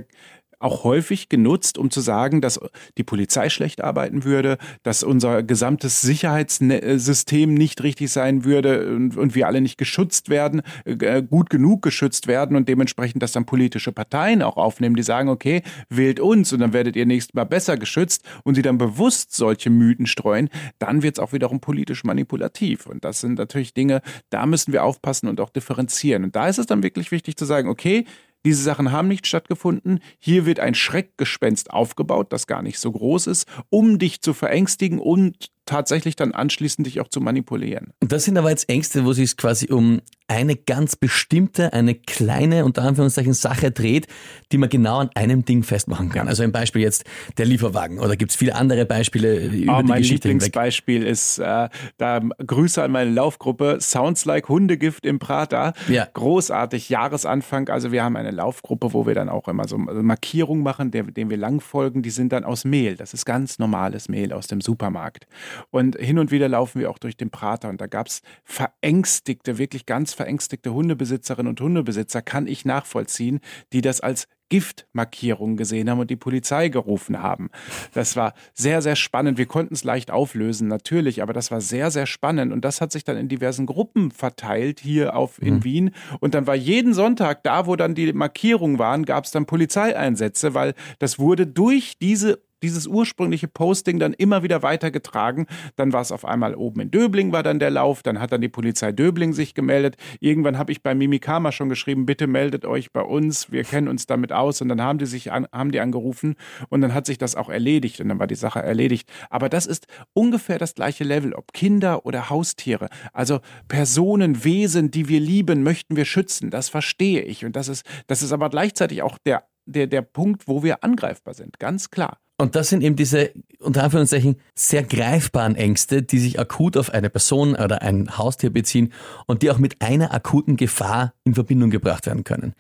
auch 0.60 0.84
häufig 0.84 1.30
genutzt, 1.30 1.78
um 1.78 1.90
zu 1.90 2.02
sagen, 2.02 2.42
dass 2.42 2.60
die 2.98 3.04
Polizei 3.04 3.50
schlecht 3.50 3.82
arbeiten 3.82 4.24
würde, 4.24 4.58
dass 4.84 5.04
unser 5.04 5.42
gesamtes 5.42 6.02
Sicherheitssystem 6.02 7.54
nicht 7.54 7.82
richtig 7.84 8.12
sein 8.12 8.44
würde 8.44 8.88
und, 8.94 9.18
und 9.18 9.36
wir 9.36 9.48
alle 9.48 9.62
nicht 9.62 9.78
geschützt 9.78 10.30
werden, 10.30 10.62
äh, 10.86 11.24
gut 11.24 11.50
genug 11.50 11.82
geschützt 11.82 12.28
werden 12.28 12.58
und 12.58 12.68
dementsprechend, 12.68 13.24
dass 13.24 13.32
dann 13.32 13.46
politische 13.46 13.92
Parteien 13.92 14.42
auch 14.42 14.58
aufnehmen, 14.58 14.96
die 14.96 15.04
sagen, 15.04 15.30
okay, 15.30 15.64
wählt 15.90 16.20
uns 16.20 16.52
und 16.52 16.60
dann 16.60 16.74
werdet 16.74 16.96
ihr 16.96 17.06
nächstes 17.06 17.34
Mal 17.34 17.46
besser 17.46 17.78
geschützt 17.78 18.24
und 18.44 18.56
sie 18.56 18.62
dann 18.62 18.78
bewusst 18.78 19.34
solche 19.34 19.70
Mythen 19.70 20.08
streuen, 20.08 20.50
dann 20.78 21.04
wird 21.04 21.18
es 21.18 21.20
auch 21.20 21.32
wiederum 21.32 21.62
politisch 21.62 22.04
manipulativ. 22.04 22.86
Und 22.86 23.06
das 23.06 23.22
sind 23.22 23.38
natürlich 23.38 23.74
Dinge, 23.74 24.02
da 24.30 24.46
müssen 24.46 24.74
wir 24.74 24.84
aufpassen 24.84 25.30
und 25.30 25.40
auch 25.40 25.50
differenzieren. 25.50 26.26
Und 26.26 26.36
da 26.36 26.48
ist 26.48 26.60
es 26.60 26.66
dann 26.66 26.84
wirklich 26.84 27.12
wichtig 27.12 27.38
zu 27.38 27.46
sagen, 27.46 27.70
okay, 27.70 28.06
diese 28.46 28.64
Sachen 28.64 28.92
haben 28.92 29.08
nicht 29.08 29.28
stattgefunden. 29.28 30.00
Hier 30.18 30.46
wird 30.46 30.60
ein 30.60 30.76
Schreckgespenst 30.76 31.72
aufgebaut, 31.72 32.32
das 32.32 32.48
gar 32.48 32.62
nicht 32.62 32.80
so 32.80 32.92
groß 32.92 33.28
ist, 33.28 33.48
um 33.70 34.00
dich 34.00 34.22
zu 34.22 34.34
verängstigen 34.34 35.00
und 35.00 35.50
tatsächlich 35.70 36.16
dann 36.16 36.34
anschließend 36.34 36.88
dich 36.88 37.00
auch 37.00 37.08
zu 37.08 37.22
manipulieren. 37.22 37.94
Das 38.00 38.26
sind 38.26 38.38
aber 38.38 38.50
jetzt 38.50 38.70
Ängste, 38.70 39.06
wo 39.06 39.14
sich 39.14 39.38
quasi 39.38 39.72
um 39.72 40.02
eine 40.30 40.56
ganz 40.56 40.96
bestimmte, 40.96 41.74
eine 41.74 41.96
kleine, 41.96 42.64
unter 42.64 42.84
Anführungszeichen, 42.84 43.34
Sache 43.34 43.72
dreht, 43.72 44.08
die 44.52 44.58
man 44.58 44.70
genau 44.70 45.00
an 45.00 45.10
einem 45.16 45.44
Ding 45.44 45.64
festmachen 45.64 46.10
kann. 46.10 46.28
Also 46.28 46.44
ein 46.44 46.52
Beispiel 46.52 46.84
jetzt 46.84 47.04
der 47.38 47.48
Lieferwagen 47.48 48.00
oder 48.00 48.16
gibt 48.16 48.32
es 48.32 48.38
viele 48.38 48.56
andere 48.56 48.86
Beispiele 48.86 49.48
über 49.48 49.80
oh, 49.80 49.82
die 49.82 49.88
mein 49.88 50.02
Geschichte 50.02 50.28
Lieblingsbeispiel 50.28 51.00
hinweg? 51.00 51.12
ist, 51.12 51.40
äh, 51.40 51.70
da 51.98 52.20
Grüße 52.46 52.82
an 52.82 52.92
meine 52.92 53.10
Laufgruppe, 53.10 53.80
Sounds 53.82 54.26
like 54.26 54.50
Hundegift 54.50 55.06
im 55.06 55.18
Prater. 55.18 55.74
Ja. 55.88 56.08
Großartig, 56.14 56.90
Jahresanfang, 56.90 57.70
also 57.70 57.92
wir 57.92 58.04
haben 58.04 58.16
eine 58.16 58.32
Laufgruppe, 58.32 58.94
wo 58.94 59.08
wir 59.08 59.16
dann 59.16 59.30
auch 59.30 59.48
immer 59.48 59.68
so 59.68 59.78
Markierungen 59.80 60.64
machen, 60.64 60.92
denen 60.92 61.30
wir 61.30 61.38
lang 61.38 61.60
folgen, 61.60 62.04
die 62.04 62.12
sind 62.12 62.32
dann 62.32 62.44
aus 62.44 62.66
Mehl. 62.66 62.96
Das 62.96 63.16
ist 63.16 63.26
ganz 63.26 63.58
normales 63.58 64.10
Mehl 64.10 64.32
aus 64.32 64.46
dem 64.46 64.62
Supermarkt. 64.62 65.26
Und 65.70 65.98
hin 65.98 66.20
und 66.20 66.32
wieder 66.32 66.50
laufen 66.50 66.80
wir 66.80 66.90
auch 66.90 67.00
durch 67.00 67.18
den 67.18 67.30
Prater 67.30 67.70
und 67.70 67.82
da 67.82 67.88
gab 67.88 68.08
es 68.08 68.22
verängstigte, 68.44 69.58
wirklich 69.58 69.86
ganz 69.86 70.14
verängstigte 70.14 70.74
Hundebesitzerinnen 70.74 71.50
und 71.50 71.62
Hundebesitzer, 71.62 72.22
kann 72.22 72.48
ich 72.48 72.66
nachvollziehen, 72.66 73.40
die 73.74 73.82
das 73.82 74.02
als 74.02 74.28
Giftmarkierung 74.50 75.56
gesehen 75.56 75.90
haben 75.90 76.00
und 76.00 76.10
die 76.10 76.16
Polizei 76.16 76.70
gerufen 76.70 77.22
haben. 77.22 77.50
Das 77.94 78.16
war 78.16 78.34
sehr, 78.54 78.82
sehr 78.82 78.96
spannend. 78.96 79.38
Wir 79.38 79.46
konnten 79.46 79.76
es 79.76 79.84
leicht 79.84 80.12
auflösen, 80.12 80.68
natürlich, 80.68 81.22
aber 81.22 81.34
das 81.34 81.52
war 81.52 81.62
sehr, 81.62 81.92
sehr 81.92 82.08
spannend. 82.08 82.52
Und 82.52 82.66
das 82.66 82.82
hat 82.82 82.92
sich 82.92 83.04
dann 83.04 83.18
in 83.18 83.30
diversen 83.30 83.68
Gruppen 83.68 84.12
verteilt 84.12 84.80
hier 84.80 85.16
auf 85.16 85.42
in 85.42 85.56
mhm. 85.56 85.64
Wien. 85.64 85.92
Und 86.20 86.34
dann 86.34 86.48
war 86.48 86.56
jeden 86.56 86.94
Sonntag, 86.94 87.44
da 87.44 87.68
wo 87.68 87.76
dann 87.76 87.96
die 87.96 88.12
Markierungen 88.12 88.80
waren, 88.80 89.06
gab 89.06 89.26
es 89.26 89.32
dann 89.32 89.46
Polizeieinsätze, 89.46 90.54
weil 90.54 90.74
das 90.98 91.20
wurde 91.20 91.46
durch 91.46 91.94
diese 92.00 92.40
dieses 92.64 92.88
ursprüngliche 92.88 93.48
Posting 93.48 94.00
dann 94.00 94.14
immer 94.14 94.44
wieder 94.44 94.64
weitergetragen. 94.64 95.48
Dann 95.76 95.94
war 95.94 96.02
es 96.02 96.12
auf 96.12 96.26
einmal 96.26 96.56
oben 96.56 96.82
in 96.82 96.92
Döbling 96.92 97.32
war 97.32 97.44
dann 97.44 97.60
der 97.60 97.70
Lauf, 97.70 98.04
dann 98.04 98.20
hat 98.20 98.32
dann 98.32 98.42
die 98.42 98.50
Polizei 98.50 98.92
Döbling 98.92 99.34
sich 99.34 99.54
gemeldet. 99.54 99.96
Irgendwann 100.20 100.58
habe 100.58 100.72
ich 100.72 100.84
bei 100.84 100.96
Mimikama 100.96 101.52
schon 101.52 101.70
geschrieben, 101.70 102.06
bitte 102.06 102.28
meldet 102.28 102.66
euch 102.66 102.92
bei 102.92 103.02
uns, 103.02 103.52
wir 103.52 103.64
kennen 103.64 103.88
uns 103.88 104.06
damit 104.06 104.32
aus. 104.32 104.62
Und 104.62 104.70
dann 104.70 104.82
haben 104.82 105.00
die 105.00 105.06
sich 105.06 105.32
an, 105.32 105.48
haben 105.52 105.72
die 105.72 105.80
angerufen 105.80 106.36
und 106.70 106.82
dann 106.82 106.94
hat 106.94 107.06
sich 107.06 107.18
das 107.18 107.36
auch 107.36 107.50
erledigt 107.50 108.02
und 108.02 108.10
dann 108.10 108.20
war 108.20 108.28
die 108.28 108.36
Sache 108.36 108.62
erledigt. 108.62 109.10
Aber 109.30 109.50
das 109.50 109.66
ist 109.66 109.88
ungefähr 110.14 110.58
das 110.58 110.76
gleiche 110.76 111.04
Level, 111.04 111.34
ob 111.34 111.54
Kinder 111.54 112.06
oder 112.06 112.30
Haustiere. 112.30 112.90
Also 113.14 113.40
Personen, 113.68 114.44
Wesen, 114.44 114.92
die 114.92 115.08
wir 115.08 115.20
lieben, 115.20 115.64
möchten 115.64 115.96
wir 115.96 116.06
schützen. 116.06 116.50
Das 116.50 116.70
verstehe 116.70 117.22
ich. 117.22 117.46
Und 117.46 117.56
das 117.56 117.68
ist, 117.68 117.86
das 118.08 118.22
ist 118.22 118.32
aber 118.32 118.50
gleichzeitig 118.50 119.02
auch 119.02 119.18
der, 119.26 119.44
der, 119.66 119.88
der 119.88 120.02
Punkt, 120.02 120.48
wo 120.48 120.64
wir 120.64 120.84
angreifbar 120.84 121.34
sind. 121.34 121.60
Ganz 121.60 121.90
klar. 121.90 122.18
Und 122.40 122.56
das 122.56 122.70
sind 122.70 122.82
eben 122.84 122.96
diese, 122.96 123.32
unter 123.60 123.84
Anführungszeichen, 123.84 124.38
sehr 124.56 124.84
greifbaren 124.84 125.56
Ängste, 125.56 126.02
die 126.02 126.20
sich 126.20 126.40
akut 126.40 126.78
auf 126.78 126.90
eine 126.90 127.10
Person 127.10 127.54
oder 127.54 127.82
ein 127.82 128.18
Haustier 128.18 128.50
beziehen 128.50 128.94
und 129.28 129.42
die 129.42 129.52
auch 129.52 129.58
mit 129.58 129.82
einer 129.82 130.14
akuten 130.14 130.56
Gefahr 130.56 131.14
in 131.26 131.36
Verbindung 131.36 131.70
gebracht 131.70 132.06
werden 132.06 132.24
können. 132.24 132.54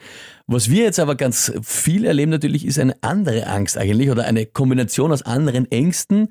Was 0.47 0.69
wir 0.69 0.83
jetzt 0.83 0.99
aber 0.99 1.15
ganz 1.15 1.53
viel 1.63 2.03
erleben 2.03 2.29
natürlich, 2.29 2.65
ist 2.65 2.77
eine 2.77 3.01
andere 3.01 3.47
Angst 3.47 3.77
eigentlich 3.77 4.11
oder 4.11 4.25
eine 4.25 4.45
Kombination 4.45 5.13
aus 5.13 5.21
anderen 5.21 5.71
Ängsten, 5.71 6.27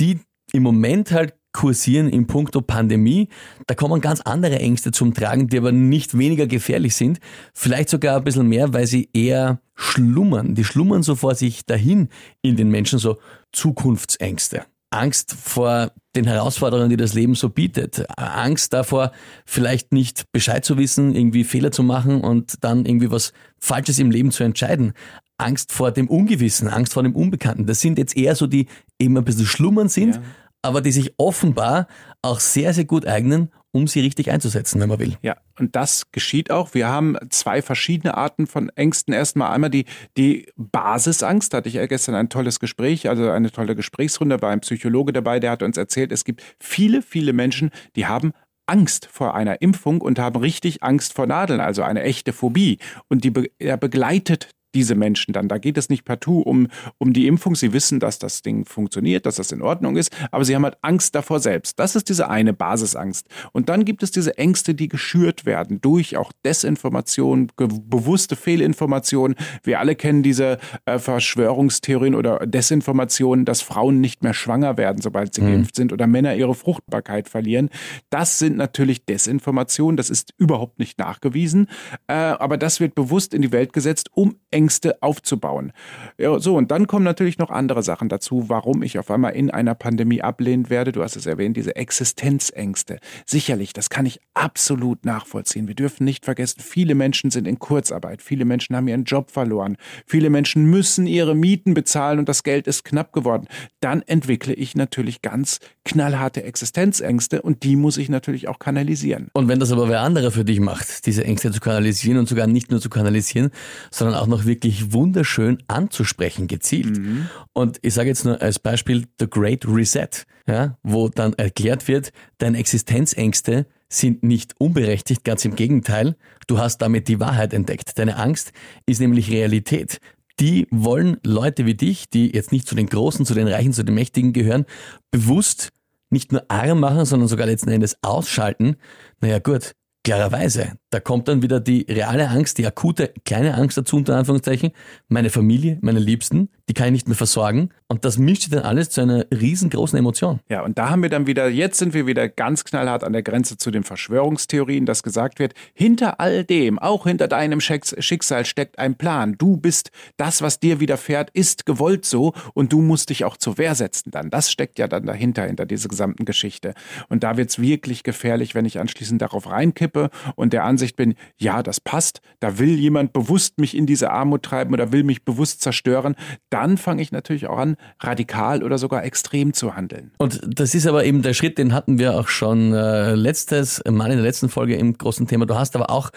die 0.00 0.18
im 0.52 0.64
Moment 0.64 1.12
halt 1.12 1.37
kursieren 1.58 2.08
in 2.08 2.28
puncto 2.28 2.60
Pandemie. 2.60 3.28
Da 3.66 3.74
kommen 3.74 4.00
ganz 4.00 4.20
andere 4.20 4.60
Ängste 4.60 4.92
zum 4.92 5.12
Tragen, 5.12 5.48
die 5.48 5.58
aber 5.58 5.72
nicht 5.72 6.16
weniger 6.16 6.46
gefährlich 6.46 6.94
sind. 6.94 7.18
Vielleicht 7.52 7.88
sogar 7.88 8.16
ein 8.16 8.22
bisschen 8.22 8.46
mehr, 8.46 8.72
weil 8.72 8.86
sie 8.86 9.08
eher 9.12 9.60
schlummern. 9.74 10.54
Die 10.54 10.62
schlummern 10.62 11.02
so 11.02 11.16
vor 11.16 11.34
sich 11.34 11.66
dahin 11.66 12.10
in 12.42 12.54
den 12.54 12.70
Menschen, 12.70 13.00
so 13.00 13.18
Zukunftsängste. 13.50 14.66
Angst 14.90 15.32
vor 15.34 15.90
den 16.14 16.26
Herausforderungen, 16.26 16.90
die 16.90 16.96
das 16.96 17.14
Leben 17.14 17.34
so 17.34 17.48
bietet. 17.48 18.06
Angst 18.16 18.72
davor, 18.72 19.10
vielleicht 19.44 19.92
nicht 19.92 20.30
Bescheid 20.30 20.64
zu 20.64 20.78
wissen, 20.78 21.12
irgendwie 21.12 21.42
Fehler 21.42 21.72
zu 21.72 21.82
machen 21.82 22.20
und 22.20 22.62
dann 22.62 22.86
irgendwie 22.86 23.10
was 23.10 23.32
Falsches 23.58 23.98
im 23.98 24.12
Leben 24.12 24.30
zu 24.30 24.44
entscheiden. 24.44 24.92
Angst 25.38 25.72
vor 25.72 25.90
dem 25.90 26.08
Ungewissen, 26.08 26.68
Angst 26.68 26.92
vor 26.92 27.02
dem 27.02 27.16
Unbekannten. 27.16 27.66
Das 27.66 27.80
sind 27.80 27.98
jetzt 27.98 28.16
eher 28.16 28.36
so 28.36 28.46
die 28.46 28.66
eben 29.00 29.16
ein 29.18 29.24
bisschen 29.24 29.46
schlummern 29.46 29.88
sind, 29.88 30.16
ja 30.16 30.22
aber 30.62 30.80
die 30.80 30.92
sich 30.92 31.14
offenbar 31.18 31.86
auch 32.22 32.40
sehr, 32.40 32.74
sehr 32.74 32.84
gut 32.84 33.06
eignen, 33.06 33.50
um 33.72 33.86
sie 33.86 34.00
richtig 34.00 34.30
einzusetzen, 34.30 34.80
wenn 34.80 34.88
man 34.88 34.98
will. 34.98 35.16
Ja, 35.22 35.36
und 35.58 35.76
das 35.76 36.10
geschieht 36.10 36.50
auch. 36.50 36.74
Wir 36.74 36.88
haben 36.88 37.16
zwei 37.30 37.62
verschiedene 37.62 38.16
Arten 38.16 38.46
von 38.46 38.70
Ängsten. 38.70 39.12
Erstmal 39.12 39.52
einmal 39.52 39.70
die, 39.70 39.84
die 40.16 40.46
Basisangst. 40.56 41.52
Da 41.52 41.58
hatte 41.58 41.68
ich 41.68 41.88
gestern 41.88 42.14
ein 42.14 42.28
tolles 42.30 42.60
Gespräch, 42.60 43.08
also 43.08 43.30
eine 43.30 43.50
tolle 43.50 43.76
Gesprächsrunde, 43.76 44.40
war 44.40 44.50
ein 44.50 44.60
Psychologe 44.60 45.12
dabei, 45.12 45.38
der 45.38 45.50
hat 45.50 45.62
uns 45.62 45.76
erzählt, 45.76 46.12
es 46.12 46.24
gibt 46.24 46.42
viele, 46.58 47.02
viele 47.02 47.32
Menschen, 47.32 47.70
die 47.94 48.06
haben 48.06 48.32
Angst 48.66 49.08
vor 49.10 49.34
einer 49.34 49.62
Impfung 49.62 50.00
und 50.00 50.18
haben 50.18 50.40
richtig 50.40 50.82
Angst 50.82 51.14
vor 51.14 51.26
Nadeln, 51.26 51.60
also 51.60 51.82
eine 51.82 52.02
echte 52.02 52.32
Phobie. 52.32 52.78
Und 53.08 53.24
die 53.24 53.30
be 53.30 53.50
er 53.58 53.76
begleitet 53.76 54.50
diese 54.74 54.94
Menschen 54.94 55.32
dann. 55.32 55.48
Da 55.48 55.58
geht 55.58 55.78
es 55.78 55.88
nicht 55.88 56.04
partout 56.04 56.42
um, 56.42 56.68
um 56.98 57.12
die 57.12 57.26
Impfung. 57.26 57.54
Sie 57.54 57.72
wissen, 57.72 58.00
dass 58.00 58.18
das 58.18 58.42
Ding 58.42 58.64
funktioniert, 58.64 59.26
dass 59.26 59.36
das 59.36 59.52
in 59.52 59.62
Ordnung 59.62 59.96
ist, 59.96 60.14
aber 60.30 60.44
sie 60.44 60.54
haben 60.54 60.64
halt 60.64 60.76
Angst 60.82 61.14
davor 61.14 61.40
selbst. 61.40 61.78
Das 61.78 61.96
ist 61.96 62.08
diese 62.08 62.28
eine 62.28 62.52
Basisangst. 62.52 63.28
Und 63.52 63.68
dann 63.68 63.84
gibt 63.84 64.02
es 64.02 64.10
diese 64.10 64.36
Ängste, 64.36 64.74
die 64.74 64.88
geschürt 64.88 65.46
werden 65.46 65.80
durch 65.80 66.16
auch 66.16 66.32
Desinformation, 66.44 67.50
bewusste 67.56 68.36
Fehlinformation. 68.36 69.34
Wir 69.62 69.80
alle 69.80 69.94
kennen 69.94 70.22
diese 70.22 70.58
äh, 70.84 70.98
Verschwörungstheorien 70.98 72.14
oder 72.14 72.46
Desinformationen, 72.46 73.44
dass 73.44 73.62
Frauen 73.62 74.00
nicht 74.00 74.22
mehr 74.22 74.34
schwanger 74.34 74.76
werden, 74.76 75.00
sobald 75.00 75.34
sie 75.34 75.42
mhm. 75.42 75.46
geimpft 75.46 75.76
sind 75.76 75.92
oder 75.92 76.06
Männer 76.06 76.34
ihre 76.34 76.54
Fruchtbarkeit 76.54 77.28
verlieren. 77.28 77.70
Das 78.10 78.38
sind 78.38 78.56
natürlich 78.56 79.04
Desinformationen. 79.06 79.96
Das 79.96 80.10
ist 80.10 80.34
überhaupt 80.36 80.78
nicht 80.78 80.98
nachgewiesen. 80.98 81.68
Äh, 82.06 82.14
aber 82.14 82.58
das 82.58 82.80
wird 82.80 82.94
bewusst 82.94 83.32
in 83.32 83.42
die 83.42 83.52
Welt 83.52 83.72
gesetzt, 83.72 84.10
um 84.12 84.36
Ängste 84.50 84.57
aufzubauen. 85.00 85.72
Ja, 86.18 86.38
so, 86.38 86.56
und 86.56 86.70
dann 86.70 86.86
kommen 86.86 87.04
natürlich 87.04 87.38
noch 87.38 87.50
andere 87.50 87.82
Sachen 87.82 88.08
dazu, 88.08 88.48
warum 88.48 88.82
ich 88.82 88.98
auf 88.98 89.10
einmal 89.10 89.34
in 89.34 89.50
einer 89.50 89.74
Pandemie 89.74 90.22
ablehnt 90.22 90.70
werde. 90.70 90.92
Du 90.92 91.02
hast 91.02 91.16
es 91.16 91.26
erwähnt, 91.26 91.56
diese 91.56 91.76
Existenzängste. 91.76 92.98
Sicherlich, 93.26 93.72
das 93.72 93.90
kann 93.90 94.06
ich 94.06 94.20
absolut 94.34 95.04
nachvollziehen. 95.04 95.68
Wir 95.68 95.74
dürfen 95.74 96.04
nicht 96.04 96.24
vergessen, 96.24 96.60
viele 96.60 96.94
Menschen 96.94 97.30
sind 97.30 97.46
in 97.46 97.58
Kurzarbeit, 97.58 98.22
viele 98.22 98.44
Menschen 98.44 98.76
haben 98.76 98.88
ihren 98.88 99.04
Job 99.04 99.30
verloren, 99.30 99.76
viele 100.06 100.30
Menschen 100.30 100.66
müssen 100.66 101.06
ihre 101.06 101.34
Mieten 101.34 101.74
bezahlen 101.74 102.18
und 102.18 102.28
das 102.28 102.42
Geld 102.42 102.66
ist 102.66 102.84
knapp 102.84 103.12
geworden. 103.12 103.46
Dann 103.80 104.02
entwickle 104.02 104.54
ich 104.54 104.74
natürlich 104.74 105.22
ganz 105.22 105.60
knallharte 105.84 106.42
Existenzängste 106.42 107.42
und 107.42 107.62
die 107.62 107.76
muss 107.76 107.96
ich 107.96 108.08
natürlich 108.08 108.48
auch 108.48 108.58
kanalisieren. 108.58 109.28
Und 109.32 109.48
wenn 109.48 109.60
das 109.60 109.72
aber 109.72 109.88
wer 109.88 110.00
andere 110.00 110.30
für 110.30 110.44
dich 110.44 110.60
macht, 110.60 111.06
diese 111.06 111.24
Ängste 111.24 111.50
zu 111.50 111.60
kanalisieren 111.60 112.18
und 112.18 112.28
sogar 112.28 112.46
nicht 112.46 112.70
nur 112.70 112.80
zu 112.80 112.90
kanalisieren, 112.90 113.50
sondern 113.90 114.16
auch 114.16 114.26
noch 114.26 114.46
wirklich 114.48 114.92
wunderschön 114.92 115.62
anzusprechen, 115.68 116.48
gezielt. 116.48 116.98
Mhm. 116.98 117.28
Und 117.52 117.78
ich 117.82 117.94
sage 117.94 118.08
jetzt 118.08 118.24
nur 118.24 118.42
als 118.42 118.58
Beispiel 118.58 119.06
The 119.20 119.30
Great 119.30 119.64
Reset, 119.68 120.08
ja, 120.48 120.76
wo 120.82 121.08
dann 121.08 121.34
erklärt 121.34 121.86
wird, 121.86 122.10
deine 122.38 122.58
Existenzängste 122.58 123.66
sind 123.88 124.22
nicht 124.22 124.54
unberechtigt, 124.58 125.24
ganz 125.24 125.44
im 125.44 125.54
Gegenteil, 125.54 126.16
du 126.46 126.58
hast 126.58 126.78
damit 126.78 127.08
die 127.08 127.20
Wahrheit 127.20 127.54
entdeckt. 127.54 127.98
Deine 127.98 128.16
Angst 128.16 128.52
ist 128.86 129.00
nämlich 129.00 129.30
Realität. 129.30 129.98
Die 130.40 130.66
wollen 130.70 131.18
Leute 131.24 131.66
wie 131.66 131.74
dich, 131.74 132.08
die 132.10 132.34
jetzt 132.34 132.52
nicht 132.52 132.68
zu 132.68 132.74
den 132.74 132.86
Großen, 132.86 133.24
zu 133.24 133.34
den 133.34 133.48
Reichen, 133.48 133.72
zu 133.72 133.84
den 133.84 133.94
Mächtigen 133.94 134.32
gehören, 134.32 134.66
bewusst 135.10 135.70
nicht 136.10 136.32
nur 136.32 136.44
arm 136.48 136.80
machen, 136.80 137.04
sondern 137.04 137.28
sogar 137.28 137.46
letzten 137.46 137.70
Endes 137.70 137.96
ausschalten. 138.02 138.76
Naja 139.20 139.38
gut, 139.38 139.72
Klarerweise. 140.08 140.72
Da 140.88 141.00
kommt 141.00 141.28
dann 141.28 141.42
wieder 141.42 141.60
die 141.60 141.84
reale 141.86 142.30
Angst, 142.30 142.56
die 142.56 142.66
akute 142.66 143.12
kleine 143.26 143.54
Angst 143.54 143.76
dazu, 143.76 143.96
unter 143.96 144.16
Anführungszeichen. 144.16 144.70
Meine 145.08 145.28
Familie, 145.28 145.76
meine 145.82 145.98
Liebsten, 145.98 146.48
die 146.70 146.72
kann 146.72 146.86
ich 146.86 146.92
nicht 146.92 147.08
mehr 147.08 147.16
versorgen. 147.16 147.68
Und 147.88 148.06
das 148.06 148.16
mischt 148.16 148.42
sich 148.44 148.50
dann 148.50 148.62
alles 148.62 148.88
zu 148.88 149.02
einer 149.02 149.26
riesengroßen 149.30 149.98
Emotion. 149.98 150.40
Ja, 150.48 150.62
und 150.62 150.78
da 150.78 150.88
haben 150.88 151.02
wir 151.02 151.10
dann 151.10 151.26
wieder, 151.26 151.48
jetzt 151.48 151.78
sind 151.78 151.92
wir 151.92 152.06
wieder 152.06 152.26
ganz 152.26 152.64
knallhart 152.64 153.04
an 153.04 153.12
der 153.12 153.22
Grenze 153.22 153.58
zu 153.58 153.70
den 153.70 153.84
Verschwörungstheorien, 153.84 154.86
dass 154.86 155.02
gesagt 155.02 155.38
wird, 155.38 155.52
hinter 155.74 156.20
all 156.20 156.42
dem, 156.42 156.78
auch 156.78 157.04
hinter 157.04 157.28
deinem 157.28 157.60
Schicksal 157.60 158.46
steckt 158.46 158.78
ein 158.78 158.96
Plan. 158.96 159.36
Du 159.36 159.58
bist, 159.58 159.90
das, 160.16 160.40
was 160.40 160.58
dir 160.58 160.80
widerfährt, 160.80 161.28
ist 161.34 161.66
gewollt 161.66 162.06
so 162.06 162.32
und 162.54 162.72
du 162.72 162.80
musst 162.80 163.10
dich 163.10 163.26
auch 163.26 163.36
zur 163.36 163.58
Wehr 163.58 163.74
setzen 163.74 164.10
dann. 164.10 164.30
Das 164.30 164.50
steckt 164.50 164.78
ja 164.78 164.88
dann 164.88 165.04
dahinter, 165.04 165.44
hinter 165.44 165.66
dieser 165.66 165.90
gesamten 165.90 166.24
Geschichte. 166.24 166.72
Und 167.10 167.24
da 167.24 167.36
wird 167.36 167.50
es 167.50 167.58
wirklich 167.58 168.04
gefährlich, 168.04 168.54
wenn 168.54 168.64
ich 168.64 168.80
anschließend 168.80 169.20
darauf 169.20 169.50
reinkippe 169.50 169.97
Grippe 169.98 170.10
und 170.36 170.52
der 170.52 170.64
Ansicht 170.64 170.96
bin, 170.96 171.14
ja, 171.36 171.62
das 171.62 171.80
passt, 171.80 172.20
da 172.40 172.58
will 172.58 172.78
jemand 172.78 173.12
bewusst 173.12 173.58
mich 173.58 173.76
in 173.76 173.86
diese 173.86 174.10
Armut 174.10 174.42
treiben 174.42 174.72
oder 174.72 174.92
will 174.92 175.02
mich 175.02 175.24
bewusst 175.24 175.62
zerstören, 175.62 176.14
dann 176.50 176.78
fange 176.78 177.02
ich 177.02 177.12
natürlich 177.12 177.46
auch 177.46 177.58
an, 177.58 177.76
radikal 178.00 178.62
oder 178.62 178.78
sogar 178.78 179.04
extrem 179.04 179.52
zu 179.52 179.74
handeln. 179.74 180.12
Und 180.18 180.40
das 180.46 180.74
ist 180.74 180.86
aber 180.86 181.04
eben 181.04 181.22
der 181.22 181.34
Schritt, 181.34 181.58
den 181.58 181.72
hatten 181.72 181.98
wir 181.98 182.18
auch 182.18 182.28
schon 182.28 182.72
äh, 182.72 183.14
letztes 183.14 183.82
Mal 183.88 184.10
in 184.10 184.16
der 184.16 184.24
letzten 184.24 184.48
Folge 184.48 184.76
im 184.76 184.96
großen 184.96 185.26
Thema. 185.26 185.46
Du 185.46 185.56
hast 185.56 185.74
aber 185.76 185.90
auch 185.90 186.10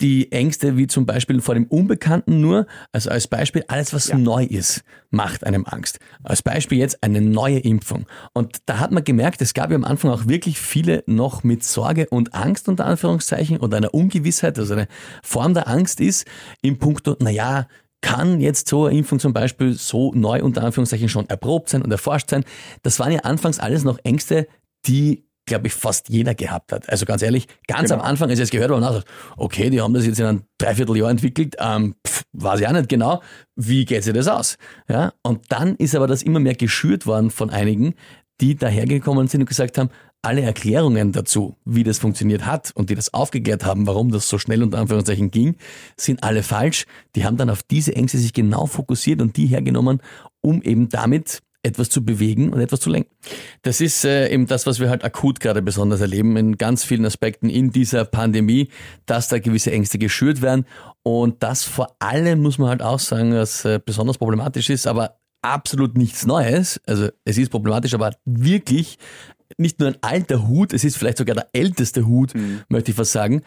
die 0.00 0.30
Ängste 0.30 0.76
wie 0.76 0.86
zum 0.86 1.06
Beispiel 1.06 1.40
vor 1.40 1.54
dem 1.54 1.66
Unbekannten 1.66 2.40
nur, 2.40 2.66
also 2.92 3.10
als 3.10 3.28
Beispiel 3.28 3.64
alles, 3.68 3.94
was 3.94 4.08
ja. 4.08 4.18
neu 4.18 4.44
ist, 4.44 4.84
macht 5.10 5.44
einem 5.44 5.64
Angst. 5.64 5.98
Als 6.22 6.42
Beispiel 6.42 6.78
jetzt 6.78 7.02
eine 7.02 7.20
neue 7.20 7.58
Impfung. 7.58 8.06
Und 8.34 8.58
da 8.66 8.78
hat 8.78 8.92
man 8.92 9.04
gemerkt, 9.04 9.40
es 9.40 9.54
gab 9.54 9.70
ja 9.70 9.76
am 9.76 9.84
Anfang 9.84 10.10
auch 10.10 10.26
wirklich 10.26 10.58
viele 10.58 11.02
noch 11.06 11.44
mit 11.44 11.64
Sorge 11.64 12.08
und 12.10 12.34
Angst 12.34 12.68
unter 12.68 12.84
Anführungszeichen 12.84 13.56
und 13.56 13.72
einer 13.72 13.94
Ungewissheit, 13.94 14.58
also 14.58 14.74
eine 14.74 14.88
Form 15.22 15.54
der 15.54 15.68
Angst 15.68 16.00
ist 16.00 16.26
im 16.60 16.78
Punkto, 16.78 17.16
naja, 17.20 17.66
kann 18.02 18.40
jetzt 18.40 18.68
so 18.68 18.84
eine 18.84 18.98
Impfung 18.98 19.18
zum 19.18 19.32
Beispiel 19.32 19.72
so 19.72 20.12
neu 20.14 20.42
unter 20.42 20.62
Anführungszeichen 20.62 21.08
schon 21.08 21.28
erprobt 21.28 21.70
sein 21.70 21.82
und 21.82 21.90
erforscht 21.90 22.30
sein? 22.30 22.44
Das 22.82 23.00
waren 23.00 23.12
ja 23.12 23.20
anfangs 23.20 23.58
alles 23.58 23.82
noch 23.82 23.98
Ängste, 24.04 24.46
die 24.86 25.26
glaube 25.46 25.68
ich, 25.68 25.74
fast 25.74 26.08
jeder 26.08 26.34
gehabt 26.34 26.72
hat. 26.72 26.88
Also 26.88 27.06
ganz 27.06 27.22
ehrlich, 27.22 27.46
ganz 27.66 27.90
genau. 27.90 28.02
am 28.02 28.08
Anfang, 28.08 28.28
als 28.28 28.38
ich 28.38 28.44
es 28.44 28.50
gehört 28.50 28.70
habe, 28.70 28.80
dachte 28.80 29.04
okay, 29.36 29.70
die 29.70 29.80
haben 29.80 29.94
das 29.94 30.04
jetzt 30.04 30.20
in 30.20 30.26
einem 30.26 30.42
Dreivierteljahr 30.58 31.10
entwickelt, 31.10 31.56
ähm, 31.58 31.94
pff, 32.06 32.24
weiß 32.32 32.60
ich 32.60 32.68
auch 32.68 32.72
nicht 32.72 32.88
genau, 32.88 33.22
wie 33.54 33.84
geht 33.84 34.04
sich 34.04 34.12
das 34.12 34.28
aus? 34.28 34.58
Ja, 34.88 35.12
und 35.22 35.44
dann 35.48 35.76
ist 35.76 35.94
aber 35.94 36.06
das 36.06 36.22
immer 36.22 36.40
mehr 36.40 36.54
geschürt 36.54 37.06
worden 37.06 37.30
von 37.30 37.50
einigen, 37.50 37.94
die 38.40 38.56
dahergekommen 38.56 39.28
sind 39.28 39.42
und 39.42 39.48
gesagt 39.48 39.78
haben, 39.78 39.90
alle 40.22 40.42
Erklärungen 40.42 41.12
dazu, 41.12 41.56
wie 41.64 41.84
das 41.84 41.98
funktioniert 41.98 42.44
hat 42.44 42.72
und 42.74 42.90
die 42.90 42.96
das 42.96 43.14
aufgeklärt 43.14 43.64
haben, 43.64 43.86
warum 43.86 44.10
das 44.10 44.28
so 44.28 44.38
schnell 44.38 44.62
unter 44.62 44.78
Anführungszeichen 44.78 45.30
ging, 45.30 45.56
sind 45.96 46.24
alle 46.24 46.42
falsch. 46.42 46.84
Die 47.14 47.24
haben 47.24 47.36
dann 47.36 47.48
auf 47.48 47.62
diese 47.62 47.94
Ängste 47.94 48.18
sich 48.18 48.32
genau 48.32 48.66
fokussiert 48.66 49.22
und 49.22 49.36
die 49.36 49.46
hergenommen, 49.46 50.00
um 50.40 50.62
eben 50.62 50.88
damit 50.88 51.42
etwas 51.66 51.90
zu 51.90 52.04
bewegen 52.04 52.52
und 52.52 52.60
etwas 52.60 52.80
zu 52.80 52.90
lenken. 52.90 53.10
Das 53.62 53.80
ist 53.80 54.04
äh, 54.04 54.28
eben 54.28 54.46
das, 54.46 54.66
was 54.66 54.80
wir 54.80 54.88
halt 54.88 55.04
akut 55.04 55.40
gerade 55.40 55.62
besonders 55.62 56.00
erleben 56.00 56.36
in 56.36 56.56
ganz 56.56 56.84
vielen 56.84 57.04
Aspekten 57.04 57.50
in 57.50 57.70
dieser 57.70 58.04
Pandemie, 58.04 58.68
dass 59.04 59.28
da 59.28 59.38
gewisse 59.38 59.72
Ängste 59.72 59.98
geschürt 59.98 60.42
werden 60.42 60.64
und 61.02 61.42
das 61.42 61.64
vor 61.64 61.96
allem 61.98 62.42
muss 62.42 62.58
man 62.58 62.68
halt 62.68 62.82
auch 62.82 62.98
sagen, 62.98 63.34
was 63.34 63.64
äh, 63.64 63.80
besonders 63.84 64.18
problematisch 64.18 64.70
ist, 64.70 64.86
aber 64.86 65.18
absolut 65.42 65.96
nichts 65.96 66.26
Neues. 66.26 66.80
Also 66.86 67.08
es 67.24 67.38
ist 67.38 67.50
problematisch, 67.50 67.94
aber 67.94 68.14
wirklich 68.24 68.98
nicht 69.58 69.80
nur 69.80 69.90
ein 69.90 69.96
alter 70.00 70.48
Hut, 70.48 70.72
es 70.72 70.84
ist 70.84 70.96
vielleicht 70.96 71.18
sogar 71.18 71.34
der 71.34 71.48
älteste 71.52 72.06
Hut, 72.06 72.34
mhm. 72.34 72.62
möchte 72.68 72.90
ich 72.90 72.96
fast 72.96 73.12
sagen, 73.12 73.42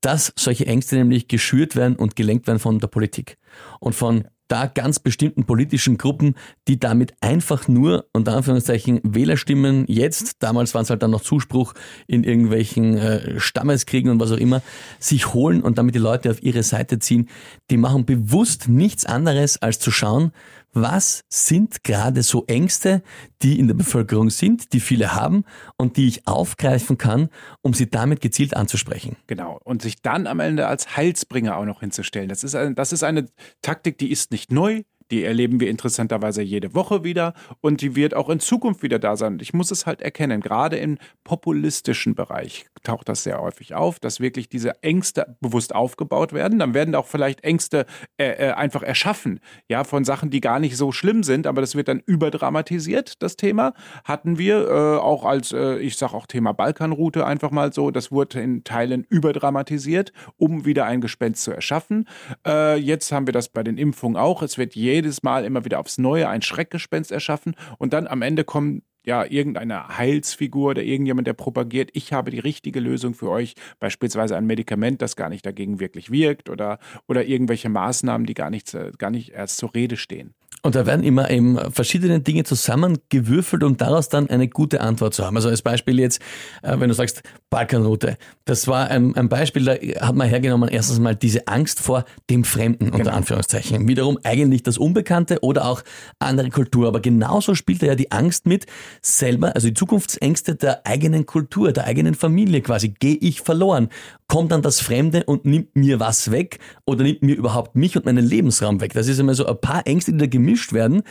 dass 0.00 0.32
solche 0.38 0.66
Ängste 0.66 0.96
nämlich 0.96 1.28
geschürt 1.28 1.76
werden 1.76 1.96
und 1.96 2.16
gelenkt 2.16 2.46
werden 2.46 2.58
von 2.58 2.78
der 2.78 2.88
Politik 2.88 3.36
und 3.80 3.94
von 3.94 4.24
da 4.50 4.66
ganz 4.66 4.98
bestimmten 4.98 5.44
politischen 5.44 5.96
Gruppen, 5.96 6.34
die 6.66 6.80
damit 6.80 7.14
einfach 7.20 7.68
nur, 7.68 8.06
unter 8.12 8.36
Anführungszeichen, 8.36 9.00
Wählerstimmen 9.04 9.84
jetzt, 9.86 10.42
damals 10.42 10.74
waren 10.74 10.82
es 10.82 10.90
halt 10.90 11.02
dann 11.02 11.12
noch 11.12 11.20
Zuspruch 11.20 11.74
in 12.06 12.24
irgendwelchen 12.24 12.96
äh, 12.96 13.38
Stammeskriegen 13.38 14.10
und 14.10 14.20
was 14.20 14.32
auch 14.32 14.38
immer, 14.38 14.62
sich 14.98 15.34
holen 15.34 15.62
und 15.62 15.78
damit 15.78 15.94
die 15.94 16.00
Leute 16.00 16.30
auf 16.30 16.42
ihre 16.42 16.62
Seite 16.62 16.98
ziehen. 16.98 17.28
Die 17.70 17.76
machen 17.76 18.04
bewusst 18.04 18.68
nichts 18.68 19.06
anderes, 19.06 19.62
als 19.62 19.78
zu 19.78 19.90
schauen, 19.90 20.32
was 20.72 21.22
sind 21.28 21.84
gerade 21.84 22.22
so 22.22 22.44
Ängste, 22.46 23.02
die 23.42 23.58
in 23.58 23.66
der 23.68 23.74
Bevölkerung 23.74 24.30
sind, 24.30 24.72
die 24.72 24.80
viele 24.80 25.14
haben 25.14 25.44
und 25.76 25.96
die 25.96 26.06
ich 26.06 26.26
aufgreifen 26.26 26.98
kann, 26.98 27.28
um 27.62 27.74
sie 27.74 27.90
damit 27.90 28.20
gezielt 28.20 28.56
anzusprechen. 28.56 29.16
Genau. 29.26 29.60
Und 29.64 29.82
sich 29.82 30.02
dann 30.02 30.26
am 30.26 30.40
Ende 30.40 30.66
als 30.66 30.96
Heilsbringer 30.96 31.56
auch 31.56 31.64
noch 31.64 31.80
hinzustellen. 31.80 32.28
Das 32.28 32.44
ist, 32.44 32.54
ein, 32.54 32.74
das 32.74 32.92
ist 32.92 33.02
eine 33.02 33.26
Taktik, 33.62 33.98
die 33.98 34.10
ist 34.10 34.30
nicht 34.30 34.52
neu, 34.52 34.82
die 35.10 35.24
erleben 35.24 35.60
wir 35.60 35.68
interessanterweise 35.68 36.42
jede 36.42 36.74
Woche 36.74 37.04
wieder 37.04 37.34
und 37.60 37.80
die 37.80 37.96
wird 37.96 38.14
auch 38.14 38.28
in 38.28 38.40
Zukunft 38.40 38.82
wieder 38.82 38.98
da 38.98 39.16
sein. 39.16 39.38
Ich 39.40 39.52
muss 39.52 39.70
es 39.70 39.86
halt 39.86 40.00
erkennen, 40.00 40.40
gerade 40.40 40.76
im 40.76 40.98
populistischen 41.24 42.14
Bereich 42.14 42.66
taucht 42.82 43.08
das 43.08 43.24
sehr 43.24 43.40
häufig 43.40 43.74
auf, 43.74 43.98
dass 43.98 44.20
wirklich 44.20 44.48
diese 44.48 44.82
Ängste 44.82 45.36
bewusst 45.40 45.74
aufgebaut 45.74 46.32
werden. 46.32 46.58
Dann 46.58 46.74
werden 46.74 46.94
auch 46.94 47.06
vielleicht 47.06 47.44
Ängste 47.44 47.86
äh, 48.18 48.48
äh, 48.48 48.52
einfach 48.52 48.82
erschaffen, 48.82 49.40
ja, 49.68 49.84
von 49.84 50.04
Sachen, 50.04 50.30
die 50.30 50.40
gar 50.40 50.60
nicht 50.60 50.76
so 50.76 50.92
schlimm 50.92 51.22
sind, 51.22 51.46
aber 51.46 51.60
das 51.60 51.74
wird 51.74 51.88
dann 51.88 52.02
überdramatisiert, 52.06 53.22
das 53.22 53.36
Thema. 53.36 53.74
Hatten 54.04 54.38
wir 54.38 54.68
äh, 54.68 54.98
auch 54.98 55.24
als, 55.24 55.52
äh, 55.52 55.78
ich 55.78 55.96
sage 55.96 56.14
auch 56.14 56.26
Thema 56.26 56.52
Balkanroute 56.52 57.26
einfach 57.26 57.50
mal 57.50 57.72
so, 57.72 57.90
das 57.90 58.12
wurde 58.12 58.40
in 58.40 58.64
Teilen 58.64 59.04
überdramatisiert, 59.08 60.12
um 60.36 60.64
wieder 60.64 60.86
ein 60.86 61.00
Gespenst 61.00 61.42
zu 61.42 61.50
erschaffen. 61.50 62.08
Äh, 62.46 62.76
jetzt 62.76 63.12
haben 63.12 63.26
wir 63.26 63.32
das 63.32 63.48
bei 63.48 63.62
den 63.62 63.76
Impfungen 63.76 64.16
auch. 64.16 64.42
Es 64.42 64.56
wird 64.56 64.74
jeder 64.74 64.99
jedes 65.00 65.22
Mal 65.22 65.44
immer 65.44 65.64
wieder 65.64 65.80
aufs 65.80 65.98
Neue 65.98 66.28
ein 66.28 66.42
Schreckgespenst 66.42 67.10
erschaffen 67.10 67.54
und 67.78 67.92
dann 67.92 68.06
am 68.06 68.22
Ende 68.22 68.44
kommen 68.44 68.82
ja, 69.04 69.24
irgendeine 69.24 69.96
Heilsfigur 69.96 70.70
oder 70.70 70.82
irgendjemand, 70.82 71.26
der 71.26 71.32
propagiert, 71.32 71.90
ich 71.94 72.12
habe 72.12 72.30
die 72.30 72.38
richtige 72.38 72.80
Lösung 72.80 73.14
für 73.14 73.30
euch, 73.30 73.54
beispielsweise 73.78 74.36
ein 74.36 74.46
Medikament, 74.46 75.00
das 75.00 75.16
gar 75.16 75.30
nicht 75.30 75.46
dagegen 75.46 75.80
wirklich 75.80 76.10
wirkt 76.10 76.50
oder, 76.50 76.78
oder 77.08 77.24
irgendwelche 77.24 77.70
Maßnahmen, 77.70 78.26
die 78.26 78.34
gar 78.34 78.50
nicht, 78.50 78.76
gar 78.98 79.10
nicht 79.10 79.30
erst 79.30 79.56
zur 79.56 79.74
Rede 79.74 79.96
stehen. 79.96 80.34
Und 80.62 80.74
da 80.74 80.84
werden 80.84 81.02
immer 81.02 81.30
eben 81.30 81.58
verschiedene 81.72 82.20
Dinge 82.20 82.44
zusammengewürfelt, 82.44 83.62
um 83.62 83.78
daraus 83.78 84.10
dann 84.10 84.28
eine 84.28 84.46
gute 84.46 84.82
Antwort 84.82 85.14
zu 85.14 85.24
haben. 85.24 85.36
Also 85.36 85.48
als 85.48 85.62
Beispiel 85.62 85.98
jetzt, 85.98 86.20
äh, 86.62 86.78
wenn 86.78 86.88
du 86.88 86.94
sagst 86.94 87.22
Balkanroute, 87.48 88.18
das 88.44 88.68
war 88.68 88.88
ein, 88.88 89.16
ein 89.16 89.30
Beispiel, 89.30 89.64
da 89.64 89.74
hat 90.06 90.14
man 90.14 90.28
hergenommen 90.28 90.68
erstens 90.68 90.98
mal 90.98 91.16
diese 91.16 91.48
Angst 91.48 91.80
vor 91.80 92.04
dem 92.28 92.44
Fremden, 92.44 92.86
unter 92.86 92.98
genau. 92.98 93.16
Anführungszeichen. 93.16 93.88
Wiederum 93.88 94.18
eigentlich 94.22 94.62
das 94.62 94.76
Unbekannte 94.76 95.38
oder 95.40 95.64
auch 95.64 95.82
andere 96.18 96.50
Kultur. 96.50 96.88
Aber 96.88 97.00
genauso 97.00 97.54
spielt 97.54 97.82
da 97.82 97.86
ja 97.86 97.94
die 97.94 98.12
Angst 98.12 98.46
mit, 98.46 98.66
selber, 99.00 99.54
also 99.54 99.68
die 99.68 99.74
Zukunftsängste 99.74 100.56
der 100.56 100.86
eigenen 100.86 101.24
Kultur, 101.24 101.72
der 101.72 101.84
eigenen 101.84 102.14
Familie 102.14 102.60
quasi. 102.60 102.90
Gehe 102.90 103.16
ich 103.16 103.40
verloren? 103.40 103.88
Kommt 104.28 104.52
dann 104.52 104.62
das 104.62 104.80
Fremde 104.80 105.24
und 105.24 105.44
nimmt 105.44 105.74
mir 105.74 105.98
was 105.98 106.30
weg 106.30 106.58
oder 106.84 107.02
nimmt 107.02 107.22
mir 107.22 107.34
überhaupt 107.34 107.74
mich 107.74 107.96
und 107.96 108.04
meinen 108.04 108.24
Lebensraum 108.24 108.80
weg? 108.80 108.92
Das 108.92 109.08
ist 109.08 109.18
immer 109.18 109.34
so 109.34 109.46
ein 109.46 109.60
paar 109.60 109.86
Ängste, 109.86 110.12
die 110.12 110.18
da 110.18 110.26
gemischt 110.26 110.49
gemischt 110.50 110.72
werden, 110.72 111.02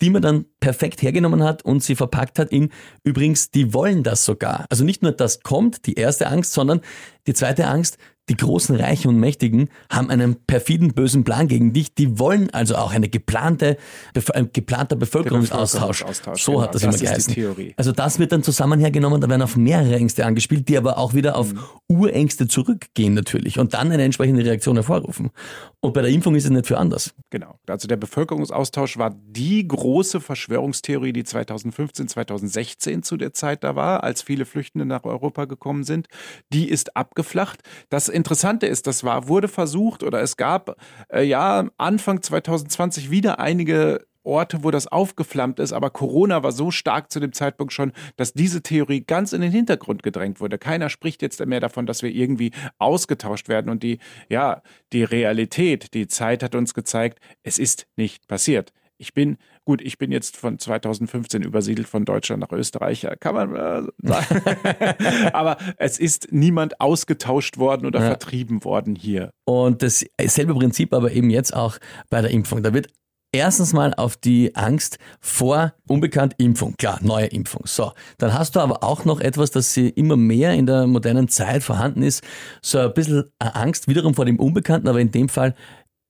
die 0.00 0.10
man 0.10 0.22
dann 0.22 0.46
perfekt 0.60 1.02
hergenommen 1.02 1.42
hat 1.42 1.64
und 1.64 1.82
sie 1.82 1.96
verpackt 1.96 2.38
hat 2.38 2.52
in, 2.52 2.70
übrigens, 3.02 3.50
die 3.50 3.74
wollen 3.74 4.02
das 4.02 4.24
sogar. 4.24 4.66
Also 4.70 4.84
nicht 4.84 5.02
nur 5.02 5.12
das 5.12 5.40
kommt, 5.40 5.86
die 5.86 5.94
erste 5.94 6.28
Angst, 6.28 6.52
sondern 6.52 6.80
die 7.26 7.34
zweite 7.34 7.66
Angst, 7.66 7.98
die 8.28 8.36
großen 8.36 8.74
Reichen 8.76 9.08
und 9.08 9.18
Mächtigen 9.18 9.68
haben 9.90 10.10
einen 10.10 10.36
perfiden, 10.46 10.94
bösen 10.94 11.24
Plan 11.24 11.46
gegen 11.46 11.72
dich. 11.72 11.94
Die 11.94 12.18
wollen 12.18 12.48
also 12.50 12.76
auch 12.76 12.92
eine 12.92 13.08
geplante, 13.08 13.76
ein 14.32 14.50
geplanter 14.52 14.96
Bevölkerungsaustausch. 14.96 16.00
Bevölkerungsaustausch 16.00 16.42
so 16.42 16.52
genau. 16.52 16.62
hat 16.62 16.74
das, 16.74 16.82
das 16.82 17.00
immer 17.00 17.10
geheißen. 17.10 17.74
Also 17.76 17.92
das 17.92 18.18
wird 18.18 18.32
dann 18.32 18.42
zusammen 18.42 18.80
hergenommen, 18.80 19.20
da 19.20 19.28
werden 19.28 19.42
auf 19.42 19.56
mehrere 19.56 19.96
Ängste 19.96 20.24
angespielt, 20.24 20.68
die 20.68 20.78
aber 20.78 20.96
auch 20.96 21.12
wieder 21.12 21.36
auf 21.36 21.52
mhm. 21.52 21.60
Urängste 21.88 22.48
zurückgehen 22.48 23.12
natürlich 23.12 23.58
und 23.58 23.74
dann 23.74 23.92
eine 23.92 24.02
entsprechende 24.02 24.44
Reaktion 24.44 24.76
hervorrufen. 24.76 25.30
Und 25.80 25.92
bei 25.92 26.00
der 26.00 26.10
Impfung 26.10 26.34
ist 26.34 26.44
es 26.44 26.50
nicht 26.50 26.66
für 26.66 26.78
anders. 26.78 27.14
Genau. 27.28 27.58
Also 27.66 27.86
der 27.88 27.96
Bevölkerungsaustausch 27.96 28.96
war 28.96 29.14
die 29.14 29.68
große 29.68 30.20
Verschwörungstheorie, 30.20 31.12
die 31.12 31.24
2015, 31.24 32.08
2016 32.08 33.02
zu 33.02 33.18
der 33.18 33.34
Zeit 33.34 33.62
da 33.64 33.76
war, 33.76 34.02
als 34.02 34.22
viele 34.22 34.46
Flüchtende 34.46 34.86
nach 34.86 35.04
Europa 35.04 35.44
gekommen 35.44 35.84
sind. 35.84 36.06
Die 36.54 36.70
ist 36.70 36.96
abgeflacht. 36.96 37.60
Das 37.90 38.08
Interessante 38.14 38.66
ist, 38.66 38.86
das 38.86 39.04
war, 39.04 39.28
wurde 39.28 39.48
versucht 39.48 40.02
oder 40.02 40.22
es 40.22 40.36
gab 40.36 40.76
äh, 41.12 41.22
ja 41.22 41.68
Anfang 41.76 42.22
2020 42.22 43.10
wieder 43.10 43.38
einige 43.38 44.06
Orte, 44.24 44.64
wo 44.64 44.70
das 44.70 44.86
aufgeflammt 44.86 45.60
ist, 45.60 45.72
aber 45.72 45.90
Corona 45.90 46.42
war 46.42 46.52
so 46.52 46.70
stark 46.70 47.12
zu 47.12 47.20
dem 47.20 47.32
Zeitpunkt 47.32 47.72
schon, 47.72 47.92
dass 48.16 48.32
diese 48.32 48.62
Theorie 48.62 49.02
ganz 49.02 49.32
in 49.32 49.42
den 49.42 49.52
Hintergrund 49.52 50.02
gedrängt 50.02 50.40
wurde. 50.40 50.58
Keiner 50.58 50.88
spricht 50.88 51.22
jetzt 51.22 51.44
mehr 51.44 51.60
davon, 51.60 51.86
dass 51.86 52.02
wir 52.02 52.10
irgendwie 52.10 52.50
ausgetauscht 52.78 53.48
werden 53.48 53.70
und 53.70 53.82
die, 53.82 53.98
ja, 54.28 54.62
die 54.92 55.04
Realität, 55.04 55.92
die 55.94 56.08
Zeit 56.08 56.42
hat 56.42 56.54
uns 56.54 56.74
gezeigt, 56.74 57.20
es 57.42 57.58
ist 57.58 57.86
nicht 57.96 58.26
passiert. 58.26 58.72
Ich 59.04 59.12
bin, 59.12 59.36
gut, 59.66 59.82
ich 59.82 59.98
bin 59.98 60.10
jetzt 60.10 60.38
von 60.38 60.58
2015 60.58 61.42
übersiedelt 61.42 61.86
von 61.86 62.06
Deutschland 62.06 62.40
nach 62.40 62.52
Österreich, 62.52 63.06
kann 63.20 63.34
man 63.34 63.54
äh, 63.54 63.82
sagen. 64.02 64.42
Aber 65.34 65.58
es 65.76 65.98
ist 65.98 66.28
niemand 66.30 66.80
ausgetauscht 66.80 67.58
worden 67.58 67.84
oder 67.84 68.00
ja. 68.00 68.06
vertrieben 68.06 68.64
worden 68.64 68.96
hier. 68.96 69.30
Und 69.44 69.82
dasselbe 69.82 70.54
Prinzip 70.54 70.94
aber 70.94 71.12
eben 71.12 71.28
jetzt 71.28 71.54
auch 71.54 71.76
bei 72.08 72.22
der 72.22 72.30
Impfung. 72.30 72.62
Da 72.62 72.72
wird 72.72 72.88
erstens 73.34 73.74
mal 73.74 73.92
auf 73.92 74.16
die 74.16 74.56
Angst 74.56 74.98
vor 75.20 75.74
unbekannt 75.86 76.34
Impfung. 76.38 76.74
Klar, 76.78 77.00
neue 77.02 77.26
Impfung. 77.26 77.62
So, 77.66 77.92
dann 78.16 78.32
hast 78.32 78.56
du 78.56 78.60
aber 78.60 78.82
auch 78.82 79.04
noch 79.04 79.20
etwas, 79.20 79.50
das 79.50 79.76
immer 79.76 80.16
mehr 80.16 80.54
in 80.54 80.64
der 80.64 80.86
modernen 80.86 81.28
Zeit 81.28 81.62
vorhanden 81.62 82.02
ist. 82.02 82.22
So 82.62 82.78
ein 82.78 82.94
bisschen 82.94 83.24
Angst 83.38 83.88
wiederum 83.88 84.14
vor 84.14 84.24
dem 84.24 84.38
Unbekannten, 84.38 84.88
aber 84.88 85.00
in 85.00 85.10
dem 85.10 85.28
Fall 85.28 85.54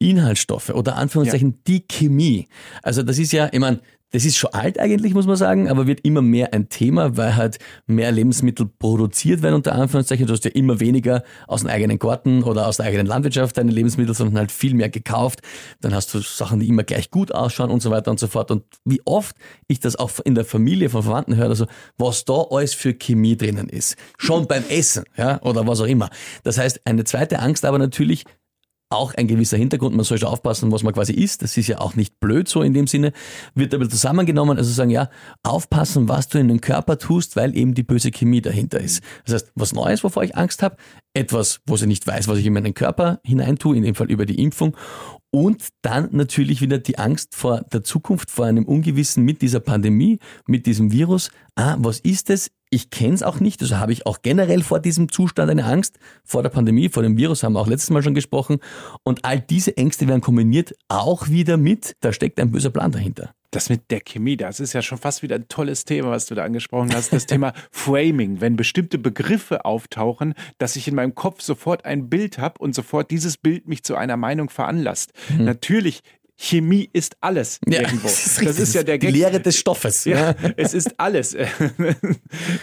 Inhaltsstoffe 0.05 0.71
oder 0.71 0.97
Anführungszeichen 0.97 1.51
ja. 1.51 1.59
die 1.67 1.81
Chemie. 1.89 2.49
Also 2.83 3.03
das 3.03 3.19
ist 3.19 3.33
ja, 3.33 3.49
ich 3.53 3.61
meine, 3.61 3.81
Das 4.15 4.25
ist 4.25 4.37
schon 4.37 4.55
alt 4.55 4.79
eigentlich, 4.79 5.13
muss 5.13 5.27
man 5.27 5.35
sagen, 5.35 5.69
aber 5.69 5.89
wird 5.89 6.05
immer 6.05 6.23
mehr 6.23 6.55
ein 6.55 6.69
Thema, 6.69 7.17
weil 7.17 7.35
halt 7.35 7.59
mehr 7.89 8.13
Lebensmittel 8.13 8.65
produziert 8.79 9.43
werden, 9.43 9.57
unter 9.57 9.73
Anführungszeichen. 9.75 10.29
Du 10.29 10.33
hast 10.33 10.45
ja 10.45 10.53
immer 10.53 10.79
weniger 10.79 11.25
aus 11.49 11.63
dem 11.63 11.71
eigenen 11.71 11.99
Garten 11.99 12.45
oder 12.45 12.69
aus 12.69 12.77
der 12.77 12.87
eigenen 12.87 13.09
Landwirtschaft 13.09 13.59
deine 13.59 13.73
Lebensmittel, 13.73 14.15
sondern 14.15 14.39
halt 14.39 14.53
viel 14.53 14.75
mehr 14.75 14.89
gekauft. 14.89 15.41
Dann 15.81 15.93
hast 15.93 16.15
du 16.15 16.21
Sachen, 16.21 16.61
die 16.61 16.69
immer 16.69 16.85
gleich 16.85 17.11
gut 17.11 17.35
ausschauen 17.35 17.73
und 17.73 17.83
so 17.83 17.91
weiter 17.91 18.13
und 18.13 18.21
so 18.21 18.29
fort. 18.29 18.53
Und 18.53 18.63
wie 18.85 19.03
oft 19.05 19.35
ich 19.67 19.81
das 19.81 19.97
auch 19.97 20.13
in 20.25 20.37
der 20.37 20.45
Familie 20.45 20.91
von 20.91 21.03
Verwandten 21.03 21.35
höre, 21.35 21.49
also 21.49 21.67
was 21.99 22.25
da 22.25 22.41
alles 22.51 22.73
für 22.73 22.95
Chemie 22.95 23.37
drinnen 23.37 23.69
ist. 23.69 23.97
Schon 24.17 24.47
beim 24.47 24.63
Essen, 24.69 25.07
ja, 25.17 25.43
oder 25.43 25.67
was 25.67 25.81
auch 25.81 25.89
immer. 25.89 26.09
Das 26.45 26.57
heißt, 26.57 26.83
eine 26.85 27.03
zweite 27.03 27.41
Angst 27.41 27.65
aber 27.65 27.79
natürlich, 27.79 28.25
auch 28.95 29.15
ein 29.15 29.27
gewisser 29.27 29.57
Hintergrund. 29.57 29.95
Man 29.95 30.05
soll 30.05 30.19
schon 30.19 30.29
aufpassen, 30.29 30.73
was 30.73 30.83
man 30.83 30.95
quasi 30.95 31.13
isst. 31.13 31.43
Das 31.43 31.57
ist 31.57 31.69
ja 31.69 31.81
auch 31.81 31.95
nicht 31.95 32.21
blöd 32.21 32.49
so 32.49 32.63
in 32.63 32.75
dem 32.75 32.87
Sinne. 32.87 33.13
Wird 33.55 33.75
aber 33.75 33.89
zusammengenommen, 33.89 34.57
also 34.57 34.71
sagen, 34.71 34.91
ja, 34.91 35.11
aufpassen, 35.43 36.09
was 36.09 36.29
du 36.29 36.39
in 36.39 36.49
den 36.49 36.61
Körper 36.61 36.99
tust, 36.99 37.37
weil 37.37 37.57
eben 37.57 37.75
die 37.75 37.83
böse 37.83 38.11
Chemie 38.11 38.41
dahinter 38.41 38.81
ist. 38.81 39.03
Das 39.25 39.35
heißt, 39.35 39.53
was 39.55 39.73
Neues, 39.73 40.05
wovor 40.05 40.23
ich 40.23 40.37
Angst 40.37 40.63
habe, 40.63 40.77
etwas, 41.15 41.61
wo 41.67 41.75
ich 41.75 41.87
nicht 41.87 42.07
weiß, 42.07 42.29
was 42.29 42.39
ich 42.39 42.47
in 42.47 42.53
meinen 42.53 42.75
Körper 42.75 43.21
hineintue, 43.25 43.77
in 43.77 43.83
dem 43.83 43.95
Fall 43.95 44.11
über 44.11 44.27
die 44.27 44.43
Impfung. 44.43 44.77
Und 45.31 45.69
dann 45.83 46.11
natürlich 46.13 46.61
wieder 46.61 46.79
die 46.79 46.99
Angst 46.99 47.35
vor 47.35 47.63
der 47.73 47.83
Zukunft, 47.83 48.31
vor 48.31 48.47
einem 48.47 48.65
Ungewissen 48.65 49.25
mit 49.25 49.43
dieser 49.43 49.61
Pandemie, 49.61 50.21
mit 50.47 50.67
diesem 50.67 50.93
Virus. 50.93 51.31
Ah, 51.57 51.77
was 51.79 51.99
ist 51.99 52.31
es? 52.31 52.51
Ich 52.75 52.91
kenne 52.91 53.15
es 53.15 53.23
auch 53.23 53.39
nicht, 53.39 53.63
also 53.63 53.77
habe 53.77 53.93
ich 53.93 54.05
auch 54.05 54.21
generell 54.23 54.65
vor 54.65 54.81
diesem 54.81 55.09
Zustand 55.09 55.49
eine 55.49 55.65
Angst, 55.65 56.01
vor 56.25 56.43
der 56.43 56.51
Pandemie, 56.51 56.89
vor 56.89 57.05
dem 57.05 57.17
Virus, 57.17 57.45
haben 57.45 57.53
wir 57.53 57.61
auch 57.61 57.69
letztes 57.69 57.91
Mal 57.91 58.03
schon 58.03 58.15
gesprochen. 58.15 58.59
Und 59.05 59.25
all 59.25 59.39
diese 59.39 59.77
Ängste 59.77 60.09
werden 60.09 60.21
kombiniert 60.21 60.75
auch 60.89 61.29
wieder 61.29 61.57
mit, 61.57 61.95
da 62.01 62.13
steckt 62.13 62.41
ein 62.41 62.51
böser 62.51 62.71
Plan 62.71 62.91
dahinter. 62.91 63.33
Das 63.53 63.69
mit 63.69 63.93
der 63.93 64.01
Chemie, 64.01 64.37
das 64.37 64.59
ist 64.59 64.73
ja 64.73 64.83
schon 64.83 64.99
fast 64.99 65.23
wieder 65.23 65.37
ein 65.37 65.47
tolles 65.47 65.85
Thema, 65.85 66.11
was 66.11 66.27
du 66.27 66.35
da 66.35 66.43
angesprochen 66.43 66.93
hast. 66.93 67.13
Das 67.13 67.27
Thema 67.27 67.53
Framing, 67.71 68.41
wenn 68.41 68.57
bestimmte 68.57 68.99
Begriffe 68.99 69.65
auftauchen, 69.65 70.35
dass 70.59 70.75
ich 70.75 70.89
in 70.89 70.97
meinem 70.97 71.15
Kopf 71.15 71.43
sofort 71.43 71.85
ein 71.85 72.11
Bild 72.11 72.39
habe 72.39 72.59
und 72.59 72.75
sofort 72.75 73.13
dieses 73.13 73.37
Bild 73.37 73.69
mich 73.69 73.85
zu 73.85 73.95
einer 73.95 74.17
Meinung 74.17 74.51
veranlasst. 74.51 75.13
Mhm. 75.29 75.45
Natürlich 75.45 76.03
Chemie 76.37 76.89
ist 76.93 77.17
alles 77.21 77.61
ja, 77.67 77.81
irgendwo. 77.83 78.09
Das 78.09 78.27
ist, 78.27 78.45
das 78.45 78.59
ist 78.59 78.75
ja 78.75 78.83
der 78.83 78.99
Gag. 78.99 79.13
Die 79.13 79.19
Lehre 79.19 79.41
des 79.41 79.57
Stoffes. 79.57 80.05
Ja, 80.05 80.35
es 80.57 80.75
ist 80.75 80.99
alles. 80.99 81.35
und, 81.79 81.95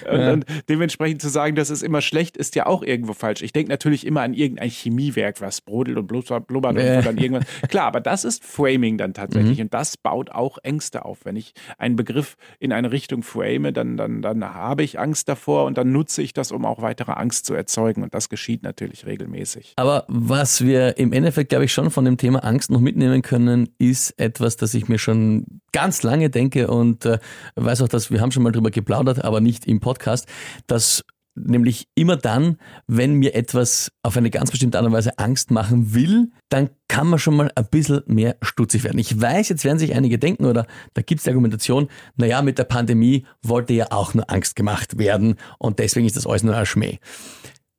ja. 0.05 0.33
und, 0.33 0.45
dementsprechend 0.69 1.21
zu 1.21 1.29
sagen, 1.29 1.55
das 1.55 1.69
ist 1.69 1.81
immer 1.81 2.01
schlecht, 2.01 2.37
ist 2.37 2.55
ja 2.55 2.65
auch 2.65 2.83
irgendwo 2.83 3.13
falsch. 3.13 3.41
Ich 3.41 3.53
denke 3.53 3.71
natürlich 3.71 4.05
immer 4.05 4.21
an 4.21 4.33
irgendein 4.33 4.69
Chemiewerk, 4.69 5.41
was 5.41 5.61
brodelt 5.61 5.97
und 5.97 6.07
blubbert 6.07 6.77
und 6.77 7.05
dann 7.05 7.17
irgendwas. 7.17 7.45
Klar, 7.69 7.85
aber 7.85 8.01
das 8.01 8.25
ist 8.25 8.43
Framing 8.43 8.97
dann 8.97 9.13
tatsächlich 9.13 9.57
mhm. 9.57 9.65
und 9.65 9.73
das 9.73 9.97
baut 9.97 10.31
auch 10.31 10.57
Ängste 10.63 11.05
auf. 11.05 11.19
Wenn 11.23 11.35
ich 11.35 11.53
einen 11.77 11.95
Begriff 11.95 12.35
in 12.59 12.73
eine 12.73 12.91
Richtung 12.91 13.23
frame, 13.23 13.73
dann, 13.73 13.97
dann, 13.97 14.21
dann 14.21 14.43
habe 14.53 14.83
ich 14.83 14.99
Angst 14.99 15.29
davor 15.29 15.65
und 15.65 15.77
dann 15.77 15.91
nutze 15.91 16.21
ich 16.21 16.33
das, 16.33 16.51
um 16.51 16.65
auch 16.65 16.81
weitere 16.81 17.13
Angst 17.13 17.45
zu 17.45 17.53
erzeugen 17.53 18.03
und 18.03 18.13
das 18.13 18.29
geschieht 18.29 18.63
natürlich 18.63 19.05
regelmäßig. 19.05 19.73
Aber 19.77 20.05
was 20.07 20.63
wir 20.63 20.97
im 20.97 21.13
Endeffekt, 21.13 21.49
glaube 21.49 21.65
ich, 21.65 21.73
schon 21.73 21.89
von 21.91 22.05
dem 22.05 22.17
Thema 22.17 22.43
Angst 22.43 22.69
noch 22.69 22.81
mitnehmen 22.81 23.21
können, 23.21 23.60
ist 23.77 24.19
etwas, 24.19 24.57
das 24.57 24.73
ich 24.73 24.87
mir 24.87 24.99
schon 24.99 25.61
ganz 25.71 26.03
lange 26.03 26.29
denke 26.29 26.67
und 26.67 27.05
äh, 27.05 27.19
weiß 27.55 27.81
auch, 27.81 27.87
dass 27.87 28.11
wir 28.11 28.21
haben 28.21 28.31
schon 28.31 28.43
mal 28.43 28.51
drüber 28.51 28.71
geplaudert, 28.71 29.23
aber 29.23 29.41
nicht 29.41 29.67
im 29.67 29.79
Podcast, 29.79 30.27
dass 30.67 31.03
nämlich 31.35 31.87
immer 31.95 32.17
dann, 32.17 32.57
wenn 32.87 33.15
mir 33.15 33.35
etwas 33.35 33.91
auf 34.03 34.17
eine 34.17 34.29
ganz 34.29 34.51
bestimmte 34.51 34.77
Art 34.77 34.85
und 34.85 34.93
Weise 34.93 35.17
Angst 35.17 35.51
machen 35.51 35.93
will, 35.93 36.31
dann 36.49 36.69
kann 36.87 37.07
man 37.07 37.19
schon 37.19 37.35
mal 37.35 37.51
ein 37.55 37.67
bisschen 37.71 38.01
mehr 38.05 38.35
stutzig 38.41 38.83
werden. 38.83 38.99
Ich 38.99 39.19
weiß, 39.19 39.49
jetzt 39.49 39.63
werden 39.63 39.79
sich 39.79 39.95
einige 39.95 40.19
denken 40.19 40.45
oder 40.45 40.67
da 40.93 41.01
gibt 41.01 41.19
es 41.19 41.23
die 41.23 41.29
Argumentation, 41.29 41.87
naja, 42.15 42.41
mit 42.41 42.57
der 42.57 42.65
Pandemie 42.65 43.25
wollte 43.41 43.73
ja 43.73 43.87
auch 43.91 44.13
nur 44.13 44.29
Angst 44.29 44.55
gemacht 44.55 44.97
werden 44.97 45.35
und 45.57 45.79
deswegen 45.79 46.05
ist 46.05 46.17
das 46.17 46.27
alles 46.27 46.43
nur 46.43 46.55
ein 46.55 46.65
Schmäh. 46.65 46.99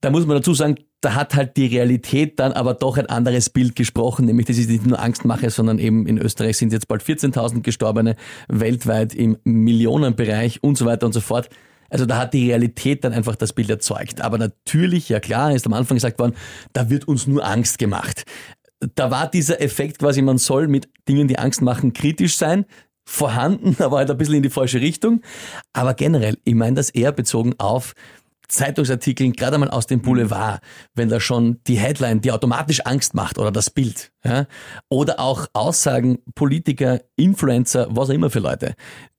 Da 0.03 0.11
muss 0.11 0.26
man 0.26 0.36
dazu 0.36 0.53
sagen, 0.53 0.74
da 1.00 1.14
hat 1.14 1.36
halt 1.36 1.57
die 1.57 1.66
Realität 1.66 2.40
dann 2.40 2.53
aber 2.53 2.74
doch 2.74 2.98
ein 2.98 3.07
anderes 3.07 3.50
Bild 3.50 3.76
gesprochen, 3.76 4.26
nämlich 4.26 4.46
das 4.46 4.59
ist 4.59 4.68
nicht 4.68 4.84
nur 4.84 5.00
Angstmache, 5.00 5.48
sondern 5.48 5.78
eben 5.78 6.07
in 6.07 6.18
Österreich 6.18 6.59
sind 6.59 6.72
jetzt 6.72 6.88
bald 6.88 7.03
14.000 7.03 7.62
Gestorbene, 7.62 8.16
weltweit 8.48 9.14
im 9.14 9.38
Millionenbereich 9.44 10.62
und 10.62 10.76
so 10.76 10.86
weiter 10.86 11.07
und 11.07 11.12
so 11.12 11.20
fort. 11.20 11.48
Also 11.88 12.05
da 12.05 12.18
hat 12.18 12.34
die 12.34 12.48
Realität 12.48 13.05
dann 13.05 13.12
einfach 13.12 13.36
das 13.36 13.53
Bild 13.53 13.70
erzeugt. 13.70 14.20
Aber 14.20 14.38
natürlich, 14.38 15.09
ja 15.09 15.20
klar, 15.20 15.55
ist 15.55 15.66
am 15.66 15.72
Anfang 15.72 15.96
gesagt 15.98 16.18
worden, 16.18 16.34
da 16.72 16.90
wird 16.90 17.07
uns 17.07 17.28
nur 17.28 17.46
Angst 17.46 17.78
gemacht. 17.78 18.24
Da 18.96 19.12
war 19.12 19.30
dieser 19.30 19.61
Effekt 19.61 20.00
quasi, 20.00 20.20
man 20.20 20.38
soll 20.38 20.66
mit 20.66 20.88
Dingen, 21.09 21.28
die 21.28 21.38
Angst 21.38 21.62
machen, 21.62 21.92
kritisch 21.92 22.36
sein 22.36 22.64
vorhanden, 23.05 23.76
aber 23.82 23.98
halt 23.98 24.11
ein 24.11 24.16
bisschen 24.16 24.36
in 24.36 24.42
die 24.42 24.50
falsche 24.50 24.80
Richtung. 24.80 25.20
Aber 25.72 25.94
generell, 25.94 26.38
ich 26.44 26.55
meine 26.55 26.74
das 26.74 26.90
eher 26.90 27.12
bezogen 27.12 27.55
auf 27.59 27.94
Zeitungsartikeln, 28.53 29.32
gerade 29.32 29.59
mal 29.59 29.70
aus 29.70 29.86
dem. 29.86 30.03
Boulevard, 30.03 30.61
wenn 30.94 31.09
da 31.09 31.20
schon 31.20 31.61
die 31.66 31.76
Headline, 31.76 32.20
die 32.20 32.32
automatisch 32.32 32.80
Angst 32.84 33.14
macht 33.14 33.38
oder 33.38 33.50
das 33.50 33.70
Bild, 33.70 34.12
ja, 34.24 34.46
oder 34.88 35.20
auch 35.20 35.46
Aussagen 35.53 36.18
Politiker, 36.34 37.00
Influencer, 37.16 37.86
was 37.90 38.11
auch 38.11 38.14
immer 38.14 38.30
für 38.30 38.40
Leute, 38.40 38.74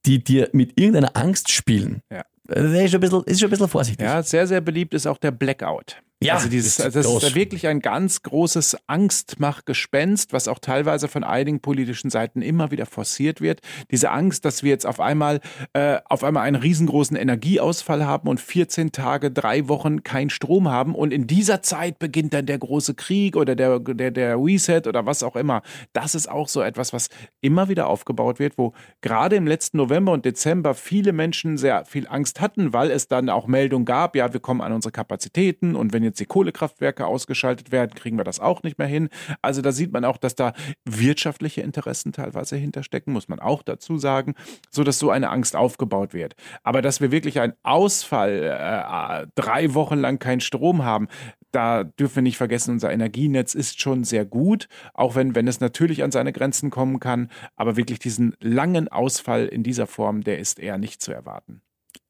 die 0.06 0.24
dir 0.24 0.50
mit 0.52 0.80
irgendeiner 0.80 1.16
Angst 1.16 1.52
spielen. 1.52 2.02
Ja. 2.12 2.24
Das 2.46 2.58
ist 2.58 2.92
schon, 2.92 2.98
ein 2.98 3.02
bisschen, 3.02 3.24
ist 3.24 3.40
schon 3.40 3.48
ein 3.48 3.52
bisschen 3.52 3.70
vorsichtig. 3.70 4.06
Ja, 4.06 4.22
sehr, 4.22 4.46
sehr 4.46 4.60
beliebt 4.60 4.94
ist 4.94 5.08
auch 5.08 5.18
der 5.18 5.32
Blackout. 5.32 6.02
Ja, 6.26 6.36
also 6.36 6.50
dieses, 6.50 6.80
ist, 6.80 6.96
das 6.96 7.06
ist 7.06 7.36
wirklich 7.36 7.68
ein 7.68 7.80
ganz 7.80 8.22
großes 8.24 8.78
Angstmachgespenst, 8.88 10.34
was 10.34 10.48
auch 10.48 10.60
teilweise 10.60 11.08
von 11.08 11.24
einigen 11.24 11.60
politischen 11.60 12.10
Seiten 12.10 12.42
immer 12.42 12.72
wieder 12.72 12.86
forciert 12.86 13.42
wird. 13.42 13.62
Diese 13.92 14.12
Angst, 14.12 14.46
dass 14.46 14.64
wir 14.64 14.70
jetzt 14.70 14.86
auf 14.86 15.00
einmal 15.00 15.40
äh, 15.74 16.00
auf 16.06 16.24
einmal 16.24 16.44
einen 16.44 16.56
riesengroßen 16.56 17.18
Energieausfall 17.18 18.06
haben 18.06 18.28
und 18.28 18.40
14 18.40 18.92
Tage, 18.92 19.32
drei 19.32 19.68
Wochen 19.68 20.04
kein 20.04 20.30
Strom 20.30 20.70
haben 20.70 20.96
und 20.96 21.12
in 21.12 21.28
dieser 21.28 21.62
Zeit 21.62 22.00
beginnt 22.00 22.34
dann 22.34 22.46
der 22.46 22.58
große 22.58 22.94
Krieg 22.96 23.36
oder 23.36 23.56
der 23.56 23.80
der 23.80 24.12
der 24.12 24.38
Reset 24.38 24.82
oder 24.88 25.06
was 25.06 25.24
auch 25.24 25.36
immer. 25.36 25.62
Das 25.94 26.16
ist 26.16 26.30
auch 26.30 26.48
so 26.48 26.62
etwas, 26.62 26.94
was 26.94 27.10
immer 27.42 27.70
wieder 27.70 27.88
aufgebaut 27.88 28.40
wird, 28.40 28.58
wo 28.58 28.74
gerade 29.02 29.36
im 29.36 29.48
letzten 29.48 29.78
November 29.78 30.12
und 30.12 30.26
Dezember 30.26 30.74
viele 30.74 31.14
Menschen 31.14 31.58
sehr 31.58 31.86
viel 31.86 32.08
Angst 32.08 32.42
hatten, 32.42 32.74
weil 32.74 32.92
es 32.92 33.08
dann 33.08 33.30
auch 33.30 33.48
Meldungen 33.48 33.86
gab, 33.86 34.16
ja, 34.16 34.34
wir 34.34 34.40
kommen 34.40 34.62
an 34.62 34.74
unsere 34.74 34.92
Kapazitäten 34.92 35.76
und 35.76 35.94
wenn 35.94 36.04
jetzt 36.04 36.12
die 36.20 36.26
Kohlekraftwerke 36.26 37.05
ausgeschaltet 37.05 37.72
werden, 37.72 37.93
kriegen 37.95 38.18
wir 38.18 38.24
das 38.24 38.39
auch 38.39 38.64
nicht 38.64 38.78
mehr 38.78 38.88
hin. 38.88 39.09
Also 39.41 39.61
da 39.61 39.72
sieht 39.72 39.91
man 39.91 40.05
auch, 40.05 40.18
dass 40.18 40.36
da 40.36 40.53
wirtschaftliche 40.86 41.61
Interessen 41.61 42.11
teilweise 42.11 42.55
hinterstecken, 42.55 43.14
muss 43.14 43.28
man 43.28 43.39
auch 43.39 43.64
dazu 43.64 43.97
sagen, 43.97 44.36
so 44.70 44.84
dass 44.84 44.99
so 44.99 45.09
eine 45.09 45.30
Angst 45.30 45.55
aufgebaut 45.55 46.14
wird. 46.14 46.36
Aber 46.64 46.82
dass 46.82 47.01
wir 47.01 47.11
wirklich 47.11 47.39
einen 47.39 47.53
Ausfall, 47.64 48.43
äh, 48.43 49.28
drei 49.36 49.74
Wochen 49.74 49.97
lang 49.97 50.20
keinen 50.20 50.41
Strom 50.41 50.84
haben, 50.84 51.07
da 51.51 51.84
dürfen 51.84 52.16
wir 52.16 52.24
nicht 52.24 52.38
vergessen, 52.38 52.72
unser 52.72 52.91
Energienetz 52.91 53.53
ist 53.53 53.80
schon 53.80 54.03
sehr 54.03 54.26
gut, 54.26 54.68
auch 54.93 55.16
wenn, 55.16 55.36
wenn 55.36 55.47
es 55.47 55.59
natürlich 55.59 56.03
an 56.03 56.11
seine 56.11 56.34
Grenzen 56.34 56.72
kommen 56.72 56.99
kann. 56.99 57.30
Aber 57.55 57.78
wirklich 57.78 57.99
diesen 57.99 58.36
langen 58.39 58.88
Ausfall 58.88 59.45
in 59.45 59.64
dieser 59.64 59.88
Form, 59.88 60.24
der 60.24 60.39
ist 60.39 60.59
eher 60.59 60.78
nicht 60.78 61.01
zu 61.01 61.11
erwarten 61.11 61.61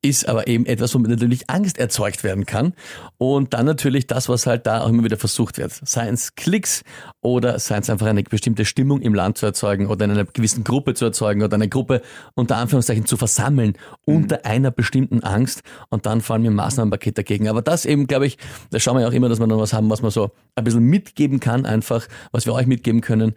ist 0.04 0.28
aber 0.28 0.48
eben 0.48 0.66
etwas, 0.66 0.94
womit 0.94 1.10
natürlich 1.10 1.50
Angst 1.50 1.78
erzeugt 1.78 2.24
werden 2.24 2.46
kann. 2.46 2.74
Und 3.18 3.54
dann 3.54 3.66
natürlich 3.66 4.06
das, 4.06 4.30
was 4.30 4.46
halt 4.46 4.68
da 4.68 4.82
auch 4.82 4.90
immer 4.90 5.04
wieder 5.04 5.18
versucht 5.18 5.58
wird. 5.58 5.72
Seien 5.84 6.14
es 6.14 6.36
Klicks 6.36 6.84
oder 7.22 7.58
seien 7.58 7.82
es 7.82 7.90
einfach 7.90 8.08
eine 8.08 8.22
bestimmte 8.24 8.66
Stimmung 8.66 9.02
im 9.02 9.16
Land 9.16 9.38
zu 9.38 9.46
erzeugen 9.46 9.88
oder 9.88 10.06
in 10.06 10.12
einer 10.12 10.26
gewissen 10.26 10.64
Gruppe 10.64 10.94
zu 10.94 11.06
erzeugen 11.06 11.42
oder 11.42 11.56
eine 11.56 11.70
Gruppe 11.70 12.02
unter 12.36 12.58
Anführungszeichen 12.58 13.06
zu 13.06 13.16
versammeln 13.16 13.78
mhm. 14.06 14.16
unter 14.16 14.46
einer 14.46 14.72
bestimmten 14.72 15.24
Angst 15.24 15.64
und 15.90 16.06
dann 16.06 16.22
fallen 16.22 16.42
mir 16.42 16.52
Maßnahmenpaket 16.52 17.18
dagegen. 17.18 17.48
Aber 17.48 17.62
das 17.62 17.86
eben, 17.86 18.06
glaube 18.06 18.28
ich, 18.28 18.38
da 18.72 18.80
schauen 18.80 18.98
wir 18.98 19.02
ja 19.02 19.08
auch 19.08 19.14
immer, 19.14 19.30
dass 19.30 19.40
wir 19.40 19.48
noch 19.48 19.60
was 19.60 19.72
haben, 19.72 19.90
was 19.90 20.02
man 20.02 20.12
so 20.12 20.32
ein 20.56 20.66
bisschen 20.66 20.84
mitgeben 20.84 21.40
kann, 21.40 21.66
einfach, 21.66 22.08
was 22.32 22.46
wir 22.46 22.54
euch 22.54 22.68
mitgeben 22.68 23.00
können. 23.00 23.36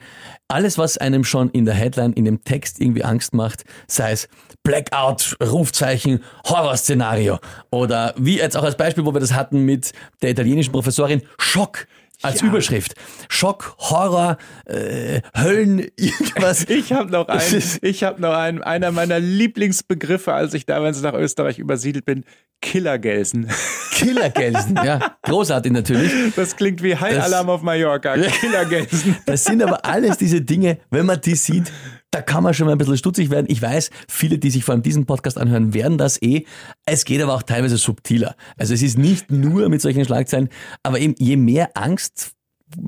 Alles, 0.48 0.78
was 0.78 0.96
einem 0.96 1.24
schon 1.24 1.50
in 1.50 1.64
der 1.64 1.74
Headline, 1.74 2.12
in 2.12 2.24
dem 2.24 2.44
Text 2.44 2.80
irgendwie 2.80 3.02
Angst 3.02 3.34
macht, 3.34 3.64
sei 3.88 4.12
es 4.12 4.28
Blackout, 4.62 5.36
Rufzeichen, 5.42 6.22
Horrorszenario 6.46 7.40
oder 7.70 8.14
wie 8.16 8.38
jetzt 8.38 8.56
auch 8.56 8.62
als 8.62 8.76
Beispiel, 8.76 9.04
wo 9.04 9.12
wir 9.12 9.18
das 9.18 9.32
hatten 9.32 9.64
mit 9.64 9.92
der 10.22 10.30
italienischen 10.30 10.70
Professorin, 10.70 11.22
Schock 11.36 11.88
als 12.22 12.40
ja. 12.40 12.48
Überschrift. 12.48 12.94
Schock, 13.28 13.76
Horror, 13.78 14.38
äh, 14.66 15.20
Höllen, 15.36 15.78
irgendwas. 15.96 16.64
Ich 16.68 16.92
habe 16.92 17.10
noch 17.10 17.28
einen, 17.28 17.62
ich 17.82 18.02
habe 18.04 18.20
noch 18.20 18.34
einen, 18.34 18.62
einer 18.62 18.90
meiner 18.92 19.20
Lieblingsbegriffe, 19.20 20.32
als 20.32 20.54
ich 20.54 20.66
damals 20.66 21.00
nach 21.02 21.14
Österreich 21.14 21.58
übersiedelt 21.58 22.04
bin, 22.04 22.24
Killergelsen. 22.62 23.48
Killergelsen, 23.92 24.76
ja. 24.76 25.16
Großartig 25.22 25.72
natürlich. 25.72 26.12
Das 26.34 26.56
klingt 26.56 26.82
wie 26.82 26.96
High 26.96 27.22
Alarm 27.22 27.50
auf 27.50 27.62
Mallorca. 27.62 28.14
Killergelsen. 28.40 29.16
Das 29.26 29.44
sind 29.44 29.62
aber 29.62 29.84
alles 29.84 30.18
diese 30.18 30.40
Dinge, 30.40 30.78
wenn 30.90 31.06
man 31.06 31.20
die 31.20 31.34
sieht, 31.34 31.70
da 32.16 32.22
kann 32.22 32.42
man 32.42 32.54
schon 32.54 32.64
mal 32.64 32.72
ein 32.72 32.78
bisschen 32.78 32.96
stutzig 32.96 33.28
werden. 33.28 33.44
Ich 33.50 33.60
weiß, 33.60 33.90
viele, 34.08 34.38
die 34.38 34.50
sich 34.50 34.64
vor 34.64 34.72
allem 34.72 34.82
diesen 34.82 35.04
Podcast 35.04 35.36
anhören, 35.36 35.74
werden 35.74 35.98
das 35.98 36.20
eh. 36.22 36.46
Es 36.86 37.04
geht 37.04 37.20
aber 37.20 37.34
auch 37.34 37.42
teilweise 37.42 37.76
subtiler. 37.76 38.36
Also 38.56 38.72
es 38.72 38.80
ist 38.80 38.96
nicht 38.96 39.30
nur 39.30 39.68
mit 39.68 39.82
solchen 39.82 40.02
Schlagzeilen, 40.02 40.48
aber 40.82 40.98
eben 40.98 41.14
je 41.18 41.36
mehr 41.36 41.70
Angst 41.74 42.32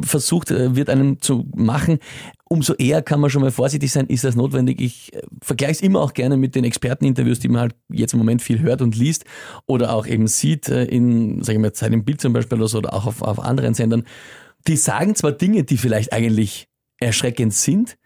versucht 0.01 0.51
äh, 0.51 0.75
wird, 0.75 0.89
einem 0.89 1.21
zu 1.21 1.47
machen, 1.55 1.99
umso 2.49 2.73
eher 2.73 3.03
kann 3.03 3.21
man 3.21 3.29
schon 3.29 3.43
mal 3.43 3.51
vorsichtig 3.51 3.93
sein, 3.93 4.07
ist 4.07 4.25
das 4.25 4.35
notwendig. 4.35 4.81
Ich 4.81 5.15
äh, 5.15 5.21
vergleiche 5.43 5.73
es 5.73 5.83
immer 5.83 6.01
auch 6.01 6.15
gerne 6.15 6.39
mit 6.39 6.55
den 6.55 6.65
Experteninterviews, 6.65 7.39
die 7.39 7.49
man 7.49 7.61
halt 7.61 7.75
jetzt 7.91 8.15
im 8.15 8.19
Moment 8.19 8.41
viel 8.41 8.61
hört 8.61 8.81
und 8.81 8.97
liest 8.97 9.27
oder 9.67 9.93
auch 9.93 10.07
eben 10.07 10.27
sieht 10.27 10.71
äh, 10.71 10.85
in, 10.85 11.43
sagen 11.43 11.63
wir 11.63 11.75
Zeit 11.75 11.93
im 11.93 12.07
Bild 12.07 12.23
zum 12.23 12.33
Beispiel 12.33 12.61
oder, 12.61 12.75
oder 12.75 12.95
auch 12.95 13.07
auf, 13.07 13.21
auf 13.21 13.41
anderen 13.41 13.75
Sendern. 13.75 14.05
Die 14.67 14.77
sagen 14.77 15.15
zwar 15.15 15.33
Dinge, 15.33 15.65
die 15.65 15.77
vielleicht 15.77 16.15
eigentlich 16.15 16.69
erschreckend 16.99 17.53
sind, 17.53 17.99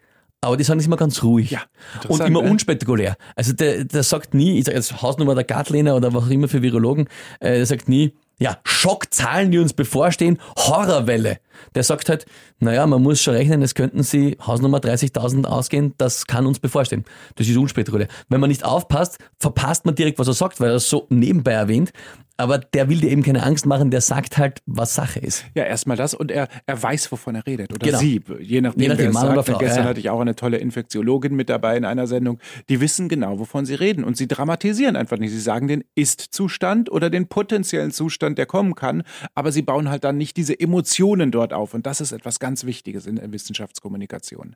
aber 0.43 0.57
die 0.57 0.63
sagen 0.63 0.79
es 0.79 0.85
immer 0.85 0.97
ganz 0.97 1.23
ruhig 1.23 1.51
Ja, 1.51 1.61
und 2.07 2.19
immer 2.21 2.41
ne? 2.41 2.49
unspektakulär. 2.49 3.15
Also 3.35 3.53
der, 3.53 3.85
der 3.85 4.03
sagt 4.03 4.33
nie, 4.33 4.59
ich 4.59 4.65
sage 4.65 4.77
jetzt 4.77 5.01
Hausnummer 5.01 5.35
der 5.35 5.43
Gartlehner 5.43 5.95
oder 5.95 6.13
was 6.13 6.25
auch 6.25 6.29
immer 6.29 6.47
für 6.47 6.61
Virologen, 6.61 7.07
äh, 7.39 7.55
der 7.55 7.65
sagt 7.65 7.89
nie, 7.89 8.13
ja, 8.39 8.57
Schockzahlen, 8.63 9.51
die 9.51 9.59
uns 9.59 9.73
bevorstehen, 9.73 10.39
Horrorwelle. 10.57 11.37
Der 11.75 11.83
sagt 11.83 12.09
halt, 12.09 12.25
naja, 12.59 12.85
man 12.87 13.01
muss 13.01 13.21
schon 13.21 13.35
rechnen, 13.35 13.61
es 13.61 13.75
könnten 13.75 14.03
sie 14.03 14.37
Hausnummer 14.45 14.79
30.000 14.79 15.45
ausgehen, 15.45 15.93
das 15.97 16.25
kann 16.25 16.45
uns 16.45 16.59
bevorstehen. 16.59 17.05
Das 17.35 17.47
ist 17.47 17.55
unspektakulär. 17.55 18.07
Wenn 18.29 18.41
man 18.41 18.49
nicht 18.49 18.65
aufpasst, 18.65 19.17
verpasst 19.39 19.85
man 19.85 19.95
direkt, 19.95 20.19
was 20.19 20.27
er 20.27 20.33
sagt, 20.33 20.59
weil 20.59 20.69
er 20.69 20.75
es 20.75 20.89
so 20.89 21.05
nebenbei 21.09 21.51
erwähnt. 21.51 21.91
Aber 22.35 22.57
der 22.57 22.89
will 22.89 22.99
dir 22.99 23.11
eben 23.11 23.21
keine 23.21 23.43
Angst 23.43 23.65
machen, 23.67 23.91
der 23.91 24.01
sagt 24.01 24.37
halt, 24.37 24.61
was 24.65 24.95
Sache 24.95 25.19
ist. 25.19 25.45
Ja, 25.53 25.63
erstmal 25.65 25.97
das 25.97 26.15
und 26.15 26.31
er, 26.31 26.47
er 26.65 26.81
weiß, 26.81 27.11
wovon 27.11 27.35
er 27.35 27.45
redet. 27.45 27.71
Oder 27.71 27.85
Genau. 27.85 27.99
sie, 27.99 28.21
je 28.39 28.61
nachdem, 28.61 28.81
Je 28.81 28.87
nachdem, 28.87 28.97
wer 28.97 29.07
es 29.09 29.13
Mann 29.13 29.31
oder 29.33 29.43
sagt. 29.43 29.59
Gestern 29.59 29.83
ja. 29.83 29.89
hatte 29.89 29.99
ich 29.99 30.09
auch 30.09 30.19
eine 30.19 30.35
tolle 30.35 30.57
Infektiologin 30.57 31.35
mit 31.35 31.49
dabei 31.49 31.77
in 31.77 31.85
einer 31.85 32.07
Sendung. 32.07 32.39
Die 32.69 32.81
wissen 32.81 33.07
genau, 33.07 33.37
wovon 33.37 33.65
sie 33.65 33.75
reden. 33.75 34.03
Und 34.03 34.17
sie 34.17 34.27
dramatisieren 34.27 34.95
einfach 34.95 35.19
nicht. 35.19 35.31
Sie 35.31 35.39
sagen 35.39 35.67
den 35.67 35.83
Ist-Zustand 35.95 36.91
oder 36.91 37.11
den 37.11 37.27
potenziellen 37.27 37.91
Zustand, 37.91 38.37
der 38.39 38.47
kommen 38.47 38.73
kann. 38.73 39.03
Aber 39.35 39.51
sie 39.51 39.61
bauen 39.61 39.89
halt 39.89 40.03
dann 40.03 40.17
nicht 40.17 40.35
diese 40.35 40.59
Emotionen 40.59 41.31
dort 41.31 41.53
auf. 41.53 41.73
Und 41.75 41.85
das 41.85 42.01
ist 42.01 42.11
etwas 42.11 42.39
ganz 42.39 42.65
Wichtiges 42.65 43.05
in 43.05 43.17
der 43.17 43.31
Wissenschaftskommunikation. 43.31 44.55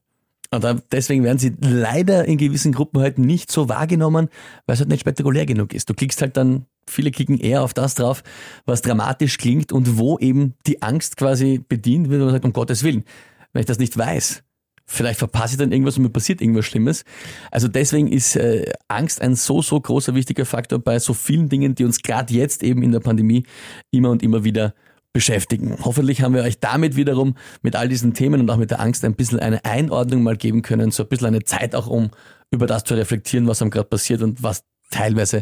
Und 0.50 0.66
deswegen 0.92 1.24
werden 1.24 1.40
sie 1.40 1.54
leider 1.60 2.26
in 2.26 2.38
gewissen 2.38 2.72
Gruppen 2.72 3.02
halt 3.02 3.18
nicht 3.18 3.52
so 3.52 3.70
wahrgenommen, 3.70 4.30
weil 4.66 4.76
es 4.76 4.80
halt 4.80 4.90
nicht 4.90 5.02
spektakulär 5.02 5.46
genug 5.46 5.74
ist. 5.74 5.90
Du 5.90 5.94
klickst 5.94 6.22
halt 6.22 6.38
dann, 6.38 6.66
viele 6.88 7.12
klicken 7.12 7.38
eher 7.38 7.64
auf 7.64 7.74
das 7.74 7.96
drauf, 7.96 8.24
was 8.66 8.82
dramatisch 8.82 9.38
klingt 9.38 9.72
und 9.72 9.98
wo 9.98 10.18
eben 10.20 10.54
die 10.66 10.82
Angst 10.82 11.18
quasi 11.18 11.64
bedient 11.68 12.10
wird 12.10 12.22
und 12.22 12.28
man 12.28 12.36
sagt, 12.36 12.46
um 12.46 12.54
Gottes 12.54 12.84
Willen, 12.84 13.04
wenn 13.52 13.62
ich 13.62 13.66
das 13.66 13.80
nicht 13.80 13.98
weiß, 13.98 14.44
vielleicht 14.86 15.20
verpasse 15.20 15.56
ich 15.56 15.58
dann 15.58 15.72
irgendwas 15.72 15.98
und 15.98 16.04
mir 16.04 16.10
passiert 16.10 16.42
irgendwas 16.42 16.66
Schlimmes. 16.66 17.04
Also 17.52 17.68
deswegen 17.68 18.08
ist 18.08 18.36
äh, 18.38 18.72
Angst 18.88 19.22
ein 19.22 19.36
so, 19.36 19.62
so 19.62 19.80
großer 19.80 20.16
wichtiger 20.16 20.46
Faktor 20.46 20.80
bei 20.80 20.98
so 21.00 21.14
vielen 21.14 21.50
Dingen, 21.50 21.76
die 21.76 21.84
uns 21.84 22.02
gerade 22.02 22.34
jetzt 22.34 22.64
eben 22.64 22.82
in 22.82 22.94
der 22.94 23.02
Pandemie 23.02 23.44
immer 23.92 24.10
und 24.10 24.24
immer 24.24 24.44
wieder 24.46 24.74
beschäftigen. 25.18 25.76
Hoffentlich 25.84 26.22
haben 26.22 26.36
wir 26.36 26.44
euch 26.44 26.60
damit 26.60 26.96
wiederum 26.96 27.34
mit 27.64 27.76
all 27.76 27.90
diesen 27.90 28.14
Themen 28.14 28.40
und 28.40 28.52
auch 28.52 28.58
mit 28.58 28.70
der 28.70 28.80
Angst 28.80 29.04
ein 29.04 29.16
bisschen 29.16 29.40
eine 29.40 29.66
Einordnung 29.66 30.22
mal 30.22 30.38
geben 30.38 30.62
können, 30.62 30.92
so 30.92 31.02
ein 31.02 31.10
bisschen 31.10 31.26
eine 31.26 31.44
Zeit 31.44 31.74
auch, 31.74 31.88
um 31.88 32.12
über 32.52 32.68
das 32.68 32.84
zu 32.84 32.94
reflektieren, 32.94 33.48
was 33.48 33.64
am 33.64 33.72
gerade 33.72 33.88
passiert 33.88 34.22
und 34.22 34.44
was 34.44 34.64
teilweise 34.92 35.42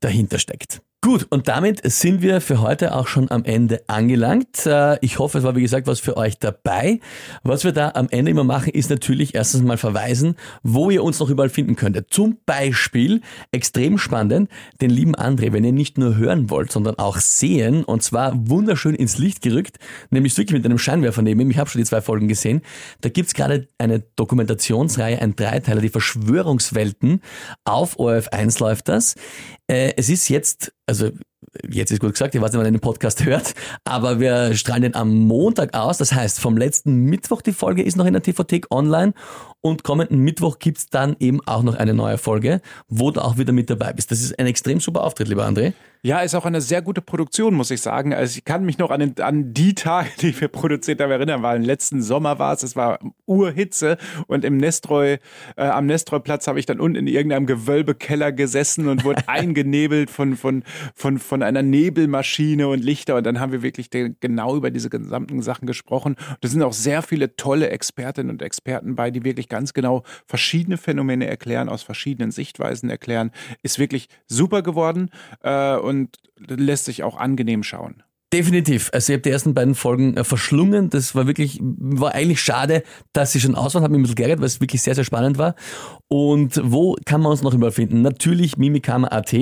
dahinter 0.00 0.38
steckt. 0.38 0.80
Gut, 1.02 1.26
und 1.30 1.48
damit 1.48 1.80
sind 1.90 2.20
wir 2.20 2.42
für 2.42 2.60
heute 2.60 2.94
auch 2.94 3.06
schon 3.06 3.30
am 3.30 3.42
Ende 3.44 3.80
angelangt. 3.86 4.66
Äh, 4.66 4.98
Ich 5.00 5.18
hoffe, 5.18 5.38
es 5.38 5.44
war 5.44 5.56
wie 5.56 5.62
gesagt 5.62 5.86
was 5.86 5.98
für 5.98 6.18
euch 6.18 6.38
dabei. 6.38 7.00
Was 7.42 7.64
wir 7.64 7.72
da 7.72 7.92
am 7.94 8.08
Ende 8.10 8.30
immer 8.30 8.44
machen, 8.44 8.70
ist 8.74 8.90
natürlich 8.90 9.34
erstens 9.34 9.62
mal 9.62 9.78
verweisen, 9.78 10.36
wo 10.62 10.90
ihr 10.90 11.02
uns 11.02 11.18
noch 11.18 11.30
überall 11.30 11.48
finden 11.48 11.74
könntet. 11.74 12.08
Zum 12.12 12.36
Beispiel, 12.44 13.22
extrem 13.50 13.96
spannend, 13.96 14.50
den 14.82 14.90
lieben 14.90 15.16
André, 15.16 15.54
wenn 15.54 15.64
ihr 15.64 15.72
nicht 15.72 15.96
nur 15.96 16.16
hören 16.18 16.50
wollt, 16.50 16.70
sondern 16.70 16.98
auch 16.98 17.16
sehen, 17.16 17.82
und 17.82 18.02
zwar 18.02 18.34
wunderschön 18.36 18.94
ins 18.94 19.16
Licht 19.16 19.40
gerückt, 19.40 19.78
nämlich 20.10 20.36
wirklich 20.36 20.52
mit 20.58 20.66
einem 20.66 20.78
Scheinwerfer 20.78 21.22
neben 21.22 21.40
ihm. 21.40 21.50
Ich 21.50 21.56
habe 21.56 21.70
schon 21.70 21.80
die 21.80 21.86
zwei 21.86 22.02
Folgen 22.02 22.28
gesehen. 22.28 22.60
Da 23.00 23.08
gibt's 23.08 23.32
gerade 23.32 23.68
eine 23.78 24.00
Dokumentationsreihe, 24.16 25.22
ein 25.22 25.34
Dreiteiler, 25.34 25.80
die 25.80 25.88
Verschwörungswelten. 25.88 27.22
Auf 27.64 27.98
ORF1 27.98 28.60
läuft 28.60 28.90
das. 28.90 29.14
Äh, 29.66 29.94
Es 29.96 30.10
ist 30.10 30.28
jetzt, 30.28 30.74
also 30.90 31.10
jetzt 31.68 31.92
ist 31.92 32.00
gut 32.00 32.12
gesagt, 32.12 32.34
ich 32.34 32.40
weiß 32.40 32.50
nicht, 32.50 32.58
wann 32.58 32.66
ihr 32.66 32.72
den 32.72 32.80
Podcast 32.80 33.24
hört, 33.24 33.54
aber 33.84 34.18
wir 34.18 34.54
strahlen 34.54 34.82
den 34.82 34.94
am 34.96 35.14
Montag 35.14 35.74
aus. 35.74 35.98
Das 35.98 36.12
heißt, 36.12 36.40
vom 36.40 36.56
letzten 36.56 37.04
Mittwoch 37.04 37.42
die 37.42 37.52
Folge 37.52 37.82
ist 37.82 37.96
noch 37.96 38.06
in 38.06 38.12
der 38.12 38.22
TV-Thek 38.22 38.66
online 38.70 39.14
und 39.60 39.84
kommenden 39.84 40.18
Mittwoch 40.18 40.58
gibt's 40.58 40.88
dann 40.88 41.16
eben 41.20 41.40
auch 41.46 41.62
noch 41.62 41.76
eine 41.76 41.94
neue 41.94 42.18
Folge, 42.18 42.60
wo 42.88 43.12
du 43.12 43.20
auch 43.20 43.38
wieder 43.38 43.52
mit 43.52 43.70
dabei 43.70 43.92
bist. 43.92 44.10
Das 44.10 44.20
ist 44.20 44.38
ein 44.38 44.46
extrem 44.46 44.80
super 44.80 45.04
Auftritt, 45.04 45.28
lieber 45.28 45.46
André. 45.46 45.72
Ja, 46.02 46.20
ist 46.20 46.34
auch 46.34 46.46
eine 46.46 46.62
sehr 46.62 46.80
gute 46.80 47.02
Produktion, 47.02 47.52
muss 47.52 47.70
ich 47.70 47.82
sagen. 47.82 48.14
Also 48.14 48.38
ich 48.38 48.46
kann 48.46 48.64
mich 48.64 48.78
noch 48.78 48.90
an, 48.90 49.00
den, 49.00 49.20
an 49.20 49.52
die 49.52 49.74
Tage, 49.74 50.08
die 50.22 50.40
wir 50.40 50.48
produziert 50.48 50.98
haben, 50.98 51.10
erinnern, 51.10 51.42
weil 51.42 51.58
im 51.58 51.62
letzten 51.62 52.00
Sommer 52.00 52.38
war 52.38 52.54
es, 52.54 52.62
es 52.62 52.74
war 52.74 52.98
Urhitze 53.26 53.98
und 54.26 54.42
im 54.46 54.56
Nestreu, 54.56 55.18
äh, 55.56 55.62
am 55.62 55.84
Nestreuplatz 55.84 56.46
habe 56.46 56.58
ich 56.58 56.64
dann 56.64 56.80
unten 56.80 56.96
in 56.96 57.06
irgendeinem 57.06 57.44
Gewölbekeller 57.44 58.32
gesessen 58.32 58.88
und 58.88 59.04
wurde 59.04 59.24
eingenebelt 59.28 60.08
von, 60.08 60.38
von, 60.38 60.64
von, 60.94 61.18
von 61.18 61.42
einer 61.42 61.62
Nebelmaschine 61.62 62.66
und 62.66 62.82
Lichter 62.82 63.16
und 63.16 63.24
dann 63.24 63.38
haben 63.38 63.52
wir 63.52 63.60
wirklich 63.60 63.90
de- 63.90 64.14
genau 64.20 64.56
über 64.56 64.70
diese 64.70 64.88
gesamten 64.88 65.42
Sachen 65.42 65.66
gesprochen. 65.66 66.16
Da 66.40 66.48
sind 66.48 66.62
auch 66.62 66.72
sehr 66.72 67.02
viele 67.02 67.36
tolle 67.36 67.68
Expertinnen 67.68 68.30
und 68.30 68.40
Experten 68.40 68.94
bei, 68.94 69.10
die 69.10 69.22
wirklich 69.24 69.50
ganz 69.50 69.74
genau 69.74 70.04
verschiedene 70.26 70.78
Phänomene 70.78 71.26
erklären, 71.26 71.68
aus 71.68 71.82
verschiedenen 71.82 72.30
Sichtweisen 72.30 72.88
erklären. 72.88 73.32
Ist 73.62 73.78
wirklich 73.78 74.08
super 74.26 74.62
geworden. 74.62 75.10
Äh, 75.42 75.89
und 75.90 76.16
lässt 76.38 76.86
sich 76.86 77.02
auch 77.02 77.16
angenehm 77.18 77.62
schauen. 77.62 78.02
Definitiv. 78.32 78.90
Also 78.92 79.12
ich 79.12 79.16
habe 79.16 79.22
die 79.22 79.30
ersten 79.30 79.54
beiden 79.54 79.74
Folgen 79.74 80.16
äh, 80.16 80.22
verschlungen. 80.22 80.88
Das 80.88 81.16
war 81.16 81.26
wirklich, 81.26 81.58
war 81.60 82.14
eigentlich 82.14 82.40
schade, 82.40 82.84
dass 83.12 83.32
sie 83.32 83.40
schon 83.40 83.56
aus 83.56 83.74
waren. 83.74 83.82
Hat 83.82 83.90
mich 83.90 83.98
ein 83.98 84.02
bisschen 84.02 84.14
geärgert, 84.14 84.38
weil 84.38 84.46
es 84.46 84.60
wirklich 84.60 84.82
sehr, 84.82 84.94
sehr 84.94 85.02
spannend 85.02 85.36
war. 85.36 85.56
Und 86.06 86.60
wo 86.62 86.96
kann 87.04 87.22
man 87.22 87.32
uns 87.32 87.42
noch 87.42 87.54
überall 87.54 87.72
finden? 87.72 88.02
Natürlich 88.02 88.56
mimikama.at, 88.56 89.34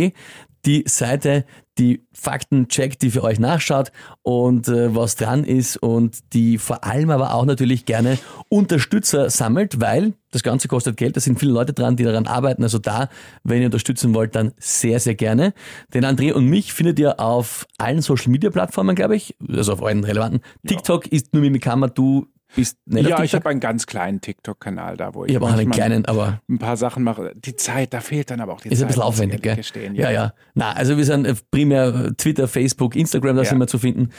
die 0.69 0.85
Seite, 0.87 1.47
die 1.79 2.05
Fakten 2.13 2.69
checkt, 2.69 3.01
die 3.01 3.11
für 3.11 3.25
euch 3.25 3.39
nachschaut 3.39 3.91
und 4.23 4.69
äh, 4.69 4.95
was 4.95 5.17
dran 5.17 5.43
ist 5.45 5.79
und 5.79 6.35
die 6.35 6.59
vor 6.59 6.85
allem 6.85 7.09
aber 7.09 7.33
auch 7.33 7.47
natürlich 7.47 7.87
gerne 7.87 8.19
Unterstützer 8.51 9.31
sammelt, 9.31 9.81
weil 9.81 10.13
das 10.31 10.43
Ganze 10.43 10.69
kostet 10.69 10.99
Geld. 10.99 11.17
Da 11.17 11.21
sind 11.21 11.39
viele 11.41 11.53
Leute 11.53 11.73
dran, 11.73 11.97
die 11.97 12.05
daran 12.05 12.27
arbeiten. 12.27 12.65
Also 12.65 12.79
da, 12.79 13.09
wenn 13.45 13.61
ihr 13.61 13.67
unterstützen 13.67 14.13
wollt, 14.13 14.35
dann 14.35 14.53
sehr, 14.59 15.01
sehr 15.01 15.15
gerne. 15.15 15.55
Den 15.95 16.05
André 16.05 16.35
und 16.35 16.45
mich 16.45 16.75
findet 16.75 16.99
ihr 16.99 17.19
auf 17.19 17.67
allen 17.79 18.03
Social 18.03 18.31
Media 18.31 18.51
Plattformen, 18.51 18.95
glaube 18.95 19.17
ich. 19.17 19.37
Also 19.51 19.73
auf 19.73 19.83
allen 19.83 20.05
relevanten. 20.05 20.43
TikTok 20.67 21.07
ist 21.07 21.33
nur 21.33 21.43
Mimikama, 21.43 21.89
du 21.89 22.27
bist 22.57 22.77
nicht 22.87 23.09
ja, 23.09 23.23
ich 23.23 23.35
habe 23.35 23.49
einen 23.49 23.61
ganz 23.61 23.87
kleinen 23.87 24.21
TikTok-Kanal 24.21 24.97
da, 24.97 25.15
wo 25.15 25.25
ich, 25.25 25.31
Ich 25.31 25.37
habe 25.37 25.47
auch 25.47 25.53
einen 25.53 25.71
kleinen, 25.71 26.05
aber 26.07 26.41
ein 26.49 26.59
paar 26.59 26.77
Sachen 26.77 27.03
mache. 27.05 27.33
Die 27.37 27.55
Zeit, 27.57 27.93
da 27.93 28.01
fehlt 28.01 28.31
dann 28.31 28.41
aber 28.41 28.55
auch 28.55 28.61
die 28.61 28.69
ist 28.71 28.79
Zeit. 28.79 28.85
ein 28.85 28.89
bisschen 28.89 29.03
aufwendig, 29.03 29.43
gell? 29.43 29.57
gestehen, 29.57 29.95
Ja, 29.95 30.11
ja. 30.11 30.33
Na, 30.55 30.73
also 30.73 30.97
wir 30.97 31.05
sind 31.05 31.27
äh, 31.27 31.35
primär 31.51 32.13
Twitter, 32.17 32.49
Facebook, 32.49 32.97
Instagram, 32.97 33.37
da 33.37 33.43
Ja. 33.43 33.49
sind 33.49 33.59
wir 33.59 33.67
zu 33.67 33.79
finden. 33.79 34.11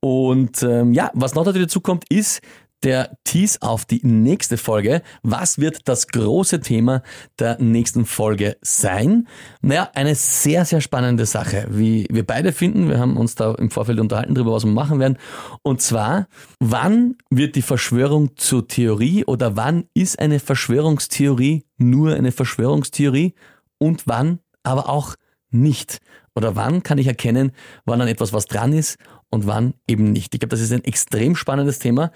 Und 0.00 0.62
ähm, 0.62 0.92
ja, 0.92 1.10
was 1.14 1.34
noch 1.34 1.44
natürlich 1.44 1.68
dazu 1.68 1.80
kommt, 1.80 2.04
ist 2.10 2.40
der 2.82 3.16
Tease 3.24 3.58
auf 3.62 3.84
die 3.84 4.00
nächste 4.02 4.56
Folge. 4.56 5.02
Was 5.22 5.58
wird 5.58 5.88
das 5.88 6.08
große 6.08 6.60
Thema 6.60 7.02
der 7.38 7.60
nächsten 7.60 8.04
Folge 8.04 8.56
sein? 8.60 9.26
Naja, 9.60 9.90
eine 9.94 10.14
sehr, 10.14 10.64
sehr 10.64 10.80
spannende 10.80 11.26
Sache, 11.26 11.66
wie 11.70 12.06
wir 12.10 12.26
beide 12.26 12.52
finden. 12.52 12.88
Wir 12.88 12.98
haben 12.98 13.16
uns 13.16 13.34
da 13.34 13.54
im 13.54 13.70
Vorfeld 13.70 13.98
unterhalten 14.00 14.34
darüber, 14.34 14.52
was 14.52 14.64
wir 14.64 14.72
machen 14.72 15.00
werden. 15.00 15.18
Und 15.62 15.80
zwar, 15.80 16.28
wann 16.60 17.16
wird 17.30 17.56
die 17.56 17.62
Verschwörung 17.62 18.36
zur 18.36 18.68
Theorie 18.68 19.24
oder 19.24 19.56
wann 19.56 19.84
ist 19.94 20.18
eine 20.18 20.38
Verschwörungstheorie 20.40 21.64
nur 21.78 22.14
eine 22.14 22.32
Verschwörungstheorie 22.32 23.34
und 23.78 24.06
wann 24.06 24.40
aber 24.62 24.88
auch 24.88 25.14
nicht? 25.50 26.00
Oder 26.34 26.54
wann 26.54 26.82
kann 26.82 26.98
ich 26.98 27.06
erkennen, 27.06 27.52
wann 27.86 28.00
an 28.00 28.08
etwas 28.08 28.34
was 28.34 28.46
dran 28.46 28.74
ist 28.74 28.98
und 29.30 29.46
wann 29.46 29.74
eben 29.88 30.12
nicht? 30.12 30.34
Ich 30.34 30.40
glaube, 30.40 30.50
das 30.50 30.60
ist 30.60 30.72
ein 30.72 30.84
extrem 30.84 31.36
spannendes 31.36 31.78
Thema. 31.78 32.10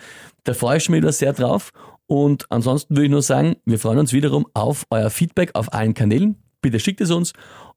Da 0.45 0.55
freue 0.55 0.79
ich 0.79 0.89
mich 0.89 0.99
wieder 0.99 1.13
sehr 1.13 1.33
drauf. 1.33 1.71
Und 2.07 2.47
ansonsten 2.51 2.97
würde 2.97 3.05
ich 3.07 3.11
nur 3.11 3.23
sagen, 3.23 3.57
wir 3.65 3.79
freuen 3.79 3.99
uns 3.99 4.13
wiederum 4.13 4.47
auf 4.55 4.85
euer 4.91 5.11
Feedback 5.11 5.55
auf 5.55 5.73
allen 5.73 5.95
Kanälen. 5.95 6.37
Bitte 6.61 6.81
schickt 6.81 7.01
es 7.01 7.11
uns 7.11 7.33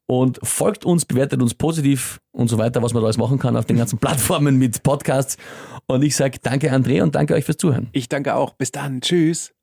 und 0.08 0.40
folgt 0.44 0.86
uns, 0.86 1.06
bewertet 1.06 1.42
uns 1.42 1.54
positiv 1.54 2.20
und 2.32 2.50
so 2.50 2.58
weiter, 2.58 2.82
was 2.82 2.94
man 2.94 3.02
da 3.02 3.08
alles 3.08 3.18
machen 3.18 3.40
kann 3.40 3.56
auf 3.56 3.66
den 3.66 3.78
ganzen 3.78 3.98
Plattformen 4.00 4.58
mit 4.58 4.84
Podcasts. 4.84 5.38
Und 5.86 6.04
ich 6.04 6.16
sage 6.16 6.40
danke 6.42 6.74
André 6.74 7.02
und 7.02 7.16
danke 7.16 7.34
euch 7.34 7.46
fürs 7.46 7.58
Zuhören. 7.58 7.90
Ich 7.92 8.10
danke 8.10 8.36
auch. 8.36 8.54
Bis 8.54 8.72
dann. 8.72 9.02
Tschüss. 9.02 9.54